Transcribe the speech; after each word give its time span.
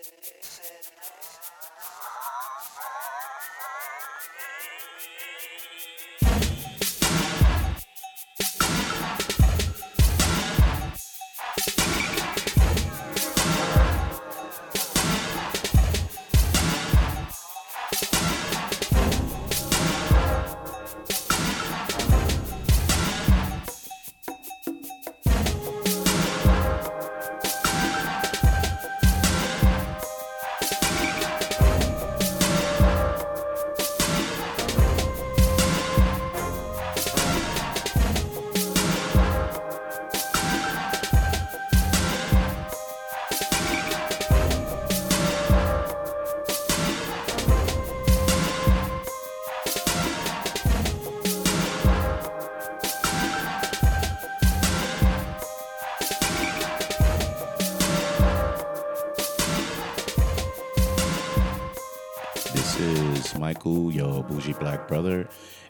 This 0.00 0.12
is 0.22 0.39
Bougie 64.22 64.52
black 64.54 64.86
brother, 64.88 65.28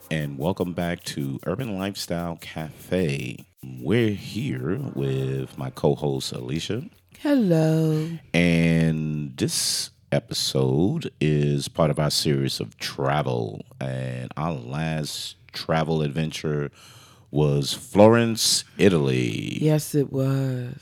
and 0.09 0.37
welcome 0.37 0.73
back 0.73 1.03
to 1.05 1.39
Urban 1.45 1.77
Lifestyle 1.77 2.37
Cafe. 2.41 3.45
We're 3.63 4.11
here 4.13 4.79
with 4.93 5.57
my 5.57 5.69
co 5.69 5.95
host, 5.95 6.31
Alicia, 6.31 6.83
Hello. 7.19 8.09
and 8.33 9.35
this 9.37 9.91
episode 10.11 11.11
is 11.21 11.67
part 11.67 11.89
of 11.91 11.99
our 11.99 12.11
series 12.11 12.59
of 12.59 12.77
travel. 12.77 13.61
And 13.79 14.31
our 14.37 14.53
last 14.53 15.35
travel 15.53 16.01
adventure 16.01 16.71
was 17.31 17.73
Florence, 17.73 18.63
Italy. 18.77 19.57
Yes, 19.61 19.95
it 19.95 20.11
was. 20.11 20.75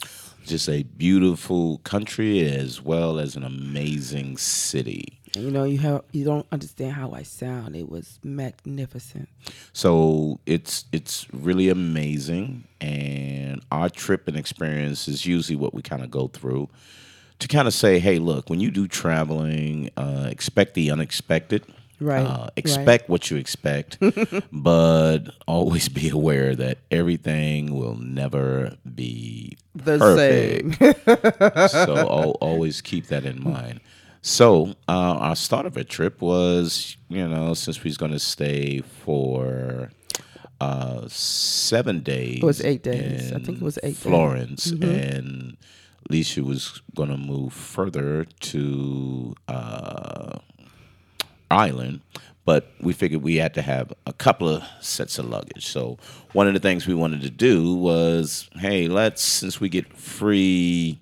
Just 0.45 0.67
a 0.67 0.81
beautiful 0.83 1.77
country 1.79 2.39
as 2.49 2.81
well 2.81 3.19
as 3.19 3.35
an 3.35 3.43
amazing 3.43 4.37
city. 4.37 5.18
You 5.35 5.51
know, 5.51 5.63
you 5.63 5.77
have 5.79 6.03
you 6.11 6.25
don't 6.25 6.45
understand 6.51 6.93
how 6.93 7.11
I 7.11 7.23
sound. 7.23 7.75
It 7.75 7.89
was 7.89 8.19
magnificent. 8.23 9.29
So 9.73 10.39
it's 10.45 10.85
it's 10.91 11.27
really 11.33 11.69
amazing, 11.69 12.63
and 12.81 13.61
our 13.71 13.89
trip 13.89 14.27
and 14.27 14.35
experience 14.37 15.07
is 15.07 15.25
usually 15.25 15.55
what 15.55 15.73
we 15.73 15.81
kind 15.81 16.03
of 16.03 16.09
go 16.11 16.27
through 16.27 16.69
to 17.39 17.47
kind 17.47 17.67
of 17.67 17.73
say, 17.73 17.99
hey, 17.99 18.19
look, 18.19 18.49
when 18.49 18.59
you 18.59 18.69
do 18.71 18.87
traveling, 18.87 19.89
uh, 19.97 20.27
expect 20.31 20.73
the 20.73 20.91
unexpected. 20.91 21.63
Right, 22.01 22.25
Uh, 22.25 22.43
right. 22.43 22.49
expect 22.55 23.09
what 23.09 23.29
you 23.29 23.35
expect, 23.35 23.97
but 24.53 25.19
always 25.47 25.89
be 25.89 26.07
aware 26.09 26.55
that 26.55 26.77
everything 26.91 27.75
will 27.75 27.95
never 27.97 28.77
be 28.95 29.57
The 29.75 29.97
perfect. 29.99 31.71
so 31.71 31.97
al- 31.97 32.37
always 32.39 32.79
keep 32.79 33.07
that 33.07 33.25
in 33.25 33.43
mind. 33.43 33.81
So 34.21 34.75
uh, 34.87 35.15
our 35.19 35.35
start 35.35 35.65
of 35.65 35.77
a 35.77 35.83
trip 35.83 36.21
was, 36.21 36.97
you 37.07 37.27
know, 37.27 37.53
since 37.53 37.83
we 37.83 37.89
was 37.89 37.97
going 37.97 38.11
to 38.11 38.19
stay 38.19 38.81
for 38.81 39.91
uh, 40.59 41.07
seven 41.07 42.01
days. 42.01 42.39
It 42.39 42.43
was 42.43 42.63
eight 42.63 42.83
days. 42.83 43.31
I 43.31 43.39
think 43.39 43.57
it 43.57 43.61
was 43.61 43.77
eight 43.81 43.89
days. 43.89 43.99
Mm-hmm. 43.99 44.09
Florence, 44.09 44.71
and 44.71 45.57
Alicia 46.09 46.43
was 46.43 46.81
going 46.95 47.09
to 47.09 47.17
move 47.17 47.53
further 47.53 48.25
to 48.25 49.35
uh, 49.47 50.39
Island. 51.49 52.01
But 52.45 52.71
we 52.81 52.93
figured 52.93 53.21
we 53.21 53.35
had 53.35 53.53
to 53.53 53.61
have 53.61 53.93
a 54.07 54.13
couple 54.13 54.49
of 54.49 54.63
sets 54.81 55.19
of 55.19 55.29
luggage. 55.29 55.67
So 55.67 55.97
one 56.33 56.47
of 56.47 56.53
the 56.55 56.59
things 56.59 56.87
we 56.87 56.95
wanted 56.95 57.21
to 57.21 57.29
do 57.29 57.75
was, 57.75 58.49
hey, 58.55 58.87
let's 58.87 59.21
since 59.21 59.61
we 59.61 59.69
get 59.69 59.93
free 59.95 60.99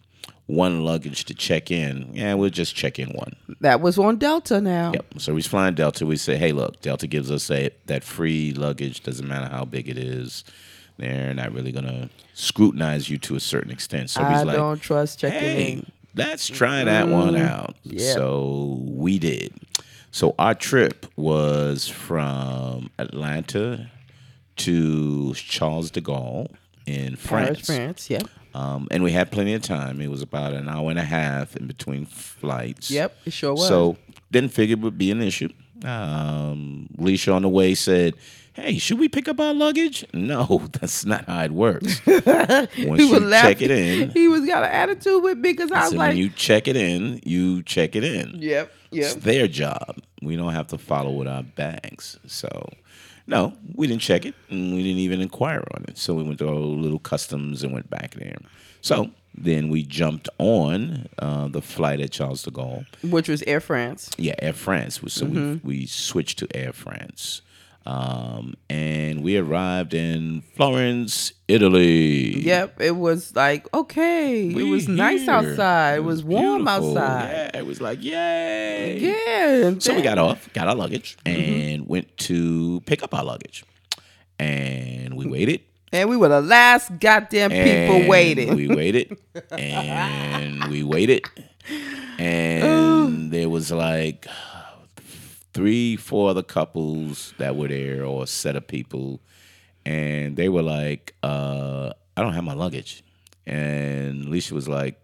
one 0.47 0.83
luggage 0.83 1.25
to 1.25 1.33
check 1.33 1.69
in, 1.69 2.09
yeah, 2.13 2.33
we'll 2.33 2.49
just 2.49 2.75
check 2.75 2.97
in 2.99 3.09
one. 3.09 3.35
That 3.59 3.81
was 3.81 3.97
on 3.97 4.17
Delta 4.17 4.59
now. 4.61 4.93
Yep. 4.93 5.05
So 5.17 5.33
we're 5.33 5.43
flying 5.43 5.75
Delta. 5.75 6.05
We 6.05 6.15
say, 6.15 6.37
hey, 6.37 6.53
look, 6.53 6.81
Delta 6.81 7.05
gives 7.05 7.29
us 7.29 7.51
a, 7.51 7.69
that 7.85 8.03
free 8.03 8.53
luggage. 8.53 9.03
Doesn't 9.03 9.27
matter 9.27 9.49
how 9.53 9.65
big 9.65 9.89
it 9.89 9.97
is. 9.97 10.45
They're 10.97 11.33
not 11.33 11.51
really 11.53 11.71
gonna 11.71 12.09
scrutinize 12.33 13.09
you 13.09 13.17
to 13.19 13.35
a 13.35 13.39
certain 13.39 13.71
extent. 13.71 14.09
So 14.09 14.21
I 14.21 14.33
he's 14.33 14.45
like, 14.45 14.55
don't 14.55 14.81
trust 14.81 15.19
checking 15.19 15.39
hey, 15.39 15.71
in. 15.73 15.91
let's 16.15 16.47
try 16.47 16.83
that 16.83 17.07
one 17.07 17.35
mm-hmm. 17.35 17.45
out. 17.45 17.75
yeah. 17.83 18.13
So 18.13 18.79
we 18.81 19.19
did. 19.19 19.53
So 20.09 20.33
our 20.39 20.55
trip 20.55 21.05
was 21.15 21.87
from 21.87 22.89
Atlanta 22.97 23.91
to 24.55 25.33
Charles 25.35 25.91
de 25.91 26.01
Gaulle 26.01 26.49
in 26.87 27.17
Paris, 27.17 27.19
France. 27.19 27.65
France. 27.65 28.09
Yep. 28.09 28.23
Um, 28.53 28.87
and 28.89 29.03
we 29.03 29.11
had 29.11 29.29
plenty 29.31 29.53
of 29.53 29.61
time. 29.61 30.01
It 30.01 30.09
was 30.09 30.21
about 30.23 30.53
an 30.53 30.67
hour 30.67 30.89
and 30.89 30.97
a 30.97 31.03
half 31.03 31.55
in 31.55 31.67
between 31.67 32.05
flights. 32.05 32.89
Yep. 32.89 33.15
It 33.25 33.33
sure 33.33 33.53
was. 33.53 33.67
So 33.67 33.97
didn't 34.31 34.51
figure 34.51 34.73
it 34.73 34.79
would 34.79 34.97
be 34.97 35.11
an 35.11 35.21
issue. 35.21 35.49
Um, 35.85 36.87
Leisha 36.97 37.33
on 37.35 37.43
the 37.43 37.49
way 37.49 37.75
said, 37.75 38.15
"Hey, 38.53 38.79
should 38.79 38.97
we 38.99 39.07
pick 39.09 39.27
up 39.27 39.39
our 39.39 39.53
luggage?" 39.53 40.05
No, 40.13 40.67
that's 40.73 41.05
not 41.05 41.25
how 41.25 41.43
it 41.43 41.51
works. 41.51 42.01
Once 42.07 42.71
he 42.75 42.83
you 42.83 42.89
was 43.11 43.19
check 43.19 43.21
laughing. 43.21 43.57
it 43.61 43.71
in, 43.71 44.09
He 44.09 44.27
was 44.27 44.45
got 44.47 44.63
an 44.63 44.71
attitude 44.71 45.21
with 45.23 45.37
me 45.37 45.51
because 45.51 45.71
I 45.71 45.83
was 45.83 45.93
like, 45.93 46.07
when 46.09 46.17
you 46.17 46.29
check 46.29 46.67
it 46.67 46.75
in, 46.75 47.19
you 47.23 47.61
check 47.63 47.95
it 47.95 48.03
in. 48.03 48.37
"Yep, 48.39 48.71
It's 48.91 49.13
their 49.15 49.47
job. 49.47 49.97
We 50.23 50.35
don't 50.35 50.53
have 50.53 50.67
to 50.67 50.77
follow 50.79 51.11
with 51.11 51.27
our 51.27 51.43
bags. 51.43 52.17
So, 52.25 52.69
no, 53.27 53.53
we 53.75 53.87
didn't 53.87 54.01
check 54.01 54.25
it, 54.25 54.33
and 54.49 54.73
we 54.73 54.81
didn't 54.83 54.99
even 54.99 55.21
inquire 55.21 55.63
on 55.75 55.85
it. 55.87 55.97
So 55.97 56.13
we 56.13 56.23
went 56.23 56.39
to 56.39 56.47
our 56.47 56.55
little 56.55 56.99
customs 56.99 57.63
and 57.63 57.73
went 57.73 57.89
back 57.89 58.15
there. 58.15 58.37
So 58.81 59.11
then 59.35 59.69
we 59.69 59.83
jumped 59.83 60.29
on 60.39 61.07
uh, 61.19 61.47
the 61.49 61.61
flight 61.61 61.99
at 61.99 62.11
Charles 62.11 62.43
de 62.43 62.51
Gaulle. 62.51 62.85
Which 63.03 63.27
was 63.29 63.43
Air 63.43 63.59
France. 63.59 64.09
Yeah, 64.17 64.35
Air 64.39 64.53
France. 64.53 64.99
So 65.07 65.25
Mm-hmm. 65.25 65.67
we 65.67 65.79
we 65.81 65.85
switched 65.85 66.39
to 66.39 66.47
Air 66.55 66.71
France, 66.73 67.41
um, 67.87 68.55
and 68.69 69.23
we 69.23 69.37
arrived 69.37 69.93
in 69.93 70.41
Florence, 70.55 71.31
Italy. 71.47 72.37
Yep. 72.41 72.81
It 72.81 72.97
was 72.97 73.33
like 73.33 73.65
okay. 73.73 74.53
We 74.53 74.67
it 74.67 74.69
was 74.69 74.89
nice 74.89 75.27
outside. 75.29 75.95
It 75.99 76.03
was 76.03 76.21
warm 76.21 76.65
beautiful. 76.65 76.97
outside. 76.97 77.29
Yeah, 77.53 77.59
it 77.59 77.65
was 77.65 77.79
like 77.79 78.03
yay. 78.03 78.99
Yeah. 78.99 79.73
So 79.79 79.95
we 79.95 80.01
got 80.01 80.17
off, 80.17 80.51
got 80.53 80.67
our 80.67 80.75
luggage, 80.75 81.17
Mm-hmm. 81.25 81.41
and 81.41 81.87
went 81.87 82.17
to 82.27 82.81
pick 82.85 83.03
up 83.03 83.13
our 83.13 83.23
luggage, 83.23 83.63
and 84.37 85.13
we 85.15 85.25
waited. 85.25 85.61
And 85.93 86.09
we 86.09 86.17
were 86.17 86.27
the 86.27 86.41
last 86.41 86.91
goddamn 86.99 87.49
people 87.51 87.95
and 88.01 88.09
waiting. 88.09 88.53
We 88.55 88.67
waited, 88.67 89.17
and 89.51 90.65
we 90.65 90.83
waited, 90.83 91.23
and 92.19 93.31
there 93.31 93.47
was 93.47 93.71
like 93.71 94.27
three, 95.57 95.95
four 95.95 96.29
other 96.29 96.43
couples 96.43 97.33
that 97.39 97.55
were 97.55 97.67
there, 97.67 98.05
or 98.05 98.23
a 98.23 98.27
set 98.27 98.55
of 98.55 98.67
people, 98.67 99.19
and 99.87 100.37
they 100.37 100.49
were 100.49 100.61
like, 100.61 101.15
uh, 101.23 101.91
"I 102.15 102.21
don't 102.21 102.33
have 102.33 102.43
my 102.43 102.53
luggage," 102.53 103.03
and 103.47 104.25
Alicia 104.25 104.53
was 104.53 104.67
like, 104.67 105.01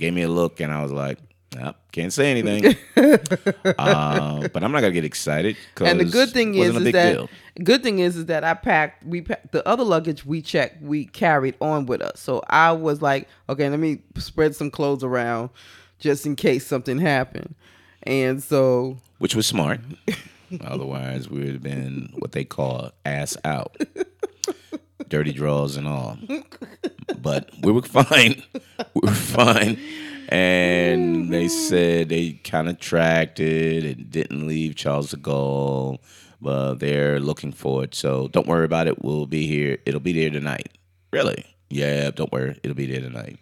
gave 0.00 0.12
me 0.12 0.22
a 0.22 0.28
look, 0.28 0.60
and 0.60 0.72
I 0.72 0.82
was 0.82 0.92
like. 0.92 1.18
Nope, 1.56 1.76
can't 1.92 2.12
say 2.12 2.32
anything, 2.32 2.74
uh, 2.96 4.48
but 4.48 4.64
I'm 4.64 4.72
not 4.72 4.80
gonna 4.80 4.90
get 4.90 5.04
excited. 5.04 5.56
and 5.80 6.00
the 6.00 6.04
good 6.04 6.30
thing 6.30 6.56
is, 6.56 6.74
is 6.74 6.92
that 6.92 7.12
deal. 7.12 7.30
good 7.62 7.80
thing 7.80 8.00
is, 8.00 8.16
is 8.16 8.26
that 8.26 8.42
I 8.42 8.54
packed. 8.54 9.06
We 9.06 9.20
packed, 9.20 9.52
the 9.52 9.64
other 9.68 9.84
luggage 9.84 10.26
we 10.26 10.42
checked. 10.42 10.82
We 10.82 11.04
carried 11.04 11.54
on 11.60 11.86
with 11.86 12.02
us. 12.02 12.18
So 12.18 12.42
I 12.48 12.72
was 12.72 13.02
like, 13.02 13.28
okay, 13.48 13.70
let 13.70 13.78
me 13.78 14.00
spread 14.16 14.56
some 14.56 14.68
clothes 14.68 15.04
around, 15.04 15.50
just 16.00 16.26
in 16.26 16.34
case 16.34 16.66
something 16.66 16.98
happened. 16.98 17.54
And 18.04 18.42
so 18.42 18.98
which 19.18 19.34
was 19.34 19.46
smart. 19.46 19.80
Otherwise, 20.60 21.28
we 21.28 21.40
would 21.40 21.52
have 21.54 21.62
been 21.62 22.10
what 22.16 22.32
they 22.32 22.44
call 22.44 22.92
ass 23.04 23.36
out, 23.44 23.76
dirty 25.08 25.32
draws 25.32 25.76
and 25.76 25.88
all. 25.88 26.18
But 27.20 27.50
we 27.62 27.72
were 27.72 27.82
fine. 27.82 28.42
We 28.94 29.00
were 29.02 29.14
fine. 29.14 29.78
And 30.28 31.32
they 31.32 31.48
said 31.48 32.08
they 32.08 32.32
kind 32.44 32.68
of 32.68 32.78
tracked 32.78 33.40
it 33.40 33.84
and 33.84 34.10
didn't 34.10 34.46
leave 34.46 34.76
Charles 34.76 35.10
de 35.10 35.16
Gaulle, 35.16 35.98
but 36.40 36.74
they're 36.74 37.20
looking 37.20 37.52
for 37.52 37.84
it. 37.84 37.94
So 37.94 38.28
don't 38.28 38.46
worry 38.46 38.64
about 38.64 38.86
it. 38.86 39.02
We'll 39.02 39.26
be 39.26 39.46
here. 39.46 39.78
It'll 39.86 40.00
be 40.00 40.12
there 40.12 40.30
tonight. 40.30 40.70
Really? 41.12 41.44
Yeah, 41.70 42.10
don't 42.10 42.32
worry. 42.32 42.58
It'll 42.62 42.76
be 42.76 42.86
there 42.86 43.00
tonight. 43.00 43.38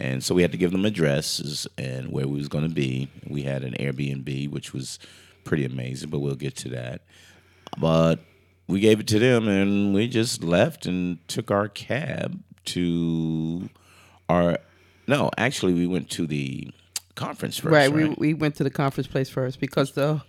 And 0.00 0.24
so 0.24 0.34
we 0.34 0.42
had 0.42 0.52
to 0.52 0.58
give 0.58 0.72
them 0.72 0.84
addresses 0.84 1.66
and 1.76 2.10
where 2.10 2.26
we 2.26 2.38
was 2.38 2.48
going 2.48 2.66
to 2.66 2.74
be. 2.74 3.08
We 3.28 3.42
had 3.42 3.62
an 3.64 3.74
Airbnb, 3.74 4.50
which 4.50 4.72
was 4.72 4.98
pretty 5.44 5.64
amazing, 5.64 6.10
but 6.10 6.20
we'll 6.20 6.34
get 6.34 6.56
to 6.56 6.70
that. 6.70 7.02
But 7.78 8.20
we 8.66 8.80
gave 8.80 9.00
it 9.00 9.06
to 9.08 9.18
them, 9.18 9.48
and 9.48 9.94
we 9.94 10.08
just 10.08 10.42
left 10.42 10.86
and 10.86 11.18
took 11.28 11.50
our 11.50 11.68
cab 11.68 12.42
to 12.66 13.68
our. 14.28 14.58
No, 15.06 15.30
actually, 15.36 15.74
we 15.74 15.86
went 15.86 16.08
to 16.10 16.26
the 16.26 16.70
conference 17.14 17.58
first. 17.58 17.72
right. 17.72 17.92
Right. 17.92 18.08
We 18.18 18.32
we 18.32 18.34
went 18.34 18.54
to 18.56 18.64
the 18.64 18.70
conference 18.70 19.06
place 19.06 19.28
first 19.28 19.60
because 19.60 19.92
the 19.92 20.22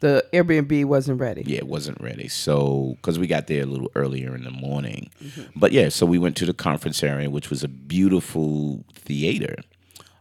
the 0.00 0.24
Airbnb 0.32 0.84
wasn't 0.86 1.20
ready. 1.20 1.42
yeah, 1.46 1.58
it 1.58 1.66
wasn't 1.66 2.00
ready. 2.00 2.28
So, 2.28 2.94
because 2.96 3.18
we 3.18 3.26
got 3.26 3.46
there 3.46 3.62
a 3.62 3.66
little 3.66 3.90
earlier 3.94 4.34
in 4.34 4.44
the 4.44 4.50
morning. 4.50 5.10
But 5.56 5.72
yeah, 5.72 5.88
so 5.88 6.04
we 6.06 6.18
went 6.18 6.36
to 6.36 6.46
the 6.46 6.54
conference 6.54 7.02
area, 7.02 7.30
which 7.30 7.50
was 7.50 7.62
a 7.62 7.68
beautiful 7.68 8.84
theater. 8.92 9.56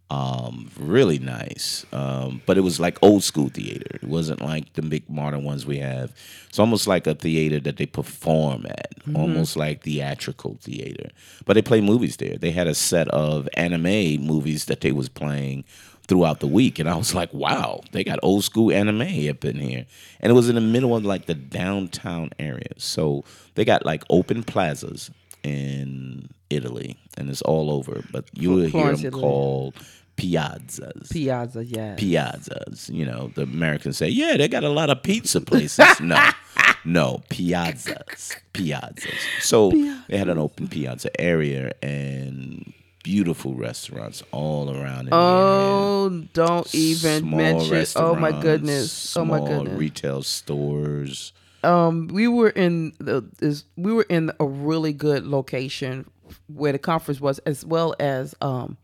Um, 0.10 0.70
really 0.78 1.18
nice. 1.18 1.88
Um, 1.92 2.44
but 2.46 2.56
it 2.58 2.62
was 2.62 2.80
like 2.80 3.00
old 3.02 3.24
school 3.24 3.50
theater. 3.50 3.96
It 3.96 4.04
wasn't 4.04 4.42
like 4.42 4.74
the 4.74 4.84
big 4.84 5.10
modern 5.10 5.44
ones 5.44 5.66
we 5.66 5.80
have. 5.80 6.14
It's 6.50 6.60
almost 6.60 6.86
like 6.86 7.08
a 7.08 7.16
theater 7.16 7.60
that 7.62 7.78
they 7.78 7.88
perform 7.88 8.68
at, 8.68 8.92
almost 9.16 9.58
like 9.58 9.82
theatrical 9.82 10.58
theater. 10.62 11.10
But 11.46 11.54
they 11.54 11.64
play 11.64 11.82
movies 11.82 12.18
there. 12.18 12.38
They 12.38 12.52
had 12.52 12.68
a 12.68 12.76
set 12.76 13.08
of 13.08 13.50
anime 13.56 14.24
movies 14.24 14.66
that 14.66 14.82
they 14.82 14.92
was 14.92 15.10
playing 15.10 15.64
throughout 16.08 16.40
the 16.40 16.48
week 16.48 16.80
and 16.80 16.90
I 16.90 16.96
was 16.96 17.16
like, 17.16 17.34
wow, 17.34 17.82
they 17.92 18.04
got 18.04 18.20
old 18.22 18.44
school 18.44 18.72
anime 18.72 19.30
up 19.30 19.46
in 19.46 19.58
here. 19.58 19.86
And 20.20 20.32
it 20.32 20.34
was 20.34 20.50
in 20.50 20.56
the 20.56 20.62
middle 20.62 20.96
of 20.96 21.06
like 21.06 21.26
the 21.26 21.34
downtown 21.34 22.32
area. 22.40 22.74
So 22.78 23.24
they 23.56 23.66
got 23.66 23.86
like 23.86 24.04
open 24.10 24.44
plazas 24.44 25.12
in 25.44 26.30
Italy 26.50 26.98
and 27.18 27.30
it's 27.30 27.42
all 27.42 27.72
over. 27.72 28.04
But 28.12 28.26
you 28.34 28.52
will 28.52 28.68
hear 28.68 28.96
them 28.96 29.12
called 29.12 29.76
piazzas. 30.18 31.12
Piazza, 31.12 31.64
yeah. 31.66 31.96
piazzas. 31.96 32.90
You 32.90 33.06
know, 33.06 33.32
the 33.36 33.44
Americans 33.44 33.98
say, 33.98 34.10
yeah, 34.10 34.38
they 34.38 34.48
got 34.48 34.64
a 34.64 34.70
lot 34.70 34.90
of 34.90 35.04
pizza 35.04 35.42
places. 35.42 36.00
no, 36.02 36.22
no, 36.86 37.22
piazzas, 37.30 38.36
piazzas. 38.54 39.42
So 39.42 39.72
they 40.10 40.18
had 40.18 40.30
an 40.30 40.38
open 40.38 40.68
piazza 40.68 41.10
area 41.20 41.72
and 41.82 42.74
beautiful 43.04 43.54
restaurants 43.54 44.24
all 44.32 44.76
around. 44.76 45.10
Oh, 45.12 46.10
don't 46.34 46.74
even 46.74 47.20
Small 47.22 47.38
mention. 47.38 47.86
Oh 47.98 48.16
my 48.16 48.32
goodness. 48.42 49.16
Oh 49.16 49.26
my 49.26 49.40
goodness. 49.40 49.78
Retail 49.78 50.24
stores. 50.24 51.34
um, 51.64 52.08
we 52.08 52.28
were 52.28 52.50
in 52.50 52.94
the 53.00 53.24
is 53.42 53.66
we 53.78 53.94
were 53.94 54.06
in 54.10 54.32
a 54.40 54.46
really 54.46 54.94
good 54.94 55.26
location 55.26 56.10
where 56.48 56.72
the 56.72 56.80
conference 56.80 57.22
was, 57.22 57.40
as 57.40 57.66
well 57.66 57.94
as 58.00 58.34
um 58.42 58.78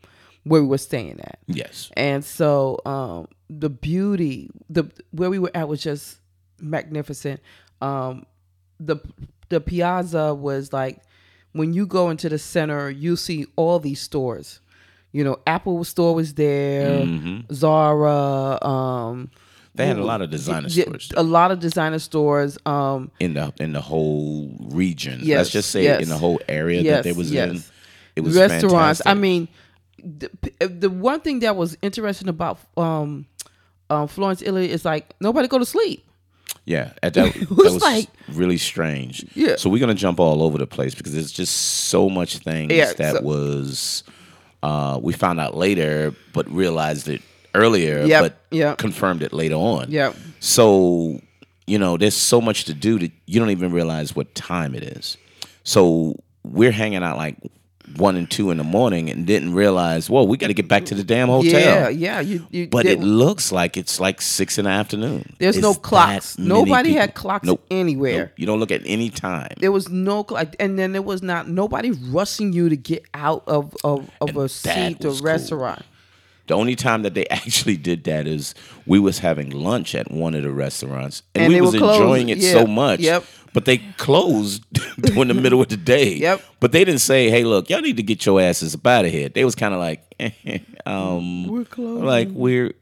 where 0.44 0.62
we 0.62 0.68
were 0.68 0.78
staying 0.78 1.20
at. 1.20 1.38
Yes. 1.46 1.90
And 1.96 2.24
so 2.24 2.78
um, 2.86 3.28
the 3.48 3.68
beauty, 3.68 4.50
the 4.68 4.90
where 5.10 5.30
we 5.30 5.38
were 5.38 5.50
at 5.54 5.68
was 5.68 5.82
just 5.82 6.18
magnificent. 6.60 7.40
Um, 7.82 8.24
the 8.78 8.96
the 9.48 9.60
piazza 9.60 10.34
was 10.34 10.72
like 10.72 11.02
when 11.52 11.72
you 11.72 11.86
go 11.86 12.10
into 12.10 12.28
the 12.28 12.38
center, 12.38 12.90
you 12.90 13.16
see 13.16 13.46
all 13.56 13.78
these 13.78 14.00
stores. 14.00 14.60
You 15.12 15.24
know, 15.24 15.38
Apple 15.46 15.82
store 15.84 16.14
was 16.14 16.34
there, 16.34 17.04
Zara. 17.52 18.58
Um, 18.64 19.30
They 19.74 19.86
had 19.86 19.98
a 19.98 20.04
lot 20.04 20.22
of 20.22 20.30
designer 20.30 20.68
stores 20.68 21.10
a 21.16 21.22
lot 21.22 21.50
of 21.50 21.58
designer 21.60 21.98
stores. 21.98 22.58
Um, 22.66 23.10
in 23.18 23.34
the 23.34 23.52
in 23.58 23.72
the 23.72 23.80
whole 23.80 24.50
region. 24.70 25.20
Yes, 25.22 25.38
Let's 25.38 25.50
just 25.50 25.70
say 25.70 25.84
yes. 25.84 26.02
in 26.02 26.08
the 26.08 26.18
whole 26.18 26.40
area 26.48 26.80
Yes, 26.82 26.96
that 26.96 27.04
they 27.04 27.12
was 27.12 27.32
yes. 27.32 27.50
in. 27.50 27.62
It 28.16 28.20
was 28.22 28.36
restaurants. 28.36 29.02
I 29.06 29.14
mean, 29.14 29.48
the, 29.98 30.30
the 30.68 30.90
one 30.90 31.20
thing 31.20 31.40
that 31.40 31.56
was 31.56 31.76
interesting 31.82 32.28
about 32.28 32.58
um, 32.76 33.26
um, 33.88 34.08
Florence, 34.08 34.42
Italy 34.42 34.70
is 34.70 34.84
like 34.84 35.14
nobody 35.20 35.48
go 35.48 35.58
to 35.58 35.64
sleep. 35.64 36.04
Yeah, 36.64 36.92
at 37.02 37.14
that, 37.14 37.34
that 37.34 37.50
was 37.50 37.80
like- 37.82 38.08
really 38.32 38.58
strange. 38.58 39.24
Yeah. 39.34 39.56
So 39.56 39.68
we're 39.70 39.80
gonna 39.80 39.94
jump 39.94 40.20
all 40.20 40.42
over 40.42 40.58
the 40.58 40.66
place 40.66 40.94
because 40.94 41.12
there's 41.14 41.32
just 41.32 41.54
so 41.88 42.08
much 42.08 42.38
things 42.38 42.72
Yeah, 42.72 42.92
that 42.94 43.16
so- 43.16 43.22
was 43.22 44.04
uh, 44.62 44.98
we 45.02 45.12
found 45.12 45.40
out 45.40 45.56
later, 45.56 46.14
but 46.32 46.48
realized 46.50 47.08
it 47.08 47.22
earlier, 47.54 48.04
Yep, 48.04 48.22
but 48.22 48.36
yep. 48.50 48.78
confirmed 48.78 49.22
it 49.22 49.32
later 49.32 49.54
on. 49.56 49.86
Yeah. 49.90 50.12
So 50.40 51.20
you 51.66 51.78
know, 51.78 51.96
there's 51.96 52.16
so 52.16 52.40
much 52.40 52.64
to 52.64 52.74
do 52.74 52.98
that 52.98 53.12
you 53.26 53.38
don't 53.40 53.50
even 53.50 53.70
realize 53.72 54.14
what 54.16 54.34
time 54.34 54.74
it 54.74 54.82
is. 54.82 55.16
So 55.62 56.16
we're 56.42 56.72
hanging 56.72 57.02
out 57.02 57.16
like 57.16 57.36
one 57.96 58.16
and 58.16 58.30
two 58.30 58.50
in 58.50 58.58
the 58.58 58.64
morning 58.64 59.10
and 59.10 59.26
didn't 59.26 59.54
realize, 59.54 60.08
whoa, 60.08 60.22
we 60.24 60.36
got 60.36 60.46
to 60.48 60.54
get 60.54 60.68
back 60.68 60.84
to 60.86 60.94
the 60.94 61.04
damn 61.04 61.28
hotel. 61.28 61.52
Yeah, 61.60 61.88
yeah. 61.88 62.20
You, 62.20 62.46
you 62.50 62.68
But 62.68 62.86
it 62.86 63.00
looks 63.00 63.52
like 63.52 63.76
it's 63.76 64.00
like 64.00 64.20
six 64.20 64.58
in 64.58 64.64
the 64.64 64.70
afternoon. 64.70 65.34
There's 65.38 65.58
no 65.58 65.74
clocks. 65.74 66.38
Nobody 66.38 66.92
had 66.92 67.14
clocks 67.14 67.46
Nope. 67.46 67.64
anywhere. 67.70 68.18
Nope. 68.18 68.30
You 68.36 68.46
don't 68.46 68.60
look 68.60 68.70
at 68.72 68.82
any 68.84 69.10
time. 69.10 69.54
there 69.58 69.72
was 69.72 69.88
no 69.88 70.24
clock, 70.24 70.54
and 70.60 70.78
then 70.78 70.92
there 70.92 71.02
was 71.02 71.22
not 71.22 71.48
nobody 71.48 71.90
rushing 71.90 72.52
you 72.52 72.68
to 72.68 72.76
get 72.76 73.04
out 73.14 73.44
of 73.46 73.74
of, 73.84 74.10
of 74.20 74.28
And 74.30 74.38
a 74.38 74.48
seat 74.48 75.04
or 75.04 75.08
was 75.08 75.20
cool. 75.20 75.26
restaurant. 75.26 75.82
The 76.46 76.56
only 76.56 76.74
time 76.74 77.02
that 77.02 77.14
they 77.14 77.26
actually 77.30 77.76
did 77.76 78.02
that 78.04 78.26
is 78.26 78.54
we 78.84 78.98
was 78.98 79.20
having 79.20 79.50
lunch 79.50 79.94
at 79.94 80.10
one 80.10 80.34
of 80.34 80.42
the 80.42 80.50
restaurants, 80.50 81.22
and, 81.34 81.44
And 81.44 81.54
we 81.54 81.60
was 81.60 81.74
enjoying 81.74 82.28
it 82.28 82.38
Yeah. 82.38 82.52
so 82.52 82.66
much. 82.66 82.98
Yep. 83.00 83.24
But 83.52 83.64
they 83.64 83.78
closed 83.96 84.64
during 85.00 85.28
the 85.28 85.34
middle 85.34 85.60
of 85.60 85.68
the 85.68 85.76
day. 85.76 86.14
Yep. 86.14 86.42
But 86.60 86.72
they 86.72 86.84
didn't 86.84 87.00
say, 87.00 87.30
"Hey, 87.30 87.44
look, 87.44 87.68
y'all 87.70 87.80
need 87.80 87.96
to 87.96 88.02
get 88.02 88.24
your 88.24 88.40
asses 88.40 88.74
up 88.74 88.86
out 88.86 89.04
of 89.04 89.10
here." 89.10 89.28
They 89.28 89.44
was 89.44 89.54
kind 89.54 89.74
of 89.74 89.80
like, 89.80 90.02
um, 90.86 91.46
We're 91.48 91.64
closing. 91.64 92.04
like 92.04 92.28
we're 92.30 92.72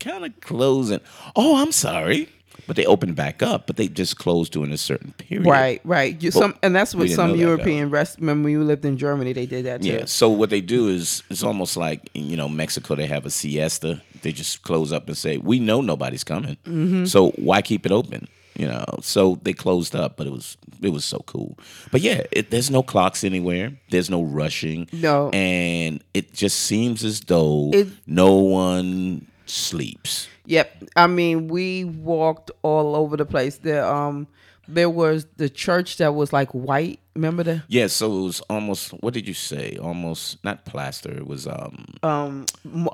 kind 0.00 0.24
of 0.24 0.38
closing. 0.40 1.00
Oh, 1.36 1.60
I'm 1.60 1.72
sorry. 1.72 2.28
But 2.68 2.76
they 2.76 2.86
opened 2.86 3.16
back 3.16 3.42
up, 3.42 3.66
but 3.66 3.76
they 3.76 3.88
just 3.88 4.18
closed 4.18 4.52
during 4.52 4.70
a 4.72 4.78
certain 4.78 5.12
period. 5.14 5.48
Right, 5.48 5.80
right. 5.84 6.22
You, 6.22 6.30
some, 6.30 6.54
and 6.62 6.76
that's 6.76 6.94
what 6.94 7.10
some 7.10 7.30
know 7.30 7.32
that, 7.32 7.38
though. 7.42 7.48
European 7.48 7.90
rest. 7.90 8.20
Remember, 8.20 8.44
when 8.44 8.52
you 8.52 8.62
lived 8.62 8.84
in 8.84 8.96
Germany, 8.98 9.32
they 9.32 9.46
did 9.46 9.64
that 9.66 9.82
too. 9.82 9.88
Yeah. 9.88 10.04
So 10.04 10.28
what 10.28 10.50
they 10.50 10.60
do 10.60 10.86
is 10.88 11.24
it's 11.30 11.42
almost 11.42 11.76
like 11.76 12.08
you 12.14 12.36
know 12.36 12.48
Mexico 12.48 12.94
they 12.94 13.06
have 13.06 13.26
a 13.26 13.30
siesta. 13.30 14.00
They 14.22 14.30
just 14.30 14.62
close 14.62 14.92
up 14.92 15.08
and 15.08 15.16
say 15.16 15.38
we 15.38 15.58
know 15.58 15.80
nobody's 15.80 16.22
coming, 16.22 16.56
Mm-hmm. 16.64 17.06
so 17.06 17.30
why 17.32 17.62
keep 17.62 17.84
it 17.84 17.90
open? 17.90 18.28
You 18.56 18.68
know. 18.68 18.84
So 19.02 19.38
they 19.42 19.52
closed 19.52 19.94
up, 19.96 20.16
but 20.16 20.26
it 20.26 20.30
was 20.32 20.56
it 20.82 20.90
was 20.90 21.04
so 21.04 21.18
cool. 21.26 21.58
But 21.90 22.00
yeah, 22.00 22.22
it, 22.32 22.50
there's 22.50 22.70
no 22.70 22.82
clocks 22.82 23.24
anywhere. 23.24 23.72
There's 23.90 24.10
no 24.10 24.22
rushing. 24.22 24.88
No. 24.92 25.30
And 25.30 26.02
it 26.14 26.32
just 26.34 26.58
seems 26.60 27.04
as 27.04 27.20
though 27.20 27.70
It- 27.72 27.88
no 28.06 28.34
one 28.36 29.26
sleeps. 29.46 30.28
Yep. 30.46 30.84
I 30.96 31.06
mean, 31.06 31.48
we 31.48 31.84
walked 31.84 32.50
all 32.62 32.96
over 32.96 33.16
the 33.16 33.24
place. 33.24 33.58
There, 33.58 33.84
um, 33.86 34.26
there 34.66 34.90
was 34.90 35.26
the 35.36 35.48
church 35.48 35.98
that 35.98 36.14
was 36.14 36.32
like 36.32 36.50
white. 36.50 36.98
Remember 37.14 37.42
the 37.42 37.62
Yeah. 37.68 37.88
So 37.88 38.06
it 38.20 38.22
was 38.24 38.40
almost. 38.48 38.90
What 39.02 39.12
did 39.14 39.28
you 39.28 39.34
say? 39.34 39.76
Almost 39.76 40.42
not 40.44 40.64
plaster. 40.64 41.10
It 41.12 41.26
was 41.26 41.46
um. 41.46 41.84
um 42.02 42.46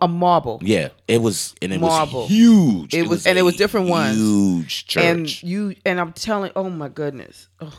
a 0.03 0.09
marble. 0.09 0.59
Yeah, 0.63 0.89
it 1.07 1.23
was, 1.23 1.55
and 1.63 1.73
it 1.73 1.81
Marble. 1.81 2.23
was 2.23 2.29
huge. 2.31 2.95
It 2.95 3.07
was- 3.09 3.27
and 3.27 3.39
it 3.39 3.43
was 3.43 3.57
different 3.57 3.89
ones. 3.89 4.17
Huge 4.17 4.87
church. 4.87 5.05
and 5.05 5.43
you 5.43 5.75
and 5.87 6.01
I'm 6.01 6.13
telling, 6.13 6.51
oh 6.57 6.69
my 6.69 6.89
goodness, 6.89 7.49
Ugh. 7.61 7.73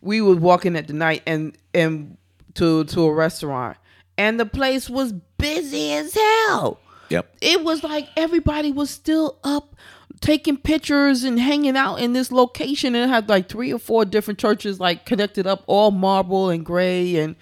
we 0.00 0.20
were 0.20 0.36
walking 0.36 0.76
at 0.76 0.86
the 0.86 0.92
night 0.94 1.22
and 1.26 1.56
and 1.74 2.16
to 2.54 2.84
to 2.84 3.02
a 3.06 3.12
restaurant, 3.12 3.76
and 4.16 4.38
the 4.38 4.46
place 4.46 4.88
was 4.88 5.12
busy 5.38 5.92
as 5.94 6.14
hell. 6.14 6.78
yep. 7.08 7.34
It 7.40 7.64
was 7.64 7.82
like 7.82 8.08
everybody 8.16 8.70
was 8.70 8.90
still 8.90 9.38
up 9.42 9.74
taking 10.20 10.56
pictures 10.56 11.24
and 11.24 11.38
hanging 11.40 11.76
out 11.76 11.96
in 11.96 12.12
this 12.12 12.30
location 12.30 12.94
and 12.94 13.04
it 13.10 13.12
had 13.12 13.28
like 13.28 13.48
three 13.48 13.72
or 13.72 13.78
four 13.78 14.04
different 14.04 14.38
churches 14.38 14.78
like 14.78 15.04
connected 15.06 15.46
up 15.46 15.62
all 15.66 15.90
marble 15.90 16.50
and 16.50 16.64
gray 16.64 17.16
and 17.16 17.34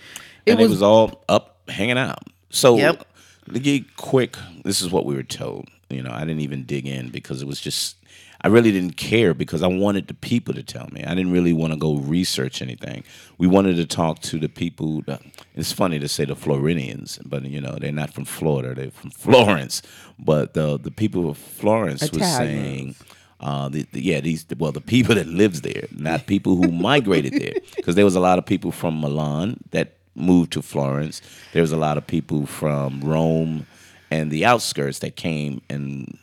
it 0.47 0.53
and 0.53 0.61
was, 0.61 0.71
it 0.71 0.75
was 0.75 0.83
all 0.83 1.23
up 1.29 1.59
hanging 1.69 1.99
out. 1.99 2.23
So, 2.51 2.77
Yep. 2.77 3.07
to 3.53 3.61
get 3.61 3.97
quick, 3.97 4.37
this 4.65 4.81
is 4.83 4.91
what 4.91 5.05
we 5.05 5.15
were 5.15 5.23
told. 5.23 5.69
You 5.89 6.03
know, 6.03 6.11
I 6.13 6.21
didn't 6.21 6.41
even 6.41 6.65
dig 6.65 6.87
in 6.87 7.11
because 7.11 7.43
it 7.43 7.47
was 7.49 7.61
just, 7.61 7.97
I 8.43 8.49
really 8.49 8.73
didn't 8.73 8.97
care 8.97 9.35
because 9.35 9.63
I 9.63 9.67
wanted 9.67 10.07
the 10.09 10.15
people 10.15 10.55
to 10.55 10.63
tell 10.63 10.89
me. 10.93 11.05
I 11.05 11.15
didn't 11.15 11.33
really 11.33 11.53
want 11.53 11.73
to 11.73 11.79
go 11.79 11.97
research 11.97 12.63
anything. 12.63 13.05
We 13.37 13.47
wanted 13.47 13.77
to 13.77 13.87
talk 13.87 14.21
to 14.21 14.39
the 14.39 14.49
people. 14.49 15.03
That, 15.03 15.21
it's 15.55 15.73
funny 15.73 15.99
to 15.99 16.09
say 16.09 16.25
the 16.25 16.37
Floridians, 16.37 17.19
but 17.25 17.45
you 17.45 17.61
know, 17.61 17.77
they're 17.79 17.93
not 17.93 18.15
from 18.15 18.25
Florida, 18.25 18.75
they're 18.75 18.91
from 18.91 19.11
Florence. 19.11 19.83
But 20.19 20.55
the, 20.55 20.79
the 20.79 20.91
people 20.91 21.29
of 21.29 21.37
Florence 21.37 22.11
was 22.13 22.23
saying, 22.23 22.95
uh, 23.41 23.69
the, 23.69 23.87
the, 23.93 24.03
yeah, 24.03 24.21
these 24.21 24.47
well, 24.59 24.73
the 24.73 24.81
people 24.81 25.15
that 25.15 25.27
lives 25.27 25.61
there, 25.61 25.87
not 25.93 26.27
people 26.27 26.57
who 26.57 26.71
migrated 26.71 27.35
there, 27.35 27.55
because 27.77 27.95
there 27.95 28.05
was 28.05 28.17
a 28.17 28.21
lot 28.21 28.39
of 28.39 28.47
people 28.47 28.73
from 28.73 29.01
Milan 29.01 29.59
that 29.71 29.97
moved 30.15 30.53
to 30.53 30.63
Florence. 30.63 31.21
There 31.53 31.63
was 31.63 31.73
a 31.73 31.77
lot 31.77 31.99
of 31.99 32.07
people 32.07 32.47
from 32.47 33.01
Rome 33.01 33.67
and 34.11 34.31
the 34.31 34.45
outskirts 34.45 34.99
that 35.01 35.17
came 35.17 35.63
and 35.71 36.19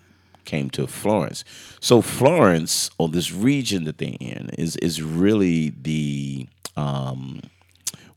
came 0.47 0.69
to 0.71 0.87
Florence. 0.87 1.43
So 1.79 2.01
Florence, 2.01 2.89
or 2.97 3.09
this 3.09 3.31
region 3.31 3.83
that 3.83 3.97
they're 3.99 4.17
in, 4.19 4.49
is 4.57 4.75
is 4.77 4.95
really 5.03 5.73
the 5.89 6.47
um, 6.75 7.41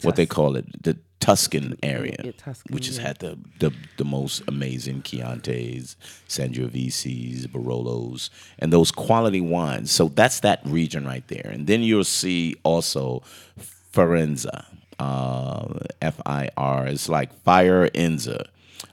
what 0.03 0.17
they 0.17 0.27
call 0.27 0.57
it, 0.57 0.65
the 0.83 0.97
Tuscan 1.21 1.77
area, 1.83 2.17
yeah, 2.25 2.33
Tuscan, 2.33 2.75
which 2.75 2.87
has 2.87 2.97
yeah. 2.97 3.09
had 3.09 3.19
the, 3.19 3.37
the 3.59 3.71
the 3.99 4.05
most 4.05 4.43
amazing 4.49 5.03
Chiantis, 5.03 5.97
Sangioveses, 6.29 7.47
Barolos, 7.53 8.31
and 8.59 8.73
those 8.73 8.91
quality 8.91 9.43
wines. 9.43 9.91
So 9.91 10.09
that's 10.09 10.41
that 10.41 10.61
region 10.65 11.05
right 11.05 11.27
there. 11.29 11.51
And 11.53 11.67
then 11.67 11.83
you'll 11.83 12.05
see 12.23 12.57
also 12.63 13.23
Firenze, 13.93 14.47
uh, 14.99 15.67
F 16.01 16.17
I 16.25 16.49
R. 16.57 16.87
It's 16.87 17.09
like 17.09 17.31
Fire 17.45 17.89
Enza. 17.91 18.47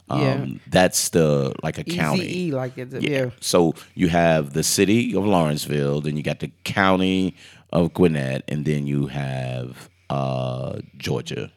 Um, 0.09 0.21
Yeah. 0.21 0.45
That's 0.67 1.09
the 1.09 1.53
like 1.63 1.77
a 1.77 1.83
county. 1.83 2.51
Like 2.51 2.77
it's 2.77 2.93
yeah. 2.93 3.31
So 3.39 3.73
you 3.95 4.07
have 4.09 4.53
the 4.53 4.63
city 4.63 5.15
of 5.15 5.25
Lawrenceville, 5.25 6.01
then 6.01 6.17
you 6.17 6.23
got 6.23 6.39
the 6.39 6.51
county 6.63 7.35
of 7.73 7.93
Gwinnett, 7.93 8.43
and 8.47 8.65
then 8.65 8.87
you 8.87 9.07
have 9.07 9.89
uh, 10.09 10.79
Georgia 10.97 11.51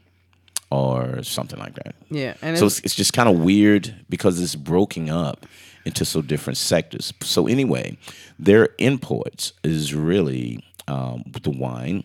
or 0.71 1.23
something 1.23 1.59
like 1.59 1.75
that. 1.75 1.95
Yeah, 2.11 2.35
and 2.42 2.59
so 2.59 2.66
it's, 2.66 2.80
it's, 2.80 2.95
just 2.95 3.12
kind 3.12 3.28
of 3.28 3.40
weird 3.40 3.95
because 4.09 4.40
it's 4.40 4.54
broken 4.54 5.11
up 5.11 5.47
into 5.85 6.04
so 6.04 6.23
different 6.23 6.57
sectors. 6.57 7.12
So 7.23 7.47
anyway, 7.47 7.99
their 8.38 8.69
imports 8.78 9.52
is 9.64 9.95
really 9.95 10.64
um, 10.88 11.25
the 11.42 11.50
wine. 11.50 12.04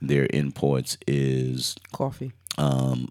Their 0.00 0.26
imports 0.32 0.98
is 1.06 1.74
coffee. 1.92 2.32
um, 2.58 3.10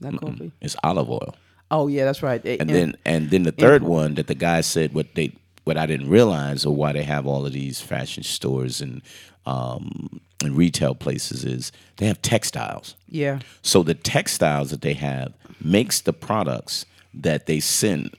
Not 0.00 0.20
coffee. 0.20 0.52
it's 0.60 0.76
olive 0.82 1.10
oil. 1.10 1.34
Oh 1.72 1.88
yeah, 1.88 2.04
that's 2.04 2.22
right. 2.22 2.40
They- 2.42 2.58
and 2.58 2.68
then 2.70 2.94
and 3.04 3.30
then 3.30 3.42
the 3.42 3.50
third 3.52 3.82
one 3.82 4.14
that 4.14 4.26
the 4.28 4.34
guy 4.36 4.60
said 4.60 4.94
what 4.94 5.14
they 5.14 5.32
what 5.64 5.76
I 5.76 5.86
didn't 5.86 6.08
realize 6.10 6.64
or 6.66 6.74
why 6.76 6.92
they 6.92 7.02
have 7.04 7.26
all 7.26 7.44
of 7.46 7.52
these 7.52 7.80
fashion 7.80 8.22
stores 8.22 8.80
and 8.80 9.02
um, 9.46 10.20
and 10.44 10.56
retail 10.56 10.94
places 10.94 11.44
is 11.44 11.72
they 11.96 12.06
have 12.06 12.20
textiles. 12.22 12.94
yeah, 13.08 13.40
So 13.62 13.82
the 13.82 13.94
textiles 13.94 14.70
that 14.70 14.82
they 14.82 14.94
have 14.94 15.32
makes 15.60 16.00
the 16.00 16.12
products 16.12 16.84
that 17.14 17.46
they 17.46 17.58
send 17.60 18.10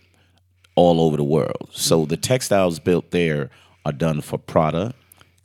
all 0.76 1.00
over 1.02 1.16
the 1.18 1.24
world. 1.24 1.70
So 1.72 2.06
the 2.06 2.18
textiles 2.18 2.80
built 2.80 3.12
there 3.12 3.50
are 3.86 3.92
done 3.94 4.22
for 4.22 4.38
Prada, 4.38 4.94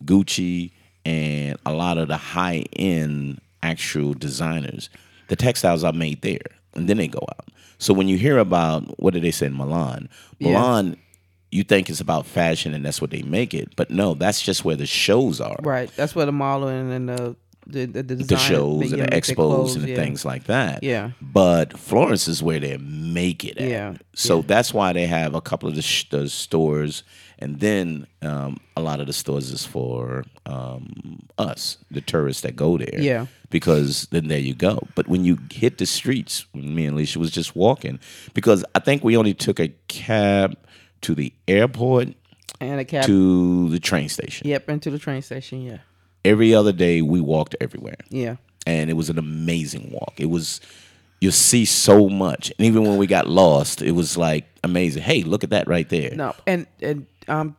Gucci, 0.04 0.70
and 1.04 1.56
a 1.66 1.72
lot 1.72 1.98
of 1.98 2.08
the 2.08 2.16
high 2.16 2.64
end 2.74 3.40
actual 3.62 4.14
designers. 4.14 4.88
The 5.28 5.36
textiles 5.36 5.84
are 5.84 5.92
made 5.92 6.22
there, 6.22 6.40
and 6.78 6.88
then 6.88 6.96
they 6.96 7.08
go 7.08 7.24
out. 7.36 7.48
So 7.78 7.92
when 7.94 8.08
you 8.08 8.16
hear 8.16 8.38
about 8.38 8.98
what 9.00 9.14
did 9.14 9.22
they 9.22 9.30
say 9.30 9.46
in 9.46 9.56
Milan, 9.56 10.08
Yeah. 10.38 10.52
Milan, 10.52 10.96
you 11.50 11.62
think 11.64 11.88
it's 11.88 12.00
about 12.00 12.26
fashion 12.26 12.74
and 12.74 12.84
that's 12.84 13.00
what 13.00 13.10
they 13.10 13.22
make 13.22 13.54
it, 13.54 13.74
but 13.76 13.90
no, 13.90 14.14
that's 14.14 14.40
just 14.42 14.64
where 14.64 14.76
the 14.76 14.86
shows 14.86 15.40
are 15.40 15.56
right. 15.62 15.90
That's 15.96 16.14
where 16.14 16.26
the 16.26 16.32
modeling 16.32 16.92
and 16.92 17.08
the 17.08 17.36
the 17.68 17.84
the, 17.86 18.02
the, 18.02 18.14
the 18.16 18.36
shows 18.36 18.92
and 18.92 19.00
yeah, 19.00 19.06
the 19.06 19.10
expos 19.20 19.34
clothes, 19.34 19.74
and 19.76 19.84
the 19.84 19.90
yeah. 19.90 19.96
things 19.96 20.24
like 20.24 20.44
that. 20.44 20.82
Yeah. 20.82 21.10
But 21.20 21.78
Florence 21.78 22.26
is 22.28 22.42
where 22.42 22.58
they 22.58 22.76
make 22.78 23.44
it 23.44 23.58
at. 23.58 23.68
Yeah, 23.68 23.94
So 24.14 24.36
yeah. 24.36 24.44
that's 24.46 24.72
why 24.74 24.92
they 24.92 25.06
have 25.06 25.34
a 25.34 25.40
couple 25.40 25.68
of 25.68 25.74
the, 25.74 25.82
sh- 25.82 26.08
the 26.08 26.28
stores, 26.28 27.04
and 27.38 27.60
then 27.60 28.06
um, 28.22 28.58
a 28.76 28.80
lot 28.80 29.00
of 29.00 29.06
the 29.06 29.12
stores 29.12 29.50
is 29.50 29.64
for 29.66 30.24
um, 30.46 31.20
us, 31.36 31.78
the 31.90 32.00
tourists 32.00 32.42
that 32.42 32.56
go 32.56 32.78
there. 32.78 32.98
Yeah. 33.00 33.26
Because 33.50 34.08
then 34.10 34.28
there 34.28 34.38
you 34.38 34.54
go. 34.54 34.80
But 34.94 35.08
when 35.08 35.24
you 35.24 35.38
hit 35.50 35.78
the 35.78 35.86
streets, 35.86 36.46
when 36.52 36.74
me 36.74 36.86
and 36.86 36.94
Alicia 36.94 37.18
was 37.18 37.30
just 37.30 37.54
walking, 37.54 37.98
because 38.34 38.64
I 38.74 38.80
think 38.80 39.04
we 39.04 39.16
only 39.16 39.34
took 39.34 39.60
a 39.60 39.68
cab 39.88 40.56
to 41.02 41.14
the 41.14 41.32
airport 41.46 42.08
and 42.60 42.80
a 42.80 42.84
cab. 42.84 43.04
to 43.04 43.68
the 43.68 43.78
train 43.78 44.08
station. 44.08 44.46
Yep, 44.48 44.68
into 44.68 44.90
the 44.90 44.98
train 44.98 45.22
station. 45.22 45.62
Yeah, 45.62 45.78
Every 46.28 46.54
other 46.54 46.72
day 46.72 47.02
we 47.02 47.20
walked 47.20 47.56
everywhere 47.60 47.96
yeah. 48.10 48.36
and 48.66 48.90
it 48.90 48.94
was 48.94 49.10
an 49.10 49.18
amazing 49.18 49.90
walk. 49.92 50.14
It 50.18 50.26
was 50.26 50.60
you 51.20 51.30
see 51.32 51.64
so 51.64 52.08
much, 52.08 52.52
and 52.56 52.66
even 52.66 52.84
when 52.84 52.96
we 52.96 53.06
got 53.06 53.26
lost, 53.26 53.82
it 53.82 53.92
was 53.92 54.16
like 54.16 54.46
amazing. 54.62 55.02
Hey, 55.02 55.22
look 55.22 55.42
at 55.42 55.50
that 55.50 55.66
right 55.66 55.88
there. 55.88 56.14
No, 56.14 56.34
and 56.46 56.66
and 56.80 57.06
um, 57.26 57.56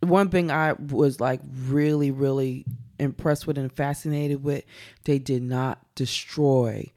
one 0.00 0.30
thing 0.30 0.50
I 0.50 0.72
was 0.72 1.20
like 1.20 1.40
really 1.68 2.10
really 2.10 2.64
impressed 2.98 3.46
with 3.46 3.58
and 3.58 3.72
fascinated 3.72 4.42
with, 4.42 4.64
they 5.04 5.18
did 5.18 5.42
not 5.42 5.78
destroy 5.94 6.90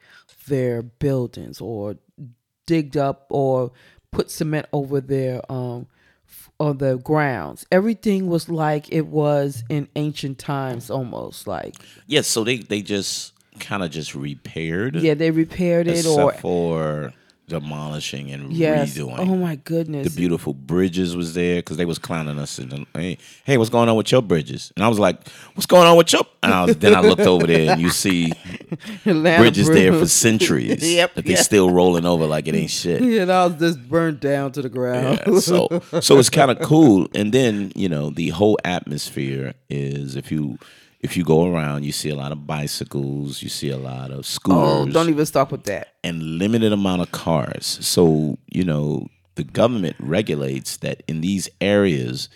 their 0.48 0.82
buildings 0.82 1.60
or 1.60 1.96
digged 2.66 2.96
up 2.96 3.26
or 3.30 3.70
put 4.10 4.30
cement 4.30 4.66
over 4.72 5.00
their 5.00 5.40
um 5.50 5.86
on 6.62 6.78
the 6.78 6.96
grounds. 6.98 7.66
Everything 7.72 8.28
was 8.28 8.48
like 8.48 8.90
it 8.92 9.06
was 9.08 9.64
in 9.68 9.88
ancient 9.96 10.38
times, 10.38 10.90
almost 10.90 11.46
like 11.46 11.74
Yes, 12.06 12.26
so 12.28 12.44
they 12.44 12.58
they 12.58 12.82
just 12.82 13.32
kind 13.58 13.82
of 13.82 13.90
just 13.90 14.14
repaired. 14.14 14.94
yeah, 14.96 15.14
they 15.14 15.30
repaired 15.30 15.88
it 15.88 16.06
or 16.06 16.32
for 16.32 17.12
demolishing 17.52 18.30
and 18.30 18.52
yes. 18.52 18.94
redoing. 18.94 19.18
Oh 19.18 19.36
my 19.36 19.56
goodness. 19.56 20.08
the 20.08 20.16
beautiful 20.16 20.54
bridges 20.54 21.14
was 21.14 21.34
there 21.34 21.56
because 21.56 21.76
they 21.76 21.84
was 21.84 21.98
clowning 21.98 22.38
us 22.38 22.58
and 22.58 22.86
hey, 22.94 23.18
hey, 23.44 23.58
what's 23.58 23.68
going 23.68 23.90
on 23.90 23.96
with 23.96 24.10
your 24.10 24.22
bridges? 24.22 24.72
And 24.74 24.84
I 24.84 24.88
was 24.88 24.98
like, 24.98 25.28
what's 25.54 25.66
going 25.66 25.86
on 25.86 25.98
with 25.98 26.12
your? 26.12 26.22
And 26.42 26.52
I 26.52 26.64
was, 26.64 26.76
then 26.78 26.94
I 26.94 27.00
looked 27.00 27.20
over 27.20 27.46
there 27.46 27.72
and 27.72 27.80
you 27.80 27.90
see 27.90 28.32
bridges 29.04 29.68
there 29.68 29.92
for 29.92 30.06
centuries. 30.06 30.82
Yep, 30.92 31.14
that 31.14 31.24
they 31.24 31.32
yeah. 31.32 31.40
still 31.40 31.70
rolling 31.70 32.04
over 32.04 32.26
like 32.26 32.48
it 32.48 32.54
ain't 32.54 32.70
shit. 32.70 33.02
Yeah, 33.02 33.24
that 33.24 33.44
was 33.44 33.54
just 33.60 33.88
burnt 33.88 34.20
down 34.20 34.52
to 34.52 34.62
the 34.62 34.68
ground. 34.68 35.20
Yeah, 35.26 35.38
so 35.38 35.80
so 36.00 36.18
it's 36.18 36.28
kind 36.28 36.50
of 36.50 36.60
cool. 36.60 37.08
And 37.14 37.32
then 37.32 37.72
you 37.74 37.88
know 37.88 38.10
the 38.10 38.28
whole 38.30 38.58
atmosphere 38.64 39.54
is 39.70 40.16
if 40.16 40.30
you 40.30 40.58
if 41.02 41.16
you 41.16 41.24
go 41.24 41.52
around, 41.52 41.84
you 41.84 41.92
see 41.92 42.10
a 42.10 42.14
lot 42.14 42.32
of 42.32 42.46
bicycles, 42.46 43.42
you 43.42 43.48
see 43.48 43.70
a 43.70 43.76
lot 43.76 44.10
of 44.12 44.24
schools. 44.24 44.88
oh, 44.88 44.90
don't 44.90 45.08
even 45.10 45.26
stop 45.26 45.50
with 45.50 45.64
that. 45.64 45.94
and 46.04 46.22
limited 46.38 46.72
amount 46.72 47.02
of 47.02 47.10
cars. 47.12 47.78
So 47.80 48.38
you 48.46 48.64
know 48.64 49.08
the 49.34 49.44
government 49.44 49.96
regulates 49.98 50.76
that 50.78 51.02
in 51.08 51.20
these 51.20 51.48
areas 51.60 52.28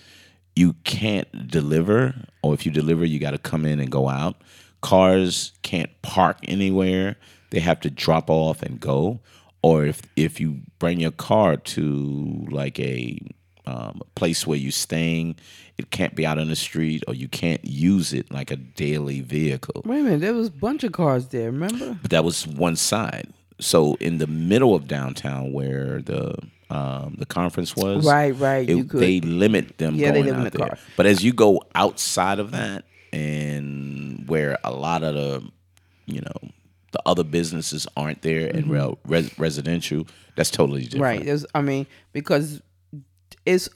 you 0.56 0.73
can't 0.85 1.49
deliver, 1.49 2.14
or 2.42 2.54
if 2.54 2.64
you 2.64 2.73
deliver, 2.73 3.04
you 3.04 3.18
got 3.18 3.32
to 3.32 3.38
come 3.38 3.66
in 3.66 3.78
and 3.78 3.90
go 3.90 4.08
out. 4.08 4.37
Cars 4.80 5.52
can't 5.62 5.90
park 6.02 6.38
anywhere; 6.44 7.16
they 7.50 7.61
have 7.61 7.80
to 7.80 7.90
drop 7.90 8.28
off 8.30 8.62
and 8.62 8.80
go. 8.80 9.20
Or 9.62 9.85
if 9.85 10.02
if 10.16 10.40
you 10.40 10.61
bring 10.78 11.00
your 11.00 11.12
car 11.12 11.56
to 11.56 12.46
like 12.50 12.78
a 12.80 13.18
um, 13.66 14.00
place 14.14 14.46
where 14.46 14.56
you're 14.58 14.70
staying, 14.73 15.37
it 15.78 15.90
can't 15.90 16.14
be 16.14 16.25
out 16.26 16.38
on 16.38 16.49
the 16.49 16.56
street, 16.56 17.02
or 17.08 17.14
you 17.14 17.28
can't 17.28 17.64
use 17.64 18.12
it 18.12 18.30
like 18.32 18.50
a 18.50 18.56
daily 18.56 19.20
vehicle 19.20 19.82
Wait 19.85 20.00
a 20.00 20.02
minute, 20.02 20.20
there 20.20 20.35
was 20.35 20.49
a 20.49 20.52
bunch 20.52 20.85
of 20.85 20.92
cars 20.92 21.26
there. 21.28 21.50
Remember? 21.50 21.99
but 22.00 22.11
that 22.11 22.25
was 22.25 22.46
one 22.46 22.76
side. 22.76 23.28
So 23.61 23.94
in 24.00 24.18
the 24.18 24.26
middle 24.26 24.75
of 24.75 24.87
downtown, 24.87 25.52
where 25.52 26.02
the 26.02 26.35
um, 26.68 27.14
the 27.18 27.26
conference 27.26 27.76
was, 27.76 28.04
Right, 28.04 28.32
right, 28.32 28.68
it- 28.68 28.76
you 28.76 28.85
could- 28.85 29.00
they 29.00 29.20
limit 29.20 29.78
them 29.78 29.94
Yeah, 29.94 30.11
they 30.12 30.23
going 30.23 30.32
limit 30.35 30.46
out 30.46 30.52
the 30.52 30.58
there. 30.58 30.68
car. 30.68 30.78
But 30.96 31.06
as 31.06 31.23
you 31.25 31.32
go 31.32 31.62
outside 31.76 32.38
of 32.40 32.50
that, 32.52 32.85
and 33.12 34.26
where 34.28 34.58
a 34.64 34.73
lot 34.73 35.02
of 35.02 35.14
the, 35.14 35.49
you 36.06 36.20
know, 36.20 36.50
the 36.92 37.00
other 37.06 37.25
businesses 37.25 37.87
aren't 37.96 38.23
there, 38.23 38.49
and 38.54 38.70
real 38.70 38.99
res- 39.06 39.37
residential, 39.38 40.06
that's 40.37 40.50
totally 40.50 40.82
different. 40.82 41.02
Mm-hmm. 41.02 41.18
Right. 41.18 41.25
There's, 41.25 41.46
I 41.54 41.61
mean, 41.62 41.87
because 42.12 42.61
it's 43.47 43.69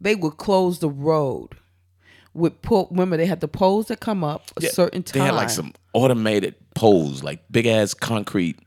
they 0.00 0.14
would 0.14 0.36
close 0.38 0.78
the 0.78 0.88
road 0.88 1.50
with 2.34 2.60
pull. 2.62 2.88
Remember, 2.90 3.16
they 3.16 3.26
had 3.26 3.40
the 3.40 3.48
poles 3.48 3.86
that 3.88 4.00
come 4.00 4.24
up 4.24 4.50
a 4.56 4.62
Yeah, 4.62 4.70
certain 4.70 5.02
time. 5.02 5.20
They 5.20 5.26
had 5.26 5.34
like 5.34 5.50
some 5.50 5.72
automated 5.92 6.54
poles, 6.74 7.22
like 7.22 7.40
big 7.50 7.66
ass 7.66 7.94
concrete 7.94 8.58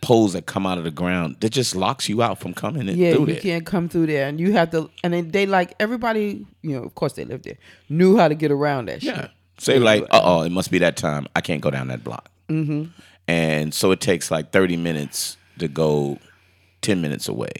poles 0.00 0.32
that 0.32 0.46
come 0.46 0.64
out 0.66 0.78
of 0.78 0.84
the 0.84 0.90
ground 0.90 1.36
that 1.40 1.50
just 1.50 1.76
locks 1.76 2.08
you 2.08 2.22
out 2.22 2.38
from 2.40 2.54
coming 2.54 2.88
in 2.88 2.96
Yeah, 2.96 3.12
you 3.12 3.26
there. 3.26 3.36
can't 3.40 3.66
come 3.66 3.88
through 3.88 4.06
there, 4.06 4.26
and 4.28 4.40
you 4.40 4.52
have 4.52 4.70
to. 4.70 4.90
And 5.04 5.12
then 5.12 5.30
they 5.30 5.44
like 5.46 5.74
everybody. 5.78 6.46
You 6.62 6.76
know, 6.78 6.82
of 6.84 6.94
course, 6.94 7.12
they 7.12 7.24
lived 7.24 7.44
there. 7.44 7.58
Knew 7.88 8.16
how 8.16 8.28
to 8.28 8.34
get 8.34 8.50
around 8.50 8.86
that 8.88 9.02
Yeah. 9.02 9.20
shit. 9.22 9.30
Say 9.58 9.78
like, 9.78 10.04
uh 10.10 10.20
oh, 10.24 10.42
it 10.42 10.50
must 10.52 10.70
be 10.70 10.78
that 10.78 10.96
time. 10.96 11.26
I 11.36 11.42
can't 11.42 11.60
go 11.60 11.70
down 11.70 11.88
that 11.88 12.02
block. 12.02 12.30
Mm-hmm. 12.48 12.84
And 13.28 13.74
so 13.74 13.90
it 13.90 14.00
takes 14.00 14.30
like 14.30 14.52
thirty 14.52 14.76
minutes 14.78 15.36
to 15.58 15.68
go 15.68 16.18
ten 16.80 17.02
minutes 17.02 17.28
away. 17.28 17.52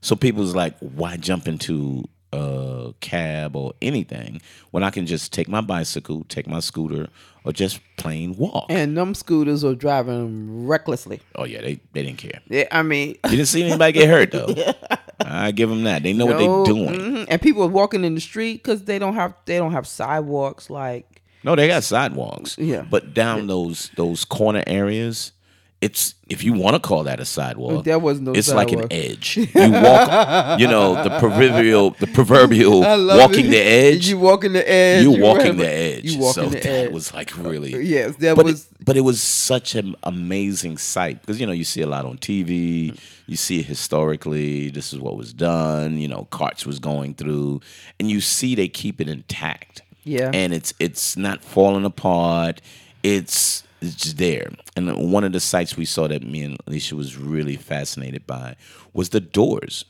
So 0.00 0.16
people's 0.16 0.54
like, 0.54 0.78
why 0.78 1.16
jump 1.16 1.46
into 1.48 2.04
a 2.32 2.94
cab 3.00 3.56
or 3.56 3.72
anything 3.82 4.40
when 4.70 4.82
I 4.82 4.90
can 4.90 5.04
just 5.06 5.32
take 5.32 5.48
my 5.48 5.60
bicycle, 5.60 6.24
take 6.28 6.46
my 6.46 6.60
scooter, 6.60 7.08
or 7.44 7.52
just 7.52 7.80
plain 7.96 8.36
walk? 8.36 8.66
And 8.70 8.96
them 8.96 9.14
scooters 9.14 9.64
are 9.64 9.74
driving 9.74 10.66
recklessly. 10.66 11.20
oh 11.36 11.44
yeah, 11.44 11.60
they 11.60 11.80
they 11.92 12.02
didn't 12.02 12.18
care. 12.18 12.40
Yeah, 12.48 12.64
I 12.70 12.82
mean, 12.82 13.16
You 13.24 13.30
didn't 13.30 13.46
see 13.48 13.62
anybody 13.64 13.92
get 13.92 14.08
hurt 14.08 14.30
though. 14.32 14.54
I 15.22 15.50
give 15.50 15.68
them 15.68 15.84
that. 15.84 16.02
They 16.02 16.14
know 16.14 16.24
what 16.26 16.38
they're 16.38 16.74
doing. 16.74 16.88
mhm. 17.00 17.26
And 17.28 17.42
people 17.42 17.62
are 17.62 17.68
walking 17.68 18.04
in 18.04 18.14
the 18.14 18.20
street 18.22 18.62
because 18.62 18.84
they 18.84 18.98
don't 18.98 19.14
have 19.14 19.34
they 19.44 19.58
don't 19.58 19.72
have 19.72 19.86
sidewalks 19.86 20.70
like 20.70 21.20
No, 21.44 21.54
they 21.56 21.68
got 21.68 21.82
sidewalks. 21.84 22.56
Yeah. 22.56 22.86
But 22.88 23.12
down 23.12 23.46
those 23.46 23.90
those 23.96 24.24
corner 24.24 24.62
areas, 24.66 25.32
it's 25.80 26.14
if 26.28 26.44
you 26.44 26.52
want 26.52 26.74
to 26.76 26.80
call 26.80 27.04
that 27.04 27.20
a 27.20 27.24
sidewalk, 27.24 27.84
There 27.84 27.98
was 27.98 28.20
no 28.20 28.32
It's 28.32 28.52
like 28.52 28.70
an 28.72 28.86
edge. 28.92 29.36
You 29.38 29.48
walk, 29.72 30.60
you 30.60 30.66
know, 30.68 31.02
the 31.02 31.10
proverbial, 31.18 31.90
the 31.98 32.06
proverbial 32.06 32.80
walking 32.80 33.46
it. 33.46 33.50
the 33.50 33.58
edge. 33.58 34.08
You 34.08 34.18
walking 34.18 34.52
the 34.52 34.70
edge. 34.70 35.02
You 35.04 35.18
walking 35.18 35.56
the 35.56 35.68
edge. 35.68 36.04
You 36.04 36.18
walking 36.20 36.44
so 36.44 36.48
the 36.50 36.56
that 36.60 36.66
edge. 36.66 36.92
was 36.92 37.14
like 37.14 37.34
really. 37.38 37.74
Uh, 37.74 37.78
yes, 37.78 38.16
that 38.16 38.36
but 38.36 38.44
was. 38.44 38.66
it, 38.66 38.84
but 38.84 38.96
it 38.96 39.00
was 39.00 39.22
such 39.22 39.74
an 39.74 39.96
amazing 40.02 40.76
sight 40.76 41.20
because 41.22 41.40
you 41.40 41.46
know 41.46 41.52
you 41.52 41.64
see 41.64 41.80
a 41.80 41.86
lot 41.86 42.04
on 42.04 42.18
TV, 42.18 42.98
you 43.26 43.36
see 43.36 43.60
it 43.60 43.66
historically. 43.66 44.68
This 44.70 44.92
is 44.92 44.98
what 45.00 45.16
was 45.16 45.32
done. 45.32 45.96
You 45.96 46.08
know, 46.08 46.26
carts 46.30 46.66
was 46.66 46.78
going 46.78 47.14
through, 47.14 47.62
and 47.98 48.10
you 48.10 48.20
see 48.20 48.54
they 48.54 48.68
keep 48.68 49.00
it 49.00 49.08
intact. 49.08 49.82
Yeah. 50.04 50.30
and 50.32 50.52
it's 50.54 50.72
it's 50.78 51.16
not 51.16 51.42
falling 51.44 51.84
apart. 51.84 52.60
It's 53.02 53.62
it's 53.80 53.94
just 53.96 54.16
there. 54.18 54.50
And 54.76 55.12
one 55.12 55.24
of 55.24 55.32
the 55.32 55.40
sites 55.40 55.76
we 55.76 55.84
saw 55.84 56.08
that 56.08 56.22
me 56.22 56.42
and 56.42 56.56
Alicia 56.66 56.96
was 56.96 57.16
really 57.16 57.56
fascinated 57.56 58.26
by 58.26 58.56
was 58.92 59.10
the 59.10 59.20
doors. 59.20 59.84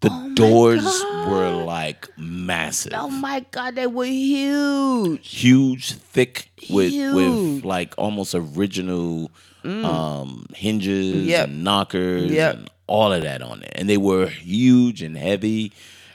The 0.00 0.08
Oh 0.12 0.34
doors 0.34 0.84
were 1.28 1.64
like 1.64 2.08
massive 2.18 2.92
oh 2.94 3.08
my 3.08 3.40
god, 3.52 3.74
they 3.76 3.86
were 3.86 4.04
huge. 4.04 5.26
huge, 5.40 5.92
thick 5.92 6.50
with 6.68 6.92
Huge. 6.92 7.14
with 7.14 7.64
like 7.64 7.94
almost 7.96 8.34
original 8.34 9.30
um 9.64 10.44
hinges 10.54 11.14
Mm. 11.24 11.26
Yep. 11.26 11.48
and 11.48 11.64
knockers 11.64 12.30
Yep. 12.30 12.54
and 12.56 12.70
all 12.86 13.12
of 13.14 13.22
that 13.22 13.40
on 13.40 13.62
it. 13.62 13.72
And 13.76 13.88
they 13.88 13.96
were 13.96 14.26
huge 14.26 15.00
and 15.00 15.16
heavy. 15.16 15.72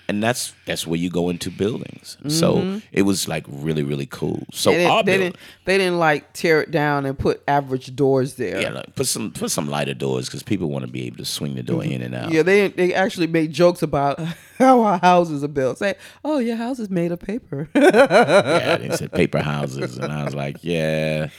And 0.09 0.23
that's 0.23 0.53
that's 0.65 0.87
where 0.87 0.97
you 0.99 1.09
go 1.11 1.29
into 1.29 1.51
buildings. 1.51 2.17
So 2.27 2.81
it 2.91 3.03
was 3.03 3.27
like 3.27 3.45
really, 3.47 3.83
really 3.83 4.07
cool. 4.07 4.43
So 4.51 4.71
Mm-hmm. 4.71 4.79
They 4.79 4.83
didn't, 4.83 5.05
they 5.05 5.17
didn't. 5.17 5.35
They 5.65 5.77
didn't 5.77 5.99
like 5.99 6.33
tear 6.33 6.61
it 6.61 6.71
down 6.71 7.05
and 7.05 7.17
put 7.17 7.43
average 7.47 7.95
doors 7.95 8.33
there. 8.35 8.59
yeah, 8.59 8.69
like, 8.69 8.95
put 8.95 9.05
some 9.05 9.31
put 9.31 9.51
some 9.51 9.69
lighter 9.69 9.93
doors 9.93 10.25
because 10.25 10.41
people 10.41 10.69
want 10.69 10.83
to 10.83 10.91
be 10.91 11.05
able 11.05 11.17
to 11.17 11.25
swing 11.25 11.53
the 11.55 11.61
door 11.63 11.83
in 11.83 12.01
and 12.01 12.15
out. 12.15 12.25
Mm-hmm. 12.25 12.33
Yeah, 12.33 12.41
they 12.41 12.67
they 12.69 12.93
actually 12.93 13.27
made 13.27 13.53
jokes 13.53 13.83
about 13.83 14.19
how 14.57 14.81
our 14.81 14.97
houses 14.97 15.43
are 15.43 15.47
built. 15.47 15.77
Say, 15.77 15.93
"Oh, 16.25 16.39
your 16.39 16.55
house 16.55 16.79
is 16.79 16.89
made 16.89 17.11
of 17.11 17.19
paper." 17.19 17.69
Yeah, 17.79 18.77
they 18.77 18.89
said 18.95 19.11
paper 19.11 19.39
houses, 19.39 19.97
and 19.97 20.11
I 20.11 20.23
was 20.23 20.33
like, 20.35 20.57
yeah, 20.63 21.29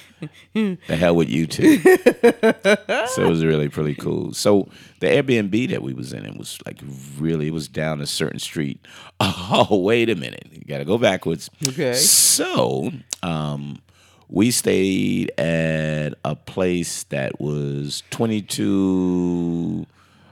the 0.55 0.97
hell 0.97 1.15
with 1.17 1.29
you 1.29 1.47
too. 1.47 1.79
so 1.83 3.25
it 3.25 3.29
was 3.29 3.45
really 3.45 3.69
pretty 3.69 3.95
cool. 3.95 4.33
So 4.33 4.69
the 5.01 5.07
Airbnb 5.07 5.71
that 5.71 5.83
we 5.83 5.93
was 5.95 6.13
in, 6.13 6.25
it 6.27 6.37
was 6.37 6.59
like 6.67 6.81
really, 7.19 7.49
it 7.49 7.53
was 7.53 7.69
down 7.69 8.01
a 8.01 8.07
certain 8.07 8.39
street. 8.39 8.81
Oh, 9.53 9.79
wait 9.81 10.09
a 10.09 10.15
minute, 10.15 10.47
you 10.53 10.63
got 10.65 10.79
to 10.79 10.85
go 10.85 10.97
backwards. 10.97 11.51
Okay. 11.67 11.93
So, 11.95 12.93
um, 13.23 13.81
we 14.29 14.51
stayed 14.53 15.33
at 15.39 16.15
a 16.25 16.37
place 16.37 17.03
that 17.05 17.41
was 17.41 18.05
twenty 18.11 18.43
two, 18.43 19.87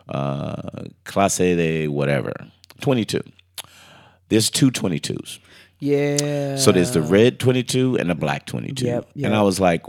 uh, 0.08 0.84
clase 1.04 1.38
de 1.56 1.88
whatever, 1.88 2.32
twenty 2.80 3.04
two. 3.04 3.22
There's 4.28 4.50
two 4.50 4.70
22s. 4.70 5.38
Yeah. 5.78 6.56
So 6.56 6.72
there's 6.72 6.92
the 6.92 7.02
red 7.02 7.38
22 7.38 7.96
and 7.98 8.10
the 8.10 8.14
black 8.14 8.46
22. 8.46 8.84
Yep, 8.84 9.10
And. 9.14 9.34
I 9.34 9.42
was 9.42 9.60
like, 9.60 9.82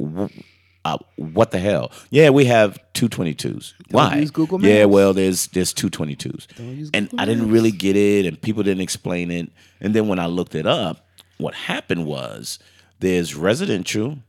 uh, 0.86 0.98
what 1.16 1.52
the 1.52 1.60
hell? 1.60 1.92
Yeah, 2.10 2.30
we 2.30 2.46
have 2.46 2.80
two 2.94 3.10
22s. 3.10 3.74
Why? 3.92 4.18
use 4.18 4.32
Google 4.32 4.64
Yeah, 4.64 4.86
well, 4.86 5.14
there's 5.14 5.48
there's 5.48 5.74
two 5.74 5.90
22s. 5.90 6.48
use 6.60 6.90
And 6.94 7.10
I 7.18 7.26
didn't 7.26 7.52
really 7.52 7.72
get 7.72 7.96
it, 7.96 8.26
and 8.26 8.42
people 8.42 8.64
didn't 8.64 8.82
explain 8.82 9.32
it. 9.32 9.52
And 9.82 9.94
then 9.94 10.08
when 10.08 10.20
I 10.20 10.28
looked 10.28 10.56
it 10.56 10.66
up, 10.66 11.08
what 11.38 11.54
happened 11.54 12.06
was 12.06 12.60
there's 13.00 13.36
residential 13.36 14.20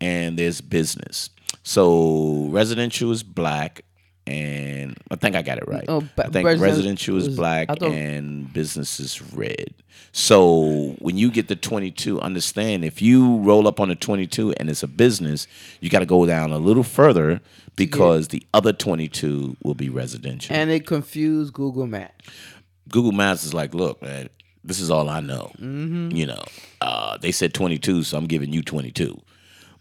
and 0.00 0.38
there's 0.38 0.60
business. 0.60 1.30
So 1.62 2.48
residential 2.50 3.10
is 3.10 3.22
black, 3.22 3.82
and 4.26 4.96
I 5.10 5.16
think 5.16 5.36
I 5.36 5.42
got 5.42 5.58
it 5.58 5.68
right. 5.68 5.84
Oh, 5.88 6.02
I 6.18 6.28
think 6.28 6.48
resi- 6.48 6.60
residential 6.60 7.16
is 7.16 7.28
black 7.28 7.68
and 7.82 8.52
business 8.52 8.98
is 9.00 9.22
red. 9.32 9.74
So 10.12 10.94
when 10.98 11.16
you 11.16 11.30
get 11.30 11.48
the 11.48 11.56
22, 11.56 12.20
understand 12.20 12.84
if 12.84 13.02
you 13.02 13.36
roll 13.38 13.68
up 13.68 13.80
on 13.80 13.90
a 13.90 13.94
22 13.94 14.52
and 14.54 14.70
it's 14.70 14.82
a 14.82 14.88
business, 14.88 15.46
you 15.80 15.90
got 15.90 15.98
to 16.00 16.06
go 16.06 16.24
down 16.26 16.52
a 16.52 16.58
little 16.58 16.82
further 16.82 17.40
because 17.76 18.28
the 18.28 18.42
other 18.54 18.72
22 18.72 19.56
will 19.62 19.74
be 19.74 19.88
residential. 19.90 20.54
and 20.56 20.70
it 20.70 20.86
confused 20.86 21.52
Google 21.52 21.86
Maps. 21.86 22.26
Google 22.88 23.12
Maps 23.12 23.44
is 23.44 23.52
like, 23.52 23.74
look, 23.74 24.00
man, 24.00 24.28
this 24.64 24.80
is 24.80 24.90
all 24.90 25.08
I 25.08 25.20
know. 25.20 25.52
Mm-hmm. 25.58 26.10
You 26.12 26.26
know, 26.26 26.44
uh, 26.80 27.18
they 27.18 27.32
said 27.32 27.52
22, 27.54 28.02
so 28.04 28.16
I'm 28.16 28.26
giving 28.26 28.52
you 28.52 28.62
22. 28.62 29.20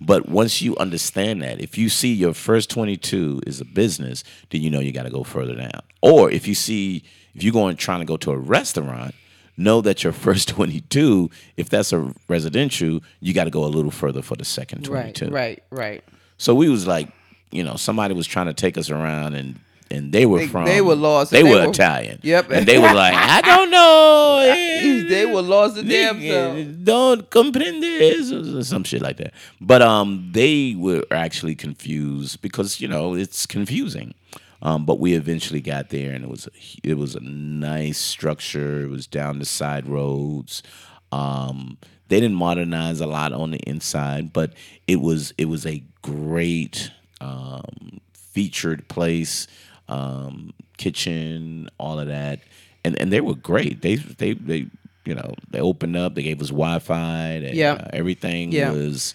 But 0.01 0.27
once 0.27 0.61
you 0.61 0.75
understand 0.77 1.41
that, 1.41 1.61
if 1.61 1.77
you 1.77 1.89
see 1.89 2.13
your 2.13 2.33
first 2.33 2.69
22 2.69 3.41
is 3.47 3.61
a 3.61 3.65
business, 3.65 4.23
then 4.49 4.61
you 4.61 4.69
know 4.69 4.79
you 4.79 4.91
got 4.91 5.03
to 5.03 5.09
go 5.09 5.23
further 5.23 5.55
down. 5.55 5.81
Or 6.01 6.29
if 6.29 6.47
you 6.47 6.55
see, 6.55 7.03
if 7.33 7.43
you're 7.43 7.53
going 7.53 7.77
trying 7.77 7.99
to 7.99 8.05
go 8.05 8.17
to 8.17 8.31
a 8.31 8.37
restaurant, 8.37 9.15
know 9.57 9.81
that 9.81 10.03
your 10.03 10.13
first 10.25 10.49
22, 10.49 11.29
if 11.57 11.69
that's 11.69 11.93
a 11.93 12.13
residential, 12.27 13.01
you 13.19 13.33
got 13.33 13.45
to 13.45 13.51
go 13.51 13.63
a 13.63 13.67
little 13.67 13.91
further 13.91 14.21
for 14.21 14.35
the 14.35 14.45
second 14.45 14.83
22. 14.83 15.25
Right, 15.25 15.31
right, 15.31 15.63
right. 15.71 16.03
So 16.37 16.53
we 16.53 16.69
was 16.69 16.85
like, 16.85 17.07
you 17.51 17.63
know, 17.63 17.75
somebody 17.75 18.13
was 18.13 18.27
trying 18.27 18.47
to 18.47 18.53
take 18.53 18.77
us 18.77 18.89
around 18.89 19.35
and 19.35 19.59
and 19.91 20.11
they 20.11 20.25
were 20.25 20.39
They- 20.39 20.47
from 20.47 20.65
they 20.65 20.81
were 20.81 20.95
lost 20.95 21.31
They, 21.31 21.43
they 21.43 21.49
were 21.49 21.63
were- 21.65 21.69
Italian. 21.69 22.19
Yep. 22.23 22.51
And 22.51 22.65
they 22.67 22.77
were 22.79 22.93
like, 22.93 23.13
I 23.15 23.41
don't 23.41 23.69
know. 23.71 25.01
They 25.15 25.25
were 25.25 25.41
lost 25.41 25.77
in 25.77 25.87
damn. 25.87 26.83
Don't 26.83 27.29
comprende 27.29 28.57
or 28.59 28.63
some 28.63 28.83
shit 28.83 29.01
like 29.01 29.17
that. 29.17 29.33
But 29.61 29.81
um 29.81 30.29
they 30.33 30.75
were 30.77 31.03
actually 31.11 31.55
confused 31.55 32.41
because, 32.41 32.81
you 32.81 32.87
know, 32.87 33.13
it's 33.15 33.45
confusing. 33.45 34.13
Um, 34.61 34.85
but 34.85 34.99
we 34.99 35.13
eventually 35.13 35.61
got 35.61 35.89
there, 35.89 36.11
and 36.13 36.23
it 36.23 36.29
was 36.29 36.47
a, 36.47 36.51
it 36.91 36.97
was 36.97 37.13
a 37.15 37.19
nice 37.19 37.99
structure. 37.99 38.81
It 38.83 38.89
was 38.89 39.05
down 39.05 39.37
the 39.37 39.45
side 39.45 39.85
roads. 39.87 40.63
Um, 41.11 41.77
they 42.07 42.19
didn't 42.19 42.37
modernize 42.37 42.99
a 42.99 43.05
lot 43.05 43.31
on 43.31 43.51
the 43.51 43.59
inside, 43.69 44.33
but 44.33 44.53
it 44.87 45.01
was 45.01 45.33
it 45.37 45.45
was 45.45 45.65
a 45.67 45.83
great 46.01 46.89
um, 47.21 47.99
featured 48.13 48.87
place, 48.87 49.45
um, 49.89 50.53
kitchen, 50.77 51.69
all 51.77 51.99
of 51.99 52.07
that, 52.07 52.39
and 52.83 52.99
and 52.99 53.11
they 53.11 53.21
were 53.21 53.35
great. 53.35 53.81
They 53.81 53.95
they 53.95 54.33
they 54.33 54.67
you 55.05 55.15
know 55.15 55.33
they 55.49 55.59
opened 55.59 55.95
up. 55.95 56.15
They 56.15 56.23
gave 56.23 56.41
us 56.41 56.49
Wi 56.49 56.79
Fi. 56.79 57.49
Yeah. 57.53 57.73
uh, 57.73 57.89
everything 57.93 58.51
Yeah. 58.51 58.71
was 58.71 59.13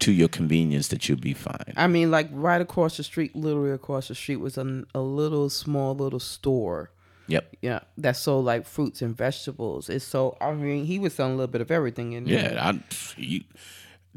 to 0.00 0.12
your 0.12 0.28
convenience 0.28 0.88
that 0.88 1.08
you'll 1.08 1.18
be 1.18 1.34
fine. 1.34 1.72
I 1.76 1.86
mean, 1.88 2.10
like 2.10 2.28
right 2.32 2.60
across 2.60 2.96
the 2.96 3.02
street, 3.02 3.34
literally 3.34 3.72
across 3.72 4.08
the 4.08 4.14
street, 4.14 4.36
was 4.36 4.56
a, 4.56 4.84
a 4.94 5.00
little 5.00 5.50
small 5.50 5.94
little 5.94 6.20
store. 6.20 6.90
Yep. 7.26 7.56
Yeah, 7.60 7.80
that 7.98 8.16
sold 8.16 8.46
like 8.46 8.64
fruits 8.64 9.02
and 9.02 9.14
vegetables. 9.16 9.88
It's 9.90 10.04
so. 10.04 10.36
I 10.40 10.52
mean, 10.52 10.84
he 10.86 10.98
was 10.98 11.14
selling 11.14 11.34
a 11.34 11.36
little 11.36 11.50
bit 11.52 11.60
of 11.60 11.70
everything 11.70 12.12
in 12.14 12.24
there. 12.24 12.52
Yeah, 12.54 12.70
I, 12.72 12.80
you, 13.18 13.42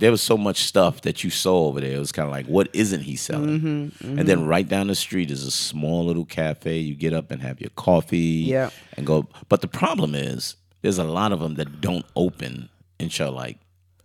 there 0.01 0.11
was 0.11 0.21
so 0.21 0.35
much 0.37 0.63
stuff 0.63 1.01
that 1.01 1.23
you 1.23 1.29
saw 1.29 1.67
over 1.67 1.79
there. 1.79 1.95
It 1.95 1.99
was 1.99 2.11
kind 2.11 2.25
of 2.27 2.31
like, 2.31 2.47
what 2.47 2.67
isn't 2.73 3.01
he 3.01 3.15
selling? 3.15 3.59
Mm-hmm, 3.61 4.19
And 4.19 4.27
then 4.27 4.45
right 4.47 4.67
down 4.67 4.87
the 4.87 4.95
street 4.95 5.29
is 5.31 5.43
a 5.45 5.51
small 5.51 6.05
little 6.05 6.25
cafe. 6.25 6.77
You 6.79 6.95
get 6.95 7.13
up 7.13 7.31
and 7.31 7.41
have 7.41 7.61
your 7.61 7.69
coffee. 7.75 8.43
Yeah. 8.47 8.71
And 8.97 9.05
go. 9.05 9.27
But 9.47 9.61
the 9.61 9.67
problem 9.67 10.15
is, 10.15 10.55
there's 10.81 10.97
a 10.97 11.03
lot 11.03 11.31
of 11.31 11.39
them 11.39 11.55
that 11.55 11.81
don't 11.81 12.05
open 12.15 12.69
until 12.99 13.31
like 13.31 13.57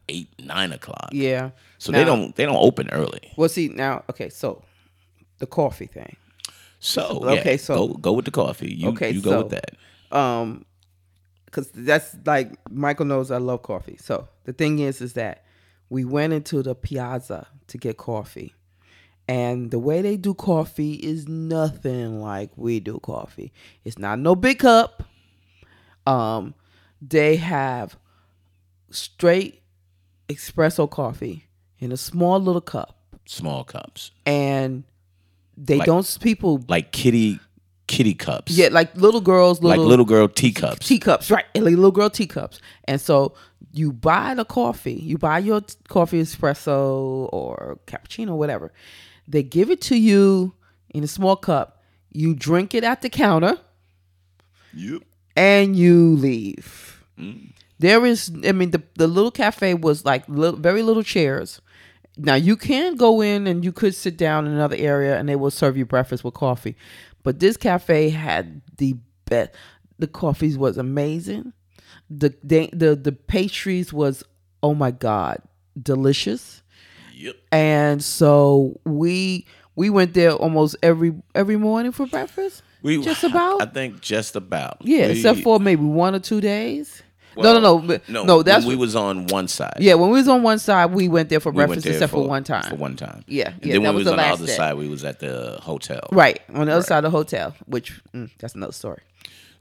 eight, 0.08 0.28
nine 0.38 0.72
o'clock. 0.72 1.08
Yeah. 1.12 1.50
So 1.78 1.92
they 1.92 2.04
don't 2.04 2.34
they 2.36 2.44
don't 2.44 2.62
open 2.62 2.88
early. 2.90 3.32
Well, 3.36 3.48
see 3.48 3.68
now. 3.68 4.04
Okay, 4.10 4.28
so 4.28 4.62
the 5.38 5.46
coffee 5.46 5.86
thing. 5.86 6.16
So 6.78 7.20
Okay, 7.24 7.52
yeah, 7.52 7.56
so- 7.56 7.88
go 7.88 7.94
go 7.94 8.12
with 8.12 8.24
the 8.26 8.30
coffee. 8.30 8.72
You 8.72 8.88
Okay, 8.90 9.10
you 9.10 9.22
go 9.22 9.30
so- 9.30 9.42
with 9.44 9.50
that. 9.58 9.70
um 10.16 10.64
because 11.46 11.70
that's 11.72 12.14
like 12.26 12.52
michael 12.70 13.06
knows 13.06 13.30
i 13.30 13.38
love 13.38 13.62
coffee 13.62 13.96
so 13.98 14.28
the 14.44 14.52
thing 14.52 14.78
is 14.78 15.00
is 15.00 15.14
that 15.14 15.42
we 15.90 16.04
went 16.04 16.32
into 16.32 16.62
the 16.62 16.74
piazza 16.74 17.46
to 17.68 17.78
get 17.78 17.96
coffee 17.96 18.54
and 19.28 19.70
the 19.70 19.78
way 19.78 20.02
they 20.02 20.16
do 20.16 20.34
coffee 20.34 20.94
is 20.94 21.26
nothing 21.28 22.20
like 22.20 22.50
we 22.56 22.78
do 22.80 22.98
coffee 23.00 23.52
it's 23.84 23.98
not 23.98 24.18
no 24.18 24.34
big 24.34 24.58
cup 24.60 25.02
um 26.06 26.54
they 27.00 27.36
have 27.36 27.96
straight 28.90 29.62
espresso 30.28 30.88
coffee 30.90 31.46
in 31.78 31.92
a 31.92 31.96
small 31.96 32.38
little 32.40 32.60
cup 32.60 32.92
Small 33.28 33.64
cups, 33.64 34.12
and 34.24 34.84
they 35.56 35.78
Like- 35.78 35.86
don't 35.86 36.18
people 36.20 36.62
like 36.68 36.92
kitty 36.92 37.40
kitty 37.88 38.14
cups. 38.14 38.52
yeah 38.56 38.68
like 38.70 38.96
little 38.96 39.20
girls 39.20 39.60
like 39.60 39.78
little 39.78 39.86
little 39.86 40.04
girl 40.04 40.28
teacups. 40.28 40.86
teacups, 40.86 41.28
right? 41.28 41.44
Like 41.56 41.74
little 41.74 41.90
girl 41.90 42.08
teacups. 42.08 42.60
And 42.84 43.00
so 43.00 43.34
you 43.76 43.92
buy 43.92 44.34
the 44.34 44.44
coffee, 44.44 44.94
you 44.94 45.18
buy 45.18 45.38
your 45.38 45.60
coffee 45.88 46.20
espresso 46.22 47.28
or 47.32 47.78
cappuccino, 47.86 48.36
whatever. 48.36 48.72
They 49.28 49.42
give 49.42 49.70
it 49.70 49.80
to 49.82 49.96
you 49.96 50.54
in 50.94 51.04
a 51.04 51.08
small 51.08 51.36
cup. 51.36 51.82
You 52.12 52.34
drink 52.34 52.74
it 52.74 52.84
at 52.84 53.02
the 53.02 53.10
counter 53.10 53.58
Yep. 54.74 55.02
and 55.36 55.76
you 55.76 56.16
leave. 56.16 57.02
Mm. 57.18 57.52
There 57.78 58.06
is, 58.06 58.30
I 58.44 58.52
mean, 58.52 58.70
the, 58.70 58.82
the 58.96 59.06
little 59.06 59.30
cafe 59.30 59.74
was 59.74 60.04
like 60.04 60.26
little, 60.28 60.58
very 60.58 60.82
little 60.82 61.02
chairs. 61.02 61.60
now 62.16 62.34
you 62.34 62.56
can 62.56 62.96
go 62.96 63.20
in 63.20 63.46
and 63.46 63.64
you 63.64 63.72
could 63.72 63.94
sit 63.94 64.16
down 64.16 64.46
in 64.46 64.52
another 64.52 64.76
area 64.76 65.18
and 65.18 65.28
they 65.28 65.36
will 65.36 65.50
serve 65.50 65.76
you 65.76 65.84
breakfast 65.84 66.24
with 66.24 66.32
coffee. 66.34 66.74
But 67.22 67.40
this 67.40 67.56
cafe 67.58 68.08
had 68.10 68.62
the 68.78 68.96
best. 69.26 69.50
The 69.98 70.06
coffees 70.06 70.56
was 70.56 70.78
amazing. 70.78 71.52
The 72.10 72.34
the 72.42 72.94
the 72.96 73.12
pastries 73.12 73.92
was 73.92 74.22
oh 74.62 74.74
my 74.74 74.90
god 74.90 75.42
delicious. 75.80 76.62
Yep. 77.14 77.36
And 77.52 78.04
so 78.04 78.78
we 78.84 79.46
we 79.74 79.90
went 79.90 80.14
there 80.14 80.32
almost 80.32 80.76
every 80.82 81.14
every 81.34 81.56
morning 81.56 81.92
for 81.92 82.06
breakfast. 82.06 82.62
We 82.82 83.02
Just 83.02 83.24
about? 83.24 83.62
I 83.62 83.66
think 83.66 84.00
just 84.00 84.36
about. 84.36 84.78
Yeah, 84.82 85.06
We- 85.06 85.12
except 85.14 85.40
for 85.40 85.58
maybe 85.58 85.82
one 85.82 86.14
or 86.14 86.20
two 86.20 86.40
days. 86.40 87.02
well, 87.34 87.54
no, 87.54 87.60
no, 87.60 87.78
no, 87.86 87.98
no. 88.08 88.24
no. 88.24 88.42
That's 88.42 88.64
when 88.64 88.76
we 88.76 88.80
was 88.80 88.94
on 88.94 89.26
one 89.26 89.48
side. 89.48 89.78
yeah. 89.80 89.94
When 89.94 90.10
we 90.10 90.18
was 90.18 90.28
on 90.28 90.42
one 90.42 90.58
side, 90.58 90.92
we 90.92 91.08
went 91.08 91.28
there 91.28 91.40
for 91.40 91.50
We 91.50 91.56
breakfast, 91.56 91.84
there 91.84 91.94
except 91.94 92.12
for, 92.12 92.26
one 92.28 92.44
time. 92.44 92.62
For 92.70 92.76
one 92.76 92.94
time. 92.96 93.24
Yeah, 93.26 93.48
And 93.54 93.64
yeah, 93.66 93.72
then 93.74 93.82
when 93.82 93.94
we 93.94 93.96
was 93.96 94.04
was 94.04 94.04
the 94.06 94.10
on 94.12 94.16
the 94.28 94.34
other 94.34 94.46
day. 94.46 94.52
side, 94.52 94.74
we 94.74 94.88
was 94.88 95.04
at 95.04 95.18
the 95.18 95.58
hotel. 95.62 96.00
Right 96.12 96.40
on 96.54 96.66
the 96.66 96.72
other 96.72 96.82
side 96.82 96.98
of 97.04 97.10
the 97.10 97.16
hotel, 97.18 97.54
which 97.66 98.00
mm, 98.14 98.30
that's 98.38 98.54
another 98.54 98.72
story. 98.72 99.02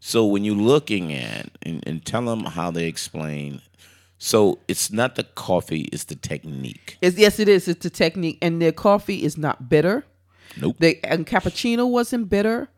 So 0.08 0.24
when 0.24 0.44
you're 0.44 0.54
looking 0.54 1.12
at 1.14 1.50
and, 1.64 1.84
and 1.88 2.06
tell 2.06 2.26
them 2.26 2.42
how 2.42 2.70
they 2.70 2.86
explain. 2.86 3.64
So 4.20 4.60
it's 4.68 4.92
not 4.92 5.16
the 5.16 5.24
coffee; 5.24 5.90
it's 5.92 6.04
the 6.04 6.16
technique. 6.16 7.00
It's, 7.02 7.18
yes, 7.18 7.40
it 7.40 7.50
is. 7.50 7.68
It's 7.68 7.82
the 7.82 7.90
technique, 7.90 8.38
and 8.40 8.62
their 8.62 8.72
coffee 8.72 9.24
is 9.24 9.36
not 9.36 9.68
bitter. 9.68 10.06
Nope. 10.62 10.76
They 10.78 11.00
and 11.04 11.26
cappuccino 11.26 11.90
wasn't 11.90 12.30
bitter, 12.30 12.70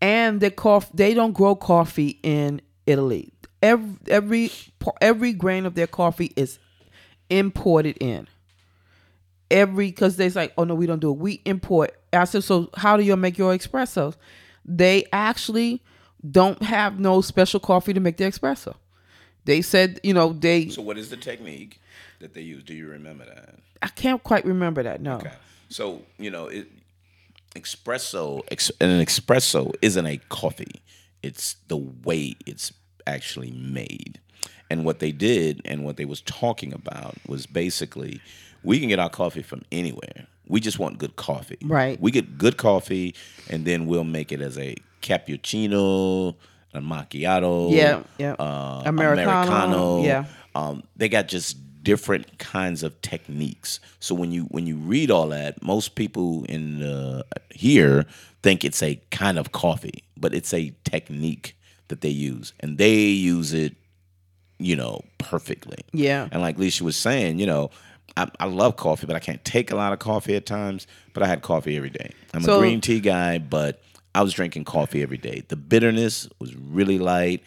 and 0.00 0.40
their 0.40 0.52
coffee 0.52 0.92
they 0.94 1.12
don't 1.12 1.32
grow 1.32 1.56
coffee 1.56 2.20
in 2.22 2.60
Italy. 2.86 3.32
Every 3.60 3.98
every 4.06 4.52
every 5.00 5.32
grain 5.32 5.66
of 5.66 5.74
their 5.74 5.88
coffee 5.88 6.32
is 6.36 6.60
imported 7.28 7.96
in. 8.00 8.28
Every 9.50 9.88
because 9.88 10.14
they're 10.14 10.30
like, 10.30 10.52
oh 10.56 10.62
no, 10.62 10.76
we 10.76 10.86
don't 10.86 11.00
do 11.00 11.10
it. 11.10 11.18
We 11.18 11.42
import. 11.46 11.98
I 12.12 12.22
said, 12.26 12.44
so 12.44 12.70
how 12.76 12.96
do 12.96 13.02
you 13.02 13.16
make 13.16 13.38
your 13.38 13.58
espressos? 13.58 14.14
They 14.64 15.04
actually 15.12 15.82
don't 16.30 16.62
have 16.62 16.98
no 16.98 17.20
special 17.20 17.60
coffee 17.60 17.92
to 17.92 18.00
make 18.00 18.16
the 18.16 18.24
espresso. 18.24 18.74
They 19.44 19.62
said, 19.62 20.00
you 20.02 20.12
know, 20.12 20.32
they. 20.32 20.68
So 20.68 20.82
what 20.82 20.98
is 20.98 21.10
the 21.10 21.16
technique 21.16 21.80
that 22.20 22.34
they 22.34 22.40
use? 22.42 22.64
Do 22.64 22.74
you 22.74 22.88
remember 22.88 23.24
that? 23.26 23.56
I 23.82 23.88
can't 23.88 24.22
quite 24.22 24.44
remember 24.44 24.82
that. 24.82 25.00
No. 25.00 25.16
Okay. 25.16 25.32
So 25.68 26.02
you 26.18 26.30
know, 26.30 26.46
it, 26.46 26.68
espresso 27.54 28.42
ex, 28.50 28.70
an 28.80 29.04
espresso 29.04 29.72
isn't 29.82 30.06
a 30.06 30.18
coffee. 30.28 30.82
It's 31.22 31.56
the 31.68 31.76
way 31.76 32.36
it's 32.46 32.72
actually 33.06 33.52
made. 33.52 34.20
And 34.68 34.84
what 34.84 34.98
they 34.98 35.12
did 35.12 35.62
and 35.64 35.84
what 35.84 35.96
they 35.96 36.04
was 36.04 36.20
talking 36.22 36.72
about 36.72 37.16
was 37.26 37.46
basically 37.46 38.20
we 38.64 38.80
can 38.80 38.88
get 38.88 38.98
our 38.98 39.10
coffee 39.10 39.42
from 39.42 39.62
anywhere. 39.70 40.26
We 40.48 40.60
just 40.60 40.78
want 40.78 40.98
good 40.98 41.16
coffee. 41.16 41.58
Right. 41.62 42.00
We 42.00 42.10
get 42.10 42.38
good 42.38 42.56
coffee 42.56 43.14
and 43.48 43.64
then 43.64 43.86
we'll 43.86 44.04
make 44.04 44.32
it 44.32 44.40
as 44.40 44.58
a 44.58 44.76
cappuccino, 45.06 46.34
a 46.74 46.80
macchiato, 46.80 47.70
Yeah, 47.72 48.02
yeah. 48.18 48.32
uh, 48.38 48.82
Americano, 48.84 49.30
Americano. 49.30 50.02
yeah. 50.04 50.24
Um, 50.54 50.82
they 50.96 51.08
got 51.08 51.28
just 51.28 51.56
different 51.82 52.38
kinds 52.38 52.82
of 52.82 53.00
techniques. 53.02 53.78
So 54.00 54.14
when 54.14 54.32
you 54.32 54.42
when 54.44 54.66
you 54.66 54.76
read 54.76 55.10
all 55.10 55.28
that, 55.28 55.62
most 55.62 55.94
people 55.94 56.44
in 56.48 56.82
uh, 56.82 57.22
here 57.50 58.06
think 58.42 58.64
it's 58.64 58.82
a 58.82 59.00
kind 59.10 59.38
of 59.38 59.52
coffee, 59.52 60.02
but 60.16 60.34
it's 60.34 60.52
a 60.54 60.72
technique 60.84 61.56
that 61.88 62.00
they 62.00 62.08
use, 62.10 62.52
and 62.60 62.78
they 62.78 62.96
use 63.06 63.52
it, 63.52 63.76
you 64.58 64.74
know, 64.76 65.00
perfectly. 65.18 65.78
Yeah. 65.92 66.28
And 66.32 66.42
like 66.42 66.58
Lisa 66.58 66.82
was 66.84 66.96
saying, 66.96 67.38
you 67.38 67.46
know, 67.46 67.70
I, 68.16 68.28
I 68.40 68.46
love 68.46 68.76
coffee, 68.76 69.06
but 69.06 69.14
I 69.14 69.20
can't 69.20 69.44
take 69.44 69.70
a 69.70 69.76
lot 69.76 69.92
of 69.92 69.98
coffee 70.00 70.34
at 70.34 70.46
times. 70.46 70.86
But 71.14 71.22
I 71.22 71.26
had 71.28 71.42
coffee 71.42 71.76
every 71.76 71.90
day. 71.90 72.10
I'm 72.34 72.42
So- 72.42 72.56
a 72.56 72.58
green 72.60 72.80
tea 72.80 73.00
guy, 73.00 73.38
but 73.38 73.80
I 74.16 74.22
was 74.22 74.32
drinking 74.32 74.64
coffee 74.64 75.02
every 75.02 75.18
day. 75.18 75.44
The 75.46 75.56
bitterness 75.56 76.26
was 76.38 76.56
really 76.56 76.98
light. 76.98 77.42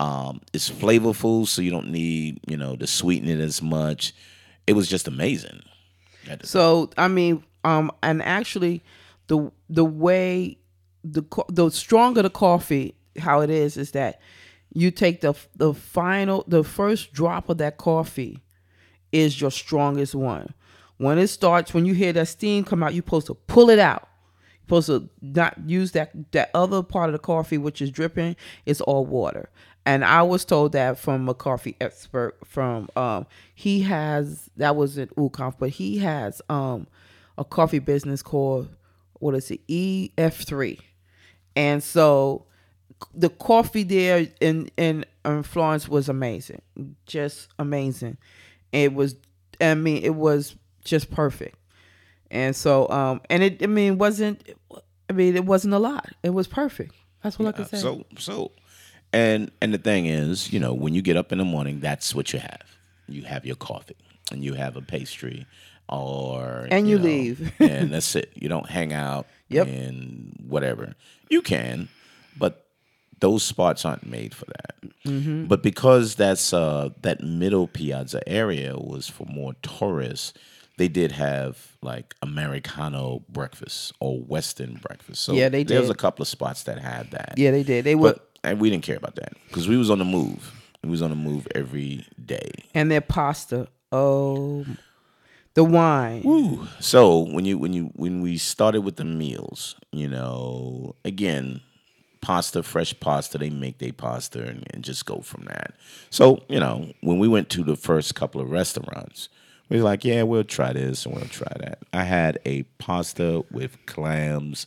Um, 0.00 0.40
it's 0.54 0.70
flavorful, 0.70 1.46
so 1.46 1.60
you 1.60 1.70
don't 1.70 1.90
need 1.90 2.40
you 2.48 2.56
know 2.56 2.76
to 2.76 2.86
sweeten 2.86 3.28
it 3.28 3.40
as 3.40 3.60
much. 3.60 4.14
It 4.66 4.72
was 4.72 4.88
just 4.88 5.06
amazing. 5.06 5.60
So 6.42 6.90
I 6.96 7.08
mean, 7.08 7.44
um, 7.62 7.92
and 8.02 8.22
actually, 8.22 8.82
the 9.26 9.52
the 9.68 9.84
way 9.84 10.56
the 11.04 11.22
the 11.50 11.70
stronger 11.70 12.22
the 12.22 12.30
coffee, 12.30 12.94
how 13.18 13.42
it 13.42 13.50
is, 13.50 13.76
is 13.76 13.90
that 13.90 14.20
you 14.72 14.90
take 14.90 15.20
the 15.20 15.34
the 15.56 15.74
final 15.74 16.44
the 16.48 16.64
first 16.64 17.12
drop 17.12 17.50
of 17.50 17.58
that 17.58 17.76
coffee 17.76 18.42
is 19.12 19.40
your 19.40 19.50
strongest 19.50 20.14
one. 20.14 20.54
When 20.96 21.18
it 21.18 21.28
starts, 21.28 21.74
when 21.74 21.84
you 21.84 21.92
hear 21.92 22.14
that 22.14 22.28
steam 22.28 22.64
come 22.64 22.82
out, 22.82 22.94
you're 22.94 23.02
supposed 23.04 23.26
to 23.26 23.34
pull 23.34 23.68
it 23.68 23.78
out. 23.78 24.08
Supposed 24.64 24.86
to 24.86 25.08
not 25.20 25.58
use 25.66 25.92
that 25.92 26.10
that 26.32 26.50
other 26.54 26.82
part 26.82 27.08
of 27.08 27.12
the 27.12 27.18
coffee 27.18 27.58
which 27.58 27.82
is 27.82 27.90
dripping. 27.90 28.36
It's 28.66 28.80
all 28.80 29.04
water. 29.04 29.50
And 29.86 30.04
I 30.04 30.22
was 30.22 30.44
told 30.46 30.72
that 30.72 30.98
from 30.98 31.28
a 31.28 31.34
coffee 31.34 31.76
expert. 31.80 32.36
From 32.44 32.88
um, 32.96 33.26
he 33.54 33.82
has 33.82 34.50
that 34.56 34.74
was 34.76 34.96
an 34.96 35.08
UConf, 35.16 35.56
but 35.58 35.70
he 35.70 35.98
has 35.98 36.40
um 36.48 36.86
a 37.36 37.44
coffee 37.44 37.78
business 37.78 38.22
called 38.22 38.68
what 39.14 39.34
is 39.34 39.50
it 39.50 39.60
EF 39.68 40.36
three, 40.36 40.80
and 41.56 41.82
so 41.82 42.46
the 43.14 43.28
coffee 43.28 43.82
there 43.82 44.28
in 44.40 44.70
in, 44.76 45.04
in 45.24 45.42
Florence 45.42 45.88
was 45.88 46.08
amazing, 46.08 46.62
just 47.06 47.48
amazing. 47.58 48.16
It 48.72 48.92
was, 48.92 49.16
I 49.60 49.74
mean, 49.74 50.02
it 50.02 50.14
was 50.14 50.56
just 50.84 51.10
perfect, 51.10 51.56
and 52.30 52.54
so 52.54 52.88
um, 52.90 53.20
and 53.30 53.42
it, 53.42 53.62
I 53.62 53.66
mean, 53.66 53.98
wasn't, 53.98 54.48
I 55.08 55.12
mean, 55.12 55.36
it 55.36 55.44
wasn't 55.44 55.74
a 55.74 55.78
lot. 55.78 56.08
It 56.22 56.30
was 56.30 56.46
perfect. 56.46 56.94
That's 57.22 57.38
what 57.38 57.48
I 57.48 57.52
can 57.52 57.66
say. 57.66 57.78
So 57.78 58.04
so, 58.18 58.52
and 59.12 59.50
and 59.60 59.72
the 59.72 59.78
thing 59.78 60.06
is, 60.06 60.52
you 60.52 60.60
know, 60.60 60.74
when 60.74 60.94
you 60.94 61.02
get 61.02 61.16
up 61.16 61.32
in 61.32 61.38
the 61.38 61.44
morning, 61.44 61.80
that's 61.80 62.14
what 62.14 62.32
you 62.32 62.38
have. 62.38 62.62
You 63.08 63.22
have 63.22 63.44
your 63.46 63.56
coffee, 63.56 63.96
and 64.32 64.42
you 64.42 64.54
have 64.54 64.76
a 64.76 64.82
pastry, 64.82 65.46
or 65.88 66.66
And 66.70 66.88
you 66.88 66.98
know, 66.98 67.04
leave. 67.04 67.52
and 67.60 67.92
that's 67.92 68.14
it. 68.16 68.32
You 68.34 68.48
don't 68.48 68.68
hang 68.68 68.92
out 68.92 69.26
Yep. 69.48 69.66
and 69.68 70.44
whatever. 70.48 70.94
You 71.28 71.42
can, 71.42 71.88
but 72.36 72.66
those 73.20 73.42
spots 73.42 73.84
aren't 73.84 74.06
made 74.06 74.34
for 74.34 74.46
that. 74.46 74.74
Mm-hmm. 75.06 75.44
But 75.46 75.62
because 75.62 76.14
that's 76.16 76.52
uh, 76.52 76.90
that 77.02 77.22
middle 77.22 77.68
Piazza 77.68 78.26
area 78.28 78.76
was 78.76 79.08
for 79.08 79.26
more 79.26 79.54
tourists, 79.62 80.32
they 80.76 80.88
did 80.88 81.12
have 81.12 81.76
like 81.82 82.14
Americano 82.22 83.22
breakfast 83.28 83.92
or 84.00 84.18
Western 84.20 84.74
breakfast. 84.82 85.22
So 85.22 85.34
Yeah, 85.34 85.48
they 85.48 85.62
There 85.62 85.80
was 85.80 85.90
a 85.90 85.94
couple 85.94 86.22
of 86.22 86.28
spots 86.28 86.64
that 86.64 86.78
had 86.78 87.10
that. 87.12 87.34
yeah, 87.36 87.50
they 87.50 87.62
did. 87.62 87.84
They 87.84 87.94
were, 87.94 88.12
But 88.14 88.30
and 88.42 88.60
we 88.60 88.70
didn't 88.70 88.84
care 88.84 88.96
about 88.96 89.14
that 89.16 89.32
because 89.48 89.68
we 89.68 89.76
was 89.76 89.90
on 89.90 89.98
the 89.98 90.04
move. 90.04 90.52
We 90.82 90.90
was 90.90 91.00
on 91.02 91.10
the 91.10 91.16
move 91.16 91.46
every 91.54 92.06
day. 92.24 92.50
and 92.74 92.90
their 92.90 93.00
pasta. 93.00 93.68
Oh, 93.92 94.66
the 95.54 95.62
wine. 95.64 96.66
So 96.80 97.20
when 97.20 97.44
you 97.44 97.56
when 97.58 97.72
you 97.72 97.90
when 97.94 98.20
we 98.20 98.36
started 98.38 98.80
with 98.82 98.96
the 98.96 99.04
meals, 99.04 99.76
you 99.92 100.08
know, 100.08 100.96
again, 101.04 101.60
pasta, 102.20 102.62
fresh 102.64 102.98
pasta, 102.98 103.38
they 103.38 103.50
make 103.50 103.78
their 103.78 103.92
pasta 103.92 104.42
and, 104.42 104.64
and 104.74 104.82
just 104.82 105.06
go 105.06 105.20
from 105.20 105.44
that. 105.44 105.74
So, 106.10 106.42
you 106.48 106.58
know, 106.58 106.92
when 107.02 107.18
we 107.18 107.28
went 107.28 107.50
to 107.50 107.62
the 107.62 107.76
first 107.76 108.14
couple 108.16 108.40
of 108.40 108.50
restaurants, 108.50 109.28
we 109.68 109.78
were 109.78 109.82
like, 109.82 110.04
yeah, 110.04 110.22
we'll 110.22 110.44
try 110.44 110.72
this 110.72 111.06
and 111.06 111.14
we'll 111.14 111.26
try 111.26 111.52
that. 111.60 111.78
I 111.92 112.04
had 112.04 112.38
a 112.44 112.62
pasta 112.78 113.44
with 113.50 113.76
clams 113.86 114.66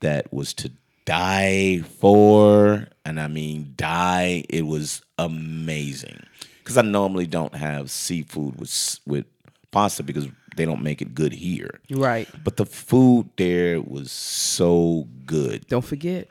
that 0.00 0.32
was 0.32 0.54
to 0.54 0.70
die 1.04 1.80
for, 1.80 2.88
and 3.04 3.20
I 3.20 3.28
mean 3.28 3.74
die. 3.76 4.44
It 4.48 4.66
was 4.66 5.02
amazing 5.18 6.20
because 6.58 6.78
I 6.78 6.82
normally 6.82 7.26
don't 7.26 7.54
have 7.54 7.90
seafood 7.90 8.58
with 8.58 8.98
with 9.06 9.26
pasta 9.70 10.02
because 10.02 10.28
they 10.56 10.64
don't 10.64 10.82
make 10.82 11.00
it 11.00 11.14
good 11.14 11.32
here. 11.32 11.80
Right. 11.90 12.28
But 12.42 12.56
the 12.56 12.66
food 12.66 13.30
there 13.36 13.80
was 13.80 14.10
so 14.10 15.08
good. 15.26 15.66
Don't 15.66 15.84
forget 15.84 16.28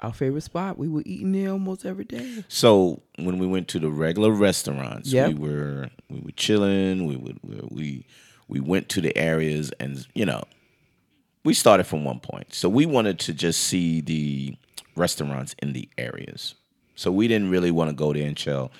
our 0.00 0.12
favorite 0.12 0.42
spot. 0.42 0.78
We 0.78 0.88
were 0.88 1.02
eating 1.06 1.32
there 1.32 1.50
almost 1.50 1.84
every 1.86 2.04
day. 2.04 2.44
So 2.48 3.02
when 3.18 3.38
we 3.38 3.46
went 3.46 3.68
to 3.68 3.78
the 3.78 3.90
regular 3.90 4.30
restaurants, 4.30 5.10
Yep. 5.10 5.28
we 5.30 5.34
were 5.34 5.88
we 6.10 6.20
were 6.20 6.32
chilling. 6.32 7.06
We 7.06 7.16
would 7.16 7.38
we, 7.42 7.60
we 7.70 8.06
we 8.48 8.60
went 8.60 8.88
to 8.90 9.00
the 9.00 9.16
areas, 9.16 9.72
and 9.80 10.06
you 10.14 10.26
know, 10.26 10.44
we 11.44 11.54
started 11.54 11.84
from 11.84 12.04
one 12.04 12.20
point. 12.20 12.54
So 12.54 12.68
we 12.68 12.86
wanted 12.86 13.18
to 13.20 13.32
just 13.34 13.60
see 13.64 14.00
the 14.00 14.56
restaurants 14.96 15.54
in 15.62 15.72
the 15.72 15.88
areas. 15.98 16.54
So 16.94 17.10
we 17.12 17.28
didn't 17.28 17.50
really 17.50 17.70
want 17.70 17.90
to 17.90 17.96
go 17.96 18.12
there 18.12 18.26
and 18.26 18.36
chill. 18.36 18.70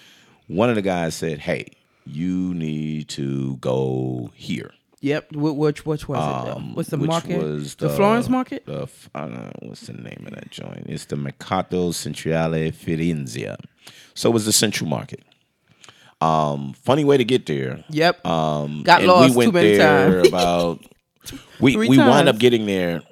One 0.49 0.69
of 0.69 0.77
the 0.77 0.83
guys 0.83 1.15
said, 1.15 1.41
"Hey, 1.41 1.73
you 2.05 2.55
need 2.55 3.09
to 3.11 3.57
go 3.57 4.31
here." 4.35 4.71
Yep. 5.01 5.33
Which 5.33 5.85
which 5.85 6.09
was 6.09 6.19
it? 6.19 6.57
Um, 6.57 6.75
What's 6.75 6.89
the 6.89 6.97
market? 6.97 7.43
was 7.43 7.75
the, 7.75 7.91
Florence 7.91 8.29
market. 8.29 8.65
The, 8.67 8.89
I 9.15 9.21
don't 9.23 9.35
know 9.35 9.53
what's 9.63 9.87
the 9.87 9.93
name 9.93 10.25
of 10.27 10.35
that 10.35 10.51
joint. 10.51 10.85
It's 10.87 11.05
the 11.05 11.17
Mercato 11.17 11.93
Centrale 11.93 12.73
Firenze. 12.73 13.57
So 14.15 14.31
it 14.31 14.33
was 14.33 14.47
the 14.47 14.53
Central 14.53 14.89
Market. 14.89 15.23
Um, 16.21 16.73
funny 16.73 17.05
way 17.05 17.19
to 17.19 17.25
get 17.25 17.45
there. 17.45 17.85
Yep. 17.91 18.27
Um, 18.27 18.83
Got 18.85 19.03
lost 19.03 19.31
we 19.31 19.37
went 19.37 19.49
too 19.49 19.53
many 19.53 19.77
there 19.77 20.23
times. 20.23 20.29
about. 20.29 20.87
We 21.61 21.77
we 21.77 21.99
wind 21.99 22.29
up 22.29 22.39
getting 22.39 22.67
there 22.67 23.03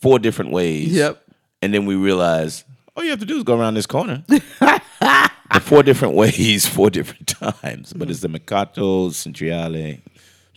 four 0.00 0.18
different 0.18 0.52
ways. 0.52 0.88
Yep. 0.88 1.22
And 1.62 1.74
then 1.74 1.86
we 1.86 1.96
realized 1.96 2.64
all 2.96 3.02
you 3.04 3.10
have 3.10 3.20
to 3.20 3.26
do 3.26 3.36
is 3.36 3.44
go 3.44 3.58
around 3.58 3.74
this 3.74 3.86
corner. 3.86 4.24
the 4.28 5.60
four 5.60 5.82
different 5.82 6.14
ways, 6.14 6.66
four 6.68 6.90
different 6.90 7.26
times. 7.26 7.92
But 7.92 8.10
it's 8.10 8.20
the 8.20 8.28
Mercato 8.28 9.10
Centrale 9.10 9.98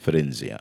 Firenze. 0.04 0.58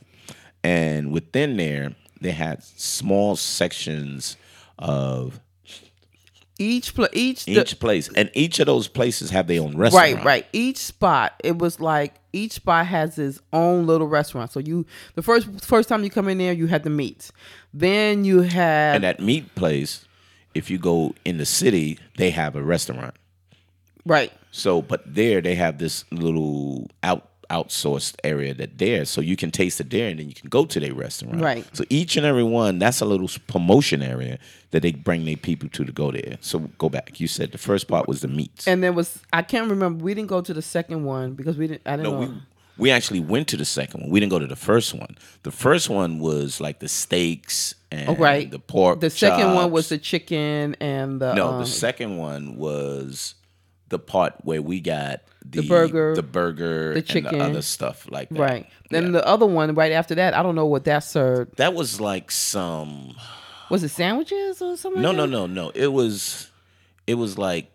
And 0.62 1.11
within 1.12 1.57
there, 1.57 1.94
they 2.20 2.33
had 2.33 2.62
small 2.62 3.35
sections 3.37 4.37
of 4.79 5.40
Each 6.59 6.94
pla 6.94 7.07
each, 7.14 7.46
the- 7.46 7.64
place. 7.79 8.11
And 8.14 8.31
each 8.35 8.61
of 8.61 8.66
those 8.66 8.87
places 8.88 9.31
have 9.31 9.46
their 9.46 9.62
own 9.62 9.76
restaurant. 9.76 10.16
Right, 10.16 10.24
right. 10.24 10.46
Each 10.53 10.76
spot, 10.76 11.35
it 11.42 11.57
was 11.59 11.81
like 11.81 12.16
each 12.33 12.53
spot 12.53 12.87
has 12.87 13.18
its 13.18 13.40
own 13.53 13.87
little 13.87 14.07
restaurant. 14.07 14.53
So 14.53 14.61
you, 14.61 14.85
the 15.14 15.22
first 15.22 15.64
first 15.64 15.88
time 15.88 16.05
you 16.05 16.11
come 16.11 16.29
in 16.29 16.37
there, 16.38 16.53
you 16.53 16.66
had 16.66 16.83
the 16.83 16.90
meats. 16.90 17.33
Then 17.72 18.24
you 18.24 18.42
had 18.42 18.96
And 18.96 19.05
that 19.05 19.20
meat 19.20 19.55
place, 19.55 20.05
if 20.55 20.68
you 20.70 20.76
go 20.79 21.14
in 21.24 21.38
the 21.38 21.46
city, 21.46 21.98
they 22.18 22.31
have 22.31 22.55
a 22.57 22.62
restaurant. 22.62 23.14
right, 24.05 24.31
So, 24.50 24.83
but 24.83 25.03
there 25.14 25.40
they 25.40 25.55
have 25.55 25.79
this 25.79 26.05
little 26.11 26.90
out 27.03 27.29
outsourced 27.50 28.14
area 28.24 28.54
that 28.54 28.78
there, 28.78 29.04
so 29.04 29.20
you 29.20 29.36
can 29.36 29.50
taste 29.50 29.80
it 29.80 29.90
there, 29.90 30.08
and 30.08 30.18
then 30.18 30.28
you 30.28 30.34
can 30.34 30.48
go 30.48 30.64
to 30.64 30.80
their 30.80 30.94
restaurant. 30.94 31.40
Right. 31.40 31.64
So 31.76 31.84
each 31.90 32.16
and 32.16 32.24
every 32.24 32.42
one, 32.44 32.78
that's 32.78 33.00
a 33.00 33.04
little 33.04 33.28
promotion 33.46 34.02
area 34.02 34.38
that 34.70 34.82
they 34.82 34.92
bring 34.92 35.24
their 35.24 35.36
people 35.36 35.68
to 35.70 35.84
to 35.84 35.92
go 35.92 36.10
there. 36.10 36.38
So 36.40 36.60
go 36.78 36.88
back. 36.88 37.20
You 37.20 37.26
said 37.26 37.52
the 37.52 37.58
first 37.58 37.88
part 37.88 38.08
was 38.08 38.20
the 38.20 38.28
meats. 38.28 38.66
and 38.66 38.82
there 38.82 38.92
was 38.92 39.18
I 39.32 39.42
can't 39.42 39.68
remember. 39.70 40.02
We 40.04 40.14
didn't 40.14 40.28
go 40.28 40.40
to 40.40 40.54
the 40.54 40.62
second 40.62 41.04
one 41.04 41.34
because 41.34 41.56
we 41.58 41.66
didn't. 41.66 41.82
I 41.86 41.96
didn't 41.96 42.04
no, 42.04 42.20
know. 42.20 42.28
we 42.28 42.40
we 42.78 42.90
actually 42.90 43.20
went 43.20 43.46
to 43.48 43.56
the 43.58 43.64
second 43.66 44.00
one. 44.00 44.10
We 44.10 44.20
didn't 44.20 44.30
go 44.30 44.38
to 44.38 44.46
the 44.46 44.56
first 44.56 44.94
one. 44.94 45.18
The 45.42 45.50
first 45.50 45.90
one 45.90 46.18
was 46.18 46.60
like 46.62 46.78
the 46.78 46.88
steaks 46.88 47.74
and 47.90 48.08
Oh, 48.08 48.14
right. 48.16 48.50
the 48.50 48.58
pork. 48.58 49.00
the 49.00 49.10
second 49.10 49.54
one 49.54 49.70
was 49.70 49.90
the 49.90 49.98
chicken 49.98 50.76
and 50.80 51.20
the 51.20 51.34
No, 51.34 51.48
um, 51.48 51.60
the 51.60 51.66
second 51.66 52.16
one 52.16 52.56
was 52.56 53.34
the 53.90 53.98
part 53.98 54.35
where 54.42 54.62
we 54.62 54.81
got 54.81 55.20
the, 55.44 55.62
burger, 55.66 56.14
the 56.14 56.22
burger, 56.22 56.92
the 56.94 56.98
and 57.00 57.07
chicken. 57.07 57.38
the 57.38 57.44
other 57.44 57.62
stuff 57.62 58.07
like 58.11 58.29
that. 58.31 58.38
right. 58.40 58.66
Then 58.90 59.07
Yeah. 59.07 59.11
the 59.12 59.26
other 59.26 59.46
one 59.46 59.74
right 59.74 59.92
after 59.92 60.14
that, 60.16 60.33
I 60.35 60.42
don't 60.42 60.55
know 60.55 60.66
what 60.66 60.85
that 60.85 61.00
served. 61.00 61.57
That 61.59 61.74
was 61.74 62.00
like 62.00 62.31
some. 62.31 63.14
Was 63.68 63.85
it 63.85 63.90
sandwiches 63.90 64.61
or 64.62 64.76
something? 64.76 65.00
No, 65.03 65.11
like 65.11 65.16
no, 65.18 65.26
no, 65.26 65.46
no. 65.46 65.70
It 65.74 65.88
was, 65.92 66.50
it 67.07 67.14
was 67.14 67.37
like 67.38 67.70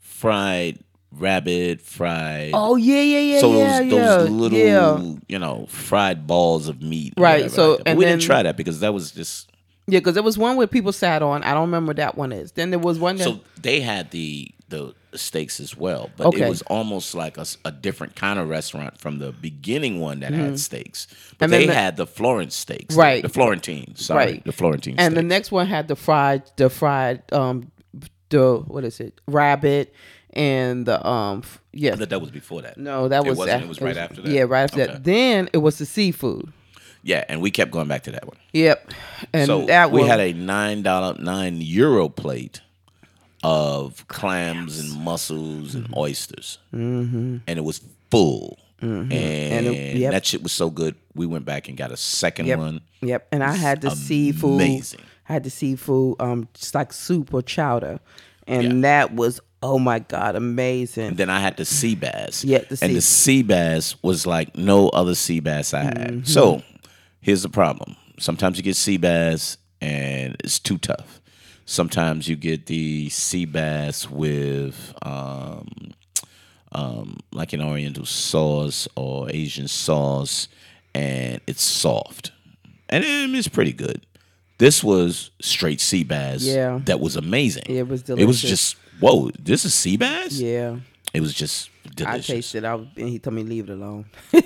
fried 0.00 0.78
rabbit, 1.12 1.80
fried. 1.80 2.50
Oh 2.54 2.76
yeah, 2.76 3.00
yeah, 3.00 3.18
yeah, 3.18 3.40
so 3.40 3.56
yeah, 3.58 3.80
those, 3.80 3.92
yeah, 3.92 4.16
those 4.16 4.30
little, 4.30 4.58
yeah. 4.58 5.14
you 5.28 5.38
know, 5.38 5.66
fried 5.68 6.26
balls 6.26 6.68
of 6.68 6.82
meat. 6.82 7.14
Right, 7.16 7.50
so- 7.50 7.72
like 7.72 7.82
and 7.86 7.98
we 7.98 8.04
then- 8.04 8.18
didn't 8.18 8.26
try 8.26 8.42
that 8.42 8.56
because 8.56 8.80
that 8.80 8.92
was 8.94 9.12
just. 9.12 9.50
Yeah, 9.88 10.00
because 10.00 10.14
there 10.14 10.22
was 10.24 10.36
one 10.36 10.56
where 10.56 10.66
people 10.66 10.90
sat 10.92 11.22
on. 11.22 11.44
I 11.44 11.54
don't 11.54 11.62
remember 11.66 11.90
what 11.90 11.96
that 11.98 12.16
one 12.18 12.32
is. 12.32 12.50
Then 12.52 12.70
there 12.70 12.78
was 12.80 12.98
one 12.98 13.18
that 13.18 13.22
So 13.24 13.38
they 13.62 13.80
had 13.80 14.10
the 14.10 14.50
the 14.68 14.94
steaks 15.14 15.60
as 15.60 15.76
well, 15.76 16.10
but 16.16 16.26
Okay. 16.26 16.42
it 16.42 16.48
was 16.48 16.62
almost 16.62 17.14
like 17.14 17.36
a 17.64 17.70
different 17.70 18.16
kind 18.16 18.38
of 18.38 18.48
restaurant 18.48 18.98
from 18.98 19.18
the 19.20 19.30
beginning 19.32 20.00
one 20.00 20.20
that 20.20 20.32
had 20.32 20.58
steaks. 20.58 21.06
But 21.06 21.16
Mm-hmm. 21.16 21.44
And 21.44 21.52
they 21.52 21.66
the- 21.66 21.74
had 21.74 21.96
the 21.96 22.06
Florence 22.06 22.54
steaks, 22.56 22.94
Right. 22.96 23.22
The 23.22 23.28
Florentine, 23.28 23.94
sorry, 23.96 24.24
Right. 24.26 24.44
the 24.44 24.52
Florentine. 24.52 24.96
and 24.98 25.16
the 25.16 25.22
next 25.22 25.52
one 25.52 25.66
had 25.68 25.86
the 25.88 25.94
fried, 25.96 26.42
the 26.56 26.68
fried, 26.68 27.22
um, 27.32 27.70
the 28.30 28.56
what 28.66 28.82
is 28.84 28.98
it, 28.98 29.20
rabbit, 29.28 29.94
and 30.32 30.84
the 30.84 31.06
um, 31.06 31.42
f- 31.44 31.60
I 31.74 31.94
that 31.94 32.20
was 32.20 32.30
before 32.32 32.62
that. 32.62 32.76
no, 32.76 33.06
that 33.08 33.24
It 33.24 33.28
was 33.28 33.38
wasn't? 33.38 33.58
af- 33.58 33.62
It 33.64 33.68
was 33.68 33.80
right 33.80 33.96
after 33.96 34.22
that? 34.22 34.30
Yeah, 34.30 34.42
right 34.48 34.62
after 34.62 34.82
Okay. 34.82 34.92
that. 34.94 35.04
Then 35.04 35.48
it 35.52 35.58
was 35.58 35.78
the 35.78 35.86
seafood. 35.86 36.52
Yeah, 37.04 37.24
and 37.28 37.40
we 37.40 37.52
kept 37.52 37.70
going 37.70 37.86
back 37.86 38.02
to 38.04 38.10
that 38.10 38.26
one. 38.26 38.36
Yep, 38.52 38.90
and 39.32 39.46
so 39.46 39.64
that 39.66 39.92
we 39.92 40.00
was 40.00 40.10
had 40.10 40.18
a 40.18 40.32
nine 40.32 40.82
dollar 40.82 41.14
nine 41.20 41.60
euro 41.60 42.08
plate 42.08 42.60
of 43.46 44.08
clams 44.08 44.80
and 44.80 45.04
mussels 45.04 45.76
and 45.76 45.86
oysters, 45.96 46.58
mm-hmm. 46.74 47.36
and 47.46 47.58
it 47.58 47.62
was 47.62 47.80
full. 48.10 48.58
And, 48.80 49.12
it- 49.12 49.96
yep. 49.96 50.10
that 50.12 50.26
shit 50.26 50.42
was 50.42 50.52
so 50.52 50.68
good. 50.68 50.96
We 51.14 51.26
went 51.26 51.44
back 51.44 51.68
and 51.68 51.78
got 51.78 51.92
a 51.92 51.96
second 51.96 52.46
Yep. 52.46 52.58
one. 52.58 52.80
Yep, 53.02 53.28
and 53.30 53.44
I 53.44 53.54
had 53.54 53.80
the 53.82 53.90
seafood. 53.92 54.60
amazing. 54.60 55.00
I 55.28 55.32
had 55.34 55.44
the 55.44 55.50
seafood, 55.50 56.16
um, 56.20 56.48
just 56.54 56.74
like 56.74 56.92
soup 56.92 57.32
or 57.32 57.40
chowder, 57.40 58.00
and 58.48 58.82
that 58.84 59.14
was 59.14 59.40
oh 59.62 59.78
my 59.78 60.00
god, 60.00 60.34
amazing. 60.34 61.08
And 61.08 61.16
then 61.16 61.30
I 61.30 61.38
had 61.38 61.56
the 61.56 61.64
sea 61.64 61.94
bass. 61.94 62.44
Yeah, 62.44 62.58
the 62.58 62.78
and 62.82 62.96
the 62.96 63.00
sea 63.00 63.42
bass 63.42 63.94
was 64.02 64.26
like 64.26 64.56
no 64.56 64.88
other 64.88 65.14
sea 65.14 65.40
bass 65.40 65.72
I 65.72 65.84
had. 65.84 65.96
Mm-hmm. 65.96 66.24
So 66.24 66.62
here's 67.20 67.42
the 67.42 67.48
problem. 67.48 67.96
Sometimes 68.18 68.56
you 68.56 68.62
get 68.64 68.76
sea 68.76 68.96
bass 68.96 69.56
and 69.80 70.36
it's 70.42 70.58
too 70.58 70.78
tough. 70.78 71.20
Sometimes 71.66 72.28
you 72.28 72.36
get 72.36 72.66
the 72.66 73.08
sea 73.10 73.44
bass 73.44 74.08
with 74.08 74.94
um, 75.02 75.66
um, 76.72 77.18
like 77.32 77.52
an 77.52 77.60
oriental 77.60 78.06
sauce 78.06 78.86
or 78.96 79.28
Asian 79.30 79.68
sauce 79.68 80.48
and 80.94 81.40
it's 81.46 81.62
soft. 81.62 82.30
And 82.88 83.04
it's 83.04 83.48
pretty 83.48 83.72
good. 83.72 84.06
This 84.58 84.82
was 84.84 85.30
straight 85.42 85.80
sea 85.80 86.04
bass. 86.04 86.42
Yeah. 86.42 86.80
That 86.84 87.00
was 87.00 87.16
amazing. 87.16 87.64
It 87.66 87.88
was 87.88 88.02
delicious. 88.02 88.22
It 88.22 88.26
was 88.26 88.40
just 88.42 88.76
whoa, 89.00 89.30
this 89.38 89.64
is 89.64 89.74
sea 89.74 89.96
bass? 89.96 90.38
yeah, 90.40 90.76
It 91.12 91.20
was 91.20 91.34
just 91.34 91.68
delicious. 91.94 92.30
I 92.30 92.34
tasted. 92.34 92.64
I 92.64 92.76
was, 92.76 92.86
and 92.96 93.08
he 93.08 93.18
told 93.18 93.34
me 93.34 93.42
leave 93.42 93.68
it 93.68 93.72
alone. 93.72 94.06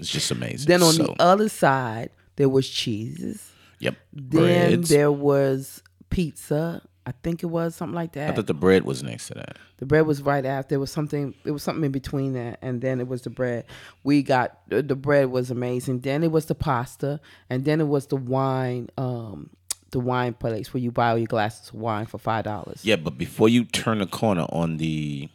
It's 0.00 0.10
just 0.10 0.30
amazing. 0.30 0.66
Then 0.66 0.82
on 0.82 0.94
So, 0.94 1.02
the 1.04 1.22
other 1.22 1.50
side, 1.50 2.08
there 2.36 2.48
was 2.48 2.66
cheeses. 2.68 3.50
yep, 3.80 3.96
Then 4.14 4.30
breads. 4.70 4.88
there 4.88 5.12
was 5.12 5.82
pizza. 6.10 6.82
I 7.06 7.12
think 7.22 7.42
it 7.42 7.46
was 7.46 7.74
something 7.74 7.94
like 7.94 8.12
that. 8.12 8.30
I 8.30 8.34
thought 8.34 8.46
the 8.46 8.54
bread 8.54 8.84
was 8.84 9.02
next 9.02 9.28
to 9.28 9.34
that. 9.34 9.56
the 9.78 9.86
bread 9.86 10.06
was 10.06 10.20
right 10.22 10.44
after. 10.44 10.70
There 10.70 10.80
was 10.80 10.92
something. 10.92 11.34
It 11.44 11.50
was 11.50 11.62
something 11.62 11.82
in 11.84 11.92
between 11.92 12.34
that, 12.34 12.58
and 12.62 12.80
then 12.82 13.00
it 13.00 13.08
was 13.08 13.22
the 13.22 13.30
bread. 13.30 13.64
We 14.04 14.22
got 14.22 14.58
the 14.68 14.82
the 14.82 14.96
bread 14.96 15.30
was 15.30 15.50
amazing. 15.50 16.00
Then 16.00 16.22
it 16.22 16.30
was 16.30 16.46
the 16.46 16.54
pasta, 16.54 17.20
and 17.48 17.64
then 17.64 17.80
it 17.80 17.88
was 17.88 18.06
the 18.06 18.16
wine. 18.16 18.90
Um, 18.98 19.50
the 19.90 19.98
wine 19.98 20.34
place 20.34 20.72
where 20.72 20.80
you 20.80 20.92
buy 20.92 21.10
all 21.10 21.18
your 21.18 21.26
glasses 21.26 21.70
of 21.70 21.74
wine 21.74 22.06
for 22.06 22.18
five 22.18 22.44
dollars. 22.44 22.84
Yeah, 22.84 22.96
but 22.96 23.18
before 23.18 23.48
you 23.48 23.64
turn 23.64 23.98
the 23.98 24.06
corner 24.06 24.46
on 24.50 24.76
the 24.76 25.28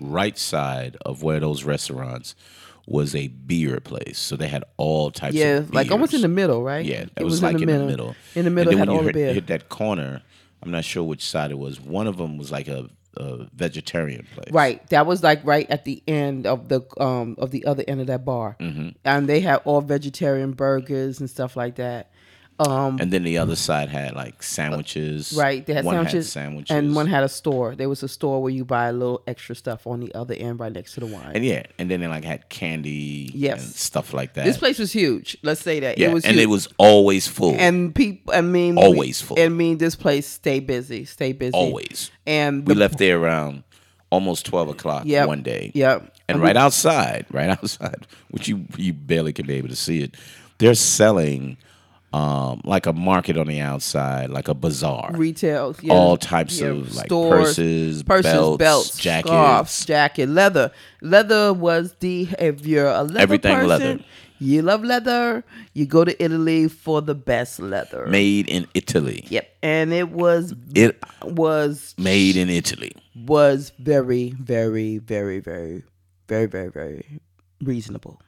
right 0.00 0.38
side 0.38 0.96
of 1.04 1.22
where 1.22 1.40
those 1.40 1.64
restaurants 1.64 2.34
was 2.86 3.14
a 3.14 3.28
beer 3.28 3.80
place, 3.80 4.18
so 4.18 4.36
they 4.36 4.48
had 4.48 4.64
all 4.76 5.10
types. 5.10 5.34
Yeah, 5.34 5.58
of 5.58 5.74
like 5.74 5.90
almost 5.90 6.14
in 6.14 6.20
the 6.20 6.28
middle, 6.28 6.62
right? 6.62 6.84
Yeah, 6.84 7.04
that 7.04 7.12
it 7.20 7.24
was, 7.24 7.42
like 7.42 7.60
in 7.60 7.66
the 7.66 7.84
middle. 7.84 8.14
In 8.34 8.44
the 8.44 8.46
And 8.46 8.54
middle 8.54 8.70
then 8.70 8.78
had 8.78 8.88
when 8.88 8.96
you 8.96 9.02
the 9.02 9.06
hit, 9.06 9.14
beer. 9.14 9.34
hit 9.34 9.46
that 9.48 9.68
corner, 9.68 10.22
I'm 10.62 10.70
not 10.70 10.84
sure 10.84 11.02
which 11.04 11.24
side 11.28 11.50
it 11.50 11.58
was. 11.58 11.80
One 11.80 12.06
of 12.06 12.16
them 12.16 12.38
was 12.38 12.50
like 12.52 12.68
a, 12.68 12.88
a 13.16 13.46
vegetarian 13.54 14.26
place. 14.32 14.52
Right, 14.52 14.86
that 14.90 15.04
was 15.06 15.22
like 15.22 15.40
right 15.44 15.68
at 15.70 15.84
the 15.84 16.02
end 16.06 16.46
of 16.46 16.68
the 16.68 16.82
um 16.98 17.34
of 17.38 17.50
the 17.50 17.64
other 17.66 17.82
end 17.88 18.00
of 18.00 18.06
that 18.06 18.24
bar, 18.24 18.56
Mm-hmm. 18.60 18.90
and 19.04 19.28
they 19.28 19.40
had 19.40 19.56
all 19.64 19.80
vegetarian 19.80 20.52
burgers 20.52 21.18
and 21.20 21.28
stuff 21.28 21.56
like 21.56 21.74
that. 21.76 22.10
Um, 22.58 22.98
And 23.00 23.12
then 23.12 23.22
the 23.24 23.36
other 23.38 23.54
side 23.56 23.88
had 23.90 24.14
like 24.14 24.42
sandwiches. 24.42 25.34
right, 25.36 25.64
they 25.66 25.74
had 25.74 25.84
one 25.84 25.94
sandwiches, 25.96 26.26
had 26.34 26.42
sandwiches, 26.42 26.70
and 26.76 26.94
one 26.96 27.06
had 27.06 27.22
a 27.22 27.28
store. 27.28 27.74
There 27.74 27.88
was 27.88 28.02
a 28.02 28.08
store 28.08 28.42
where 28.42 28.52
you 28.52 28.64
buy 28.64 28.86
a 28.88 28.92
little 28.92 29.22
extra 29.26 29.54
stuff 29.54 29.86
on 29.86 30.00
the 30.00 30.14
other 30.14 30.34
end, 30.34 30.58
right 30.60 30.72
next 30.72 30.94
to 30.94 31.00
the 31.00 31.06
wine. 31.06 31.32
and 31.34 31.44
yeah, 31.44 31.64
and 31.78 31.90
then 31.90 32.00
they 32.00 32.06
like 32.06 32.24
had 32.24 32.48
candy, 32.48 33.30
Yes. 33.34 33.62
and 33.62 33.74
stuff 33.74 34.14
like 34.14 34.34
that. 34.34 34.44
this 34.46 34.58
place 34.58 34.78
was 34.78 34.92
huge. 34.92 35.36
Let's 35.42 35.60
say 35.60 35.80
that 35.80 35.98
yeah, 35.98 36.08
it 36.08 36.14
was 36.14 36.24
and 36.24 36.34
huge. 36.34 36.44
it 36.44 36.48
was 36.48 36.68
always 36.78 37.26
full. 37.28 37.54
and 37.58 37.94
people. 37.94 38.32
I 38.34 38.40
mean, 38.40 38.78
Always 38.78 39.22
we, 39.22 39.26
full. 39.36 39.38
I 39.44 39.48
mean, 39.48 39.78
this 39.78 39.94
place 39.96 40.26
stay 40.26 40.60
busy, 40.60 41.04
stay 41.04 41.32
busy, 41.32 41.52
always. 41.54 42.10
And 42.26 42.66
We 42.66 42.74
the- 42.74 42.80
left 42.80 42.98
there 42.98 43.18
around 43.20 43.64
almost 44.10 44.46
twelve 44.46 44.68
o'clock 44.68 45.02
Yep. 45.04 45.26
one 45.28 45.42
day. 45.42 45.72
Yep. 45.74 46.00
And 46.28 46.36
And 46.36 46.42
right 46.42 46.56
outside, 46.56 47.26
right 47.30 47.50
outside, 47.58 48.06
which 48.30 48.48
you 48.48 48.64
you 48.78 48.92
barely 48.94 49.32
can 49.32 49.46
be 49.46 49.54
able 49.54 49.68
to 49.68 49.76
see 49.76 50.00
it, 50.02 50.14
they're 50.58 50.74
selling 50.74 51.56
um, 52.16 52.60
like 52.64 52.86
a 52.86 52.92
market 52.92 53.36
on 53.36 53.46
the 53.46 53.60
outside, 53.60 54.30
like 54.30 54.48
a 54.48 54.54
bazaar. 54.54 55.10
retail, 55.14 55.74
yeah, 55.82 55.92
All 55.92 56.16
types 56.16 56.60
yeah, 56.60 56.68
of, 56.68 56.94
like, 56.94 57.06
stores, 57.06 57.48
purses, 57.56 58.02
purses, 58.02 58.32
belts, 58.32 58.58
belts, 58.58 58.98
jackets. 58.98 59.28
scarves, 59.30 59.84
jacket, 59.84 60.28
leather. 60.28 60.70
Leather 61.02 61.52
was 61.52 61.94
the 62.00 62.28
if 62.38 62.66
you're 62.66 62.86
a 62.88 63.02
leather 63.02 63.20
Everything 63.20 63.56
person, 63.56 63.68
leather. 63.68 64.04
You 64.38 64.60
love 64.62 64.84
leather. 64.84 65.44
You 65.72 65.86
go 65.86 66.04
to 66.04 66.22
Italy 66.22 66.68
for 66.68 67.00
the 67.00 67.14
best 67.14 67.58
leather. 67.58 68.06
Made 68.06 68.48
in 68.48 68.66
Italy. 68.74 69.24
Yep, 69.28 69.48
and 69.62 69.92
it 69.94 70.10
was 70.10 70.54
It 70.74 71.02
was 71.24 71.94
made 71.98 72.36
in 72.36 72.48
Italy. 72.50 72.92
was 73.14 73.72
very, 73.78 74.34
very, 74.40 74.98
very, 74.98 75.40
very, 75.40 75.82
very, 76.28 76.46
very, 76.46 76.70
very 76.70 77.20
reasonable. 77.62 78.20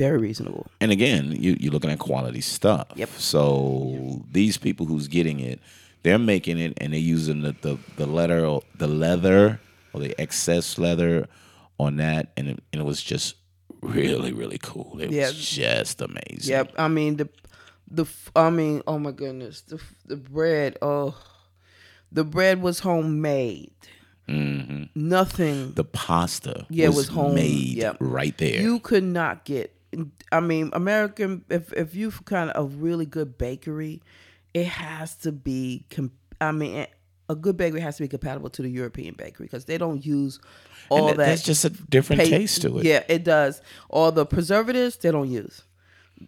Yep. 0.00 0.08
Very 0.08 0.18
reasonable. 0.18 0.66
And 0.80 0.90
again, 0.90 1.32
you, 1.38 1.56
you're 1.60 1.72
looking 1.72 1.90
at 1.90 1.98
quality 1.98 2.40
stuff. 2.40 2.86
Yep. 2.96 3.08
So 3.18 4.22
these 4.30 4.56
people 4.58 4.86
who's 4.86 5.08
getting 5.08 5.40
it, 5.40 5.60
they're 6.02 6.18
making 6.18 6.58
it 6.58 6.72
and 6.78 6.92
they're 6.92 7.00
using 7.00 7.42
the, 7.42 7.54
the, 7.60 7.78
the 7.96 8.06
leather 8.06 8.58
the 8.76 8.86
leather 8.88 9.60
or 9.92 10.00
the 10.00 10.14
excess 10.20 10.78
leather 10.78 11.26
on 11.78 11.96
that, 11.96 12.32
and 12.36 12.48
it, 12.48 12.62
and 12.72 12.80
it 12.82 12.84
was 12.84 13.02
just 13.02 13.34
really 13.82 14.32
really 14.32 14.58
cool. 14.62 14.98
It 15.00 15.10
Yeah. 15.10 15.26
was 15.28 15.48
just 15.48 16.00
amazing. 16.00 16.50
Yep. 16.52 16.72
I 16.78 16.88
mean 16.88 17.16
the 17.16 17.28
the 17.90 18.06
I 18.36 18.50
mean 18.50 18.82
oh 18.86 18.98
my 18.98 19.10
goodness 19.12 19.62
the 19.62 19.80
the 20.06 20.16
bread 20.16 20.76
oh 20.82 21.14
the 22.12 22.24
bread 22.24 22.60
was 22.62 22.80
homemade. 22.80 23.72
hmm 24.28 24.84
Nothing. 24.94 25.72
The 25.74 25.84
pasta 25.84 26.66
Yeah, 26.70 26.88
was, 26.88 26.96
was 26.96 27.08
home- 27.08 27.34
made 27.34 27.76
yep. 27.76 27.96
right 28.00 28.36
there. 28.38 28.60
You 28.60 28.78
could 28.80 29.04
not 29.04 29.44
get. 29.44 29.74
I 30.32 30.40
mean, 30.40 30.70
American. 30.72 31.44
If 31.48 31.72
if 31.72 31.94
you 31.94 32.10
kind 32.24 32.50
of 32.50 32.72
a 32.72 32.76
really 32.76 33.06
good 33.06 33.36
bakery, 33.38 34.02
it 34.54 34.66
has 34.66 35.16
to 35.18 35.32
be. 35.32 35.84
I 36.40 36.52
mean, 36.52 36.76
eh, 36.76 36.86
a 37.28 37.34
good 37.34 37.56
bakery 37.56 37.80
has 37.80 37.96
to 37.96 38.02
be 38.02 38.08
compatible 38.08 38.50
to 38.50 38.62
the 38.62 38.68
European 38.70 39.14
bakery 39.16 39.46
because 39.46 39.64
they 39.66 39.78
don't 39.78 40.04
use 40.04 40.40
all 40.88 41.06
that- 41.08 41.16
that. 41.18 41.26
that's 41.26 41.42
just 41.42 41.64
a 41.64 41.70
different 41.70 42.22
taste 42.22 42.62
to 42.62 42.78
it. 42.78 42.84
Yeah, 42.84 43.02
it 43.08 43.24
does. 43.24 43.60
All 43.88 44.10
the 44.12 44.26
preservatives 44.26 44.96
they 44.96 45.10
don't 45.10 45.30
use. 45.30 45.62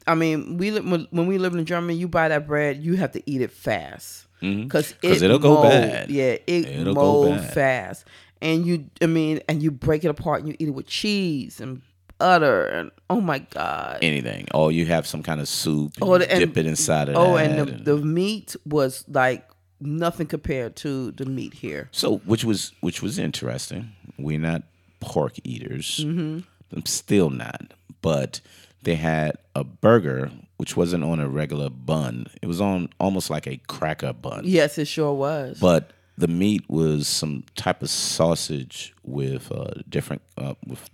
I 0.06 0.14
mean, 0.14 0.56
we 0.56 0.70
when, 0.80 1.06
we 1.12 1.38
live 1.38 1.54
in 1.54 1.64
Germany, 1.66 1.94
you 1.94 2.08
buy 2.08 2.28
that 2.28 2.46
bread, 2.46 2.82
you 2.82 2.94
have 2.96 3.12
to 3.12 3.22
eat 3.30 3.40
it 3.42 3.50
fast 3.52 4.26
because 4.40 4.92
'Cause 4.92 4.94
it 5.02 5.22
it'll 5.22 5.38
go 5.38 5.62
bad. 5.62 6.10
Yeah, 6.10 6.36
it 6.46 6.66
It'll 6.66 6.94
go 6.94 7.28
bad. 7.30 7.52
fast, 7.54 8.04
and 8.40 8.66
you, 8.66 8.86
I 9.02 9.06
mean, 9.06 9.40
and 9.48 9.62
you 9.62 9.70
break 9.70 10.02
it 10.04 10.08
apart 10.08 10.40
and 10.40 10.48
you 10.48 10.56
eat 10.58 10.68
it 10.68 10.72
with 10.72 10.86
cheese 10.86 11.60
and 11.60 11.82
butter 12.22 12.66
and 12.66 12.90
oh 13.10 13.20
my 13.20 13.40
god. 13.40 13.98
Anything. 14.02 14.46
oh 14.54 14.68
you 14.68 14.86
have 14.86 15.06
some 15.06 15.22
kind 15.22 15.40
of 15.40 15.48
soup. 15.48 15.94
Oh, 16.00 16.18
the- 16.18 16.30
and- 16.30 16.40
dip 16.40 16.56
it 16.56 16.66
inside 16.66 17.08
of 17.08 17.16
oh, 17.16 17.34
that. 17.34 17.50
and 17.50 17.58
the, 17.58 17.74
and- 17.74 17.84
the 17.84 17.96
meat 17.96 18.54
was 18.64 19.04
like 19.08 19.48
nothing 19.80 20.28
compared 20.28 20.76
to 20.76 21.10
the 21.12 21.26
meat 21.26 21.54
here. 21.54 21.88
So, 21.92 22.18
which 22.18 22.44
was 22.44 22.72
which 22.80 23.02
was 23.02 23.18
interesting. 23.18 23.90
We're 24.18 24.38
not 24.38 24.62
pork 25.00 25.34
eaters. 25.42 26.00
Mm-hmm. 26.04 26.40
I'm 26.74 26.86
still 26.86 27.30
not. 27.30 27.74
But 28.00 28.40
they 28.82 28.94
had 28.94 29.36
a 29.54 29.64
burger 29.64 30.30
which 30.56 30.76
wasn't 30.76 31.02
on 31.02 31.18
a 31.18 31.28
regular 31.28 31.68
bun. 31.70 32.28
It 32.40 32.46
was 32.46 32.60
on 32.60 32.88
almost 33.00 33.30
like 33.30 33.48
a 33.48 33.56
cracker 33.66 34.12
bun. 34.12 34.42
Yes, 34.44 34.78
it 34.78 34.86
sure 34.86 35.12
was. 35.12 35.58
But 35.58 35.90
the 36.16 36.28
meat 36.28 36.62
was 36.68 37.08
some 37.08 37.42
type 37.56 37.82
of 37.82 37.90
sausage 37.90 38.94
with 39.02 39.50
uh, 39.50 39.72
different 39.88 40.22
uh, 40.38 40.54
with 40.66 40.88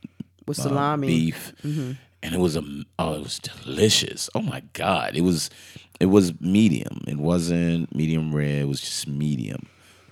with 0.49 0.59
uh, 0.59 0.63
salami. 0.65 1.07
beef, 1.07 1.53
and 1.65 1.97
it 2.35 2.39
was 2.41 2.57
a 2.57 2.63
oh, 2.99 3.15
it 3.15 3.23
was 3.23 3.39
delicious. 3.39 4.29
Oh 4.35 4.43
my 4.43 4.63
god, 4.73 5.15
it 5.17 5.21
was 5.23 5.51
it 6.01 6.07
was 6.07 6.33
medium. 6.41 7.05
It 7.07 7.19
wasn't 7.19 7.95
medium 7.95 8.35
rare. 8.35 8.63
It 8.63 8.69
was 8.69 8.81
just 8.81 9.07
medium, 9.07 9.67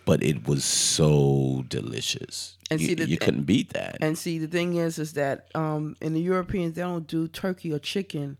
but 0.05 0.22
it 0.22 0.46
was 0.46 0.64
so 0.64 1.64
delicious. 1.68 2.57
And 2.70 2.81
you, 2.81 2.88
see, 2.88 2.94
the- 2.94 3.09
you 3.09 3.16
couldn't 3.18 3.44
beat 3.44 3.72
that. 3.75 3.96
And 4.01 4.18
see, 4.18 4.38
the 4.38 4.49
thing 4.49 4.75
is, 4.75 4.99
is 4.99 5.12
that 5.14 5.46
um, 5.55 5.96
in 6.01 6.14
the 6.14 6.20
Europeans 6.20 6.75
they 6.75 6.83
don't 6.83 7.07
do 7.07 7.29
turkey 7.29 7.72
or 7.72 7.79
chicken 7.79 8.38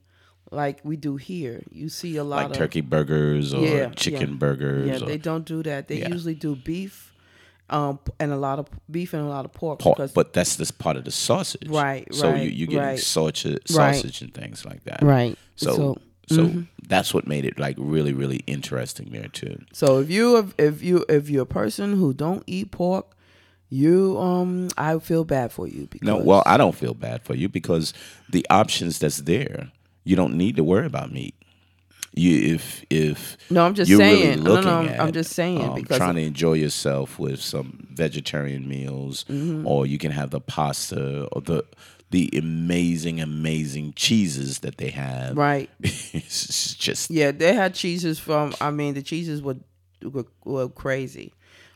like 0.51 0.81
we 0.85 0.97
do 0.97 1.17
here. 1.17 1.63
You 1.71 1.89
see 1.89 2.17
a 2.17 2.25
lot 2.25 2.37
like 2.37 2.51
of 2.51 2.57
turkey 2.57 2.81
burgers 2.81 3.53
or 3.55 3.61
Yeah, 3.67 3.89
chicken 3.91 4.31
yeah. 4.31 4.37
burgers 4.37 4.89
Yeah, 4.89 4.97
or 5.05 5.09
they 5.09 5.19
don't 5.19 5.45
do 5.45 5.63
that. 5.65 5.89
They 5.89 6.01
Yeah. 6.01 6.09
usually 6.09 6.35
do 6.35 6.55
beef, 6.57 7.13
um, 7.71 7.99
and 8.21 8.33
a 8.33 8.37
lot 8.37 8.59
of 8.59 8.69
beef 8.91 9.13
and 9.13 9.23
a 9.23 9.29
lot 9.29 9.45
of 9.45 9.53
pork. 9.53 9.81
pork, 9.81 9.99
but 10.15 10.33
that's 10.33 10.57
just 10.57 10.79
part 10.79 10.97
of 10.97 11.05
the 11.05 11.11
sausage. 11.11 11.69
Right, 11.69 12.13
So 12.15 12.29
you 12.29 12.33
right, 12.35 12.53
you 12.53 12.67
get 12.67 12.79
right. 12.79 12.99
sausage, 12.99 13.63
Right. 13.75 13.95
sausage 13.95 14.23
and 14.23 14.33
things 14.33 14.65
like 14.65 14.85
that. 14.85 15.03
right. 15.03 15.37
So 15.57 15.75
so 15.77 15.99
so, 16.29 16.43
mm-hmm. 16.47 16.63
that's 16.89 17.15
what 17.15 17.29
made 17.29 17.45
it 17.45 17.57
like 17.57 17.77
really 17.79 18.13
really 18.13 18.39
interesting 18.49 19.11
there 19.11 19.29
too. 19.29 19.61
So 19.73 20.01
if 20.01 20.11
you 20.11 20.53
if 20.59 20.83
you 20.83 21.05
if 21.09 21.31
you're 21.31 21.45
a 21.45 21.47
person 21.47 21.93
who 21.95 22.13
don't 22.13 22.43
eat 22.49 22.73
pork, 22.73 23.17
you 23.69 24.19
um 24.19 24.69
I 24.77 24.99
feel 24.99 25.25
bad 25.25 25.53
for 25.53 25.69
you 25.69 25.87
because 25.89 26.05
No, 26.07 26.17
well, 26.19 26.43
I 26.45 26.57
don't 26.57 26.75
feel 26.75 26.95
bad 26.95 27.23
for 27.23 27.35
you 27.35 27.49
because 27.49 27.95
the 28.29 28.45
options 28.51 28.99
that's 28.99 29.19
there, 29.19 29.71
you 30.03 30.17
don't 30.17 30.35
need 30.35 30.57
to 30.57 30.65
worry 30.65 30.87
about 30.87 31.13
meat. 31.13 31.36
You 32.19 32.55
if 32.55 32.83
if 32.89 33.37
No, 33.51 33.67
I'm 33.67 33.75
just 33.75 33.91
you're 33.91 33.99
saying. 33.99 34.43
No, 34.43 34.45
no, 34.45 34.53
looking 34.55 34.71
I'm- 34.71 34.89
at, 34.89 35.01
I'm 35.01 35.13
just 35.13 35.33
saying 35.35 35.63
um, 35.63 35.75
because- 35.75 35.99
trying 35.99 36.15
to 36.17 36.23
enjoy 36.23 36.55
yourself 36.55 37.19
with 37.19 37.41
some 37.43 37.87
vegetarian 37.93 38.67
meals, 38.67 39.25
Mm-hmm. 39.29 39.67
or 39.67 39.87
you 39.87 39.99
can 39.99 40.13
have 40.13 40.31
the 40.31 40.41
pasta 40.41 41.27
or 41.33 41.43
the 41.43 41.65
the 42.11 42.31
amazing 42.39 43.21
amazing 43.21 43.93
cheeses 43.97 44.61
that 44.61 44.79
they 44.79 44.89
have. 44.91 45.37
right. 45.37 45.69
it's 45.81 46.75
just 46.75 47.11
Yeah, 47.11 47.33
they 47.33 47.53
had 47.53 47.75
cheeses 47.75 48.19
from. 48.19 48.55
I 48.61 48.71
mean, 48.71 48.95
the 48.95 49.03
cheeses 49.03 49.43
were 49.43 49.57
were, 50.03 50.25
were 50.45 50.69
crazy, 50.69 51.35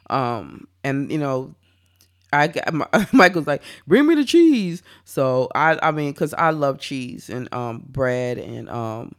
um, 0.08 0.66
and 0.84 1.10
you 1.12 1.18
know, 1.18 1.54
I 2.32 2.46
got 2.46 2.72
my, 2.72 2.86
Michael's 3.12 3.46
like, 3.46 3.62
bring 3.86 4.06
me 4.06 4.14
the 4.14 4.24
cheese. 4.24 4.82
So 5.04 5.48
I, 5.54 5.78
I 5.82 5.90
mean, 5.90 6.14
cause 6.14 6.32
I 6.34 6.50
love 6.50 6.78
cheese 6.78 7.28
and 7.28 7.52
um 7.52 7.84
bread 7.88 8.38
and 8.38 8.70
um 8.70 9.14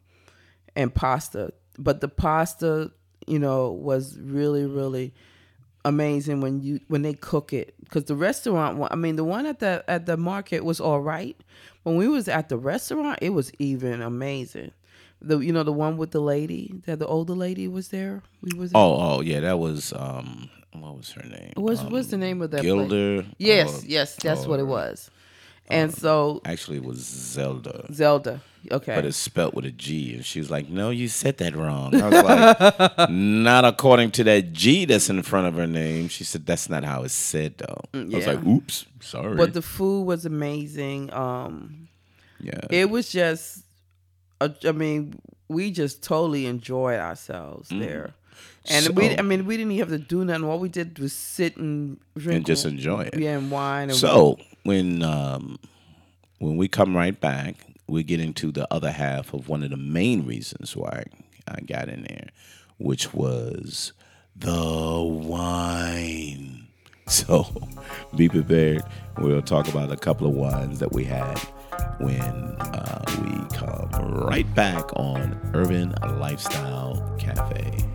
and 0.81 0.93
pasta, 0.93 1.53
but 1.77 2.01
the 2.01 2.07
pasta, 2.07 2.91
you 3.27 3.39
know, 3.39 3.71
was 3.71 4.17
really 4.19 4.65
really 4.65 5.13
amazing 5.85 6.41
when 6.41 6.61
you 6.61 6.79
when 6.87 7.01
they 7.01 7.13
cook 7.13 7.53
it. 7.53 7.75
Because 7.79 8.05
the 8.05 8.15
restaurant 8.15 8.87
i 8.91 8.95
mean 8.95 9.15
the 9.15 9.23
one 9.23 9.45
at 9.45 9.59
the 9.59 9.83
at 9.87 10.05
the 10.05 10.17
market 10.17 10.63
was 10.65 10.79
all 10.79 11.01
right. 11.01 11.37
When 11.83 11.95
we 11.95 12.07
was 12.07 12.27
at 12.27 12.49
the 12.49 12.57
restaurant 12.57 13.19
it 13.21 13.29
was 13.29 13.51
even 13.59 14.01
amazing. 14.01 14.71
The 15.21 15.39
you 15.39 15.53
know 15.53 15.63
the 15.63 15.73
one 15.73 15.97
with 15.97 16.11
the 16.11 16.21
lady 16.21 16.81
that 16.85 16.99
the 16.99 17.07
older 17.07 17.33
lady 17.33 17.67
was 17.67 17.89
there? 17.89 18.23
We 18.41 18.57
was 18.57 18.71
oh 18.73 18.97
oh 18.99 19.21
yeah, 19.21 19.39
that 19.41 19.59
was 19.59 19.93
um 19.93 20.49
what 20.73 20.95
was 20.95 21.11
her 21.11 21.23
name? 21.23 21.51
what's 21.55 21.81
um, 21.81 21.89
what's 21.91 22.07
the 22.07 22.17
name 22.17 22.41
of 22.41 22.51
that 22.51 22.61
place? 22.61 22.65
Gilder. 22.73 23.25
yes 23.37 23.83
or- 23.83 23.87
yes 23.87 24.15
that's 24.15 24.45
what 24.45 24.59
it 24.59 24.67
was. 24.67 25.09
And 25.67 25.93
so 25.93 26.41
Actually, 26.43 26.77
it 26.77 26.83
was 26.83 26.97
Zelda. 26.99 27.85
zelda 27.93 28.41
okay 28.69 28.95
but 28.95 29.05
it's 29.05 29.17
spelt 29.17 29.53
with 29.53 29.65
a 29.65 29.71
G. 29.71 30.13
And 30.15 30.25
she 30.25 30.39
was 30.39 30.51
like, 30.51 30.69
No, 30.69 30.89
you 30.91 31.07
said 31.07 31.37
that 31.37 31.55
wrong. 31.55 31.95
I 31.99 32.09
was 32.09 32.23
like, 32.23 33.09
Not 33.09 33.65
according 33.65 34.11
to 34.11 34.23
that 34.25 34.53
G 34.53 34.85
that's 34.85 35.09
in 35.09 35.23
front 35.23 35.47
of 35.47 35.55
her 35.55 35.67
name. 35.67 36.07
She 36.09 36.23
said, 36.23 36.45
That's 36.45 36.69
not 36.69 36.83
how 36.83 37.03
it's 37.03 37.13
said, 37.13 37.57
though. 37.57 37.81
I 37.93 37.97
was 38.03 38.25
Mm, 38.25 38.27
like, 38.27 38.45
Oops, 38.45 38.85
sorry. 38.99 39.35
but 39.35 39.53
the 39.53 39.61
food 39.61 40.03
was 40.03 40.25
amazing 40.25 41.11
um 41.13 41.87
yeah. 42.39 42.59
it 42.69 42.89
was 42.89 43.11
just, 43.11 43.63
I 44.39 44.71
mean 44.73 45.19
we 45.47 45.69
just 45.71 46.01
totally 46.03 46.45
enjoyed 46.45 46.99
ourselves 46.99 47.69
there 47.69 48.13
and 48.69 48.89
we, 48.95 49.17
I 49.17 49.21
mean 49.21 49.45
we 49.45 49.57
didn't 49.57 49.73
even 49.73 49.89
have 49.89 49.99
to 49.99 50.03
do 50.03 50.23
nothing 50.25 50.43
all 50.45 50.59
we 50.59 50.69
did 50.69 50.97
was 50.99 51.13
sit 51.13 51.57
and 51.57 51.99
drink 52.17 52.37
and 52.37 52.45
just 52.45 52.65
enjoy 52.65 53.01
it. 53.01 53.17
yeah 53.19 53.37
and 53.37 53.51
wine 53.51 53.89
and 53.89 53.97
So 53.97 54.37
when 54.63 55.03
um, 55.03 55.59
when 56.39 56.57
we 56.57 56.67
come 56.67 56.95
right 56.95 57.19
back, 57.19 57.55
we 57.91 58.03
get 58.03 58.21
into 58.21 58.51
the 58.51 58.65
other 58.73 58.91
half 58.91 59.33
of 59.33 59.49
one 59.49 59.63
of 59.63 59.69
the 59.69 59.77
main 59.77 60.25
reasons 60.25 60.75
why 60.75 61.03
I 61.47 61.59
got 61.61 61.89
in 61.89 62.03
there, 62.03 62.29
which 62.77 63.13
was 63.13 63.93
the 64.35 65.01
wine. 65.03 66.57
So 67.07 67.45
be 68.15 68.29
prepared. 68.29 68.83
We'll 69.17 69.41
talk 69.41 69.67
about 69.67 69.91
a 69.91 69.97
couple 69.97 70.27
of 70.27 70.33
wines 70.33 70.79
that 70.79 70.93
we 70.93 71.03
had 71.03 71.37
when 71.99 72.21
uh, 72.21 73.03
we 73.21 73.57
come 73.57 73.89
right 74.25 74.55
back 74.55 74.85
on 74.95 75.37
Urban 75.53 75.93
Lifestyle 76.19 77.13
Cafe. 77.19 77.90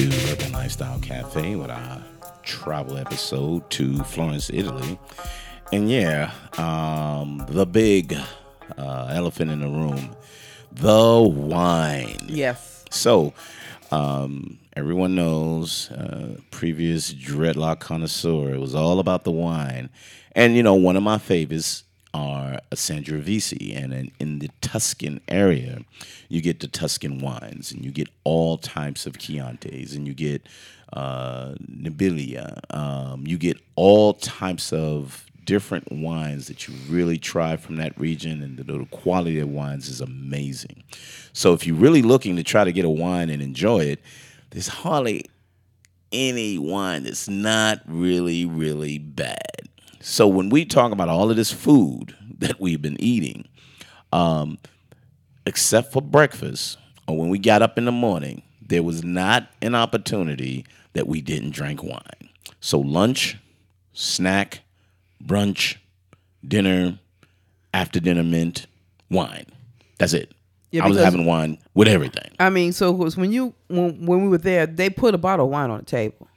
To 0.00 0.32
Urban 0.32 0.52
Lifestyle 0.52 0.98
Cafe 1.00 1.56
with 1.56 1.70
our 1.70 2.02
travel 2.42 2.96
episode 2.96 3.68
to 3.68 4.02
Florence, 4.04 4.48
Italy. 4.48 4.98
And 5.74 5.90
yeah, 5.90 6.32
um, 6.56 7.44
the 7.50 7.66
big 7.66 8.16
uh, 8.78 9.12
elephant 9.12 9.50
in 9.50 9.60
the 9.60 9.68
room, 9.68 10.16
the 10.72 11.20
wine. 11.20 12.16
Yes. 12.28 12.86
So, 12.90 13.34
um, 13.90 14.58
everyone 14.74 15.16
knows, 15.16 15.90
uh, 15.90 16.36
previous 16.50 17.12
dreadlock 17.12 17.80
connoisseur, 17.80 18.54
it 18.54 18.58
was 18.58 18.74
all 18.74 19.00
about 19.00 19.24
the 19.24 19.32
wine. 19.32 19.90
And, 20.32 20.56
you 20.56 20.62
know, 20.62 20.76
one 20.76 20.96
of 20.96 21.02
my 21.02 21.18
favorites 21.18 21.84
are 22.12 22.60
a 22.70 22.76
Sangiovese. 22.76 23.76
And 23.76 23.92
in, 23.92 24.12
in 24.18 24.38
the 24.40 24.50
Tuscan 24.60 25.20
area, 25.28 25.80
you 26.28 26.40
get 26.40 26.60
the 26.60 26.68
Tuscan 26.68 27.18
wines 27.18 27.72
and 27.72 27.84
you 27.84 27.90
get 27.90 28.08
all 28.24 28.58
types 28.58 29.06
of 29.06 29.14
Chiantis 29.14 29.94
and 29.94 30.06
you 30.06 30.14
get 30.14 30.46
uh. 30.92 31.54
Um, 32.70 33.24
you 33.26 33.38
get 33.38 33.56
all 33.76 34.14
types 34.14 34.72
of 34.72 35.24
different 35.44 35.90
wines 35.90 36.46
that 36.46 36.68
you 36.68 36.74
really 36.88 37.18
try 37.18 37.56
from 37.56 37.76
that 37.76 37.98
region, 37.98 38.42
and 38.42 38.56
the, 38.56 38.64
the 38.64 38.84
quality 38.86 39.38
of 39.40 39.48
wines 39.48 39.88
is 39.88 40.00
amazing. 40.00 40.82
So 41.32 41.52
if 41.54 41.66
you're 41.66 41.76
really 41.76 42.02
looking 42.02 42.36
to 42.36 42.42
try 42.42 42.64
to 42.64 42.72
get 42.72 42.84
a 42.84 42.90
wine 42.90 43.30
and 43.30 43.42
enjoy 43.42 43.80
it, 43.80 44.00
there's 44.50 44.68
hardly 44.68 45.24
any 46.12 46.58
wine 46.58 47.04
that's 47.04 47.28
not 47.28 47.80
really, 47.86 48.44
really 48.44 48.98
bad. 48.98 49.68
So 50.00 50.26
when 50.26 50.48
we 50.48 50.64
talk 50.64 50.92
about 50.92 51.08
all 51.08 51.30
of 51.30 51.36
this 51.36 51.52
food 51.52 52.16
that 52.38 52.58
we've 52.60 52.80
been 52.80 53.00
eating, 53.00 53.46
um, 54.12 54.58
except 55.46 55.92
for 55.92 56.00
breakfast 56.00 56.78
or 57.06 57.18
when 57.18 57.28
we 57.28 57.38
got 57.38 57.62
up 57.62 57.76
in 57.76 57.84
the 57.84 57.92
morning, 57.92 58.42
there 58.60 58.82
was 58.82 59.04
not 59.04 59.48
an 59.60 59.74
opportunity 59.74 60.64
that 60.94 61.06
we 61.06 61.20
didn't 61.20 61.50
drink 61.50 61.82
wine. 61.82 62.30
So 62.60 62.78
lunch, 62.78 63.36
snack, 63.92 64.60
brunch, 65.22 65.76
dinner, 66.46 66.98
after 67.74 68.00
dinner 68.00 68.22
mint, 68.22 68.66
wine. 69.10 69.46
That's 69.98 70.14
it. 70.14 70.32
Yeah, 70.70 70.84
I 70.84 70.88
was 70.88 70.98
having 70.98 71.26
wine 71.26 71.58
with 71.74 71.88
everything. 71.88 72.30
I 72.38 72.48
mean, 72.48 72.72
so 72.72 72.90
it 72.90 72.96
was 72.96 73.16
when 73.16 73.32
you 73.32 73.54
when 73.66 74.06
when 74.06 74.22
we 74.22 74.28
were 74.28 74.38
there, 74.38 74.66
they 74.66 74.88
put 74.88 75.14
a 75.14 75.18
bottle 75.18 75.46
of 75.46 75.50
wine 75.50 75.68
on 75.68 75.80
the 75.80 75.84
table. 75.84 76.28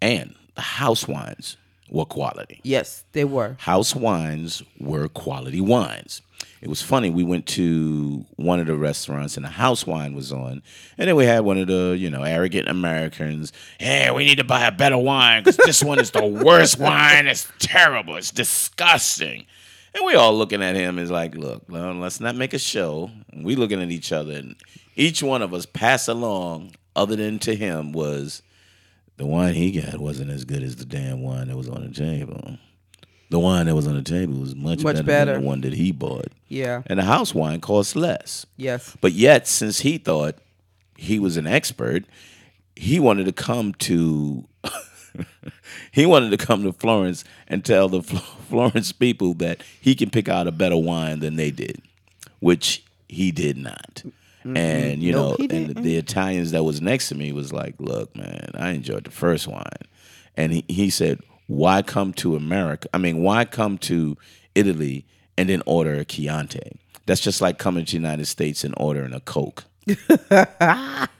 And 0.00 0.34
the 0.54 0.62
house 0.62 1.06
wines 1.06 1.58
were 1.90 2.04
quality. 2.04 2.60
Yes, 2.62 3.04
they 3.12 3.24
were. 3.24 3.56
House 3.60 3.94
wines 3.94 4.62
were 4.78 5.08
quality 5.08 5.60
wines. 5.60 6.22
It 6.60 6.68
was 6.68 6.82
funny. 6.82 7.08
We 7.10 7.22
went 7.22 7.46
to 7.48 8.24
one 8.36 8.58
of 8.58 8.66
the 8.66 8.76
restaurants 8.76 9.36
and 9.36 9.44
the 9.44 9.50
house 9.50 9.86
wine 9.86 10.14
was 10.14 10.32
on, 10.32 10.62
and 10.96 11.08
then 11.08 11.14
we 11.14 11.24
had 11.24 11.40
one 11.40 11.58
of 11.58 11.68
the 11.68 11.96
you 11.98 12.10
know 12.10 12.22
arrogant 12.22 12.68
Americans. 12.68 13.52
Hey, 13.78 14.10
we 14.10 14.24
need 14.24 14.38
to 14.38 14.44
buy 14.44 14.66
a 14.66 14.72
better 14.72 14.98
wine 14.98 15.44
because 15.44 15.56
this 15.58 15.82
one 15.82 16.00
is 16.00 16.10
the 16.10 16.26
worst 16.44 16.78
wine. 16.78 17.26
It's 17.28 17.46
terrible. 17.58 18.16
It's 18.16 18.32
disgusting. 18.32 19.46
And 19.94 20.04
we 20.04 20.14
all 20.14 20.36
looking 20.36 20.62
at 20.62 20.76
him 20.76 20.98
is 20.98 21.10
like, 21.10 21.34
look, 21.34 21.64
let's 21.68 22.20
not 22.20 22.36
make 22.36 22.52
a 22.52 22.58
show. 22.58 23.10
We 23.34 23.56
looking 23.56 23.82
at 23.82 23.90
each 23.90 24.12
other, 24.12 24.34
and 24.34 24.56
each 24.96 25.22
one 25.22 25.42
of 25.42 25.54
us 25.54 25.64
passed 25.64 26.08
along, 26.08 26.74
other 26.94 27.16
than 27.16 27.38
to 27.40 27.54
him, 27.54 27.92
was 27.92 28.42
the 29.18 29.26
wine 29.26 29.54
he 29.54 29.70
got 29.80 29.98
wasn't 30.00 30.30
as 30.30 30.44
good 30.44 30.62
as 30.62 30.76
the 30.76 30.84
damn 30.86 31.22
wine 31.22 31.48
that 31.48 31.56
was 31.56 31.68
on 31.68 31.86
the 31.86 31.92
table. 31.94 32.56
The 33.30 33.38
wine 33.38 33.66
that 33.66 33.74
was 33.74 33.86
on 33.86 33.94
the 33.94 34.02
table 34.02 34.38
was 34.38 34.56
much, 34.56 34.82
Much 34.82 34.96
better, 34.96 35.02
better. 35.06 35.32
than 35.34 35.42
the 35.42 35.46
one 35.46 35.60
that 35.60 35.74
he 35.74 35.92
bought. 35.92 36.28
Yeah. 36.48 36.82
And 36.86 36.98
the 36.98 37.04
house 37.04 37.34
wine 37.34 37.60
costs 37.60 37.94
less. 37.94 38.46
Yes. 38.56 38.96
But 39.02 39.12
yet, 39.12 39.46
since 39.46 39.80
he 39.80 39.98
thought 39.98 40.36
he 40.96 41.18
was 41.18 41.36
an 41.36 41.46
expert, 41.46 42.04
he 42.74 42.98
wanted 42.98 43.26
to 43.26 43.32
come 43.32 43.74
to 43.74 44.46
he 45.92 46.06
wanted 46.06 46.30
to 46.30 46.38
come 46.38 46.62
to 46.62 46.72
Florence 46.72 47.22
and 47.48 47.64
tell 47.64 47.88
the 47.90 48.02
Florence 48.02 48.92
people 48.92 49.34
that 49.34 49.62
he 49.80 49.94
can 49.94 50.08
pick 50.10 50.28
out 50.28 50.46
a 50.46 50.52
better 50.52 50.76
wine 50.78 51.20
than 51.20 51.36
they 51.36 51.50
did, 51.50 51.82
which 52.40 52.82
he 53.08 53.30
did 53.30 53.56
not. 53.58 54.04
Mm-hmm. 54.48 54.56
And 54.56 55.02
you 55.02 55.12
Nope, 55.12 55.38
know, 55.38 55.46
and 55.50 55.68
the, 55.68 55.74
the 55.74 55.80
mm-hmm. 55.80 55.98
Italians 55.98 56.52
that 56.52 56.64
was 56.64 56.80
next 56.80 57.08
to 57.08 57.14
me 57.14 57.32
was 57.32 57.52
like, 57.52 57.74
"Look, 57.78 58.16
man, 58.16 58.50
I 58.54 58.70
enjoyed 58.70 59.04
the 59.04 59.10
first 59.10 59.46
wine," 59.46 59.62
and 60.36 60.52
he, 60.52 60.64
he 60.68 60.88
said, 60.88 61.20
"Why 61.48 61.82
come 61.82 62.14
to 62.14 62.34
America? 62.34 62.88
I 62.94 62.98
mean, 62.98 63.22
why 63.22 63.44
come 63.44 63.76
to 63.78 64.16
Italy 64.54 65.04
and 65.36 65.50
then 65.50 65.62
order 65.66 65.94
a 65.94 66.04
Chianti? 66.04 66.78
That's 67.04 67.20
just 67.20 67.42
like 67.42 67.58
coming 67.58 67.84
to 67.84 67.90
the 67.90 67.98
United 67.98 68.26
States 68.26 68.64
and 68.64 68.74
ordering 68.78 69.12
a 69.12 69.20
Coke." 69.20 69.64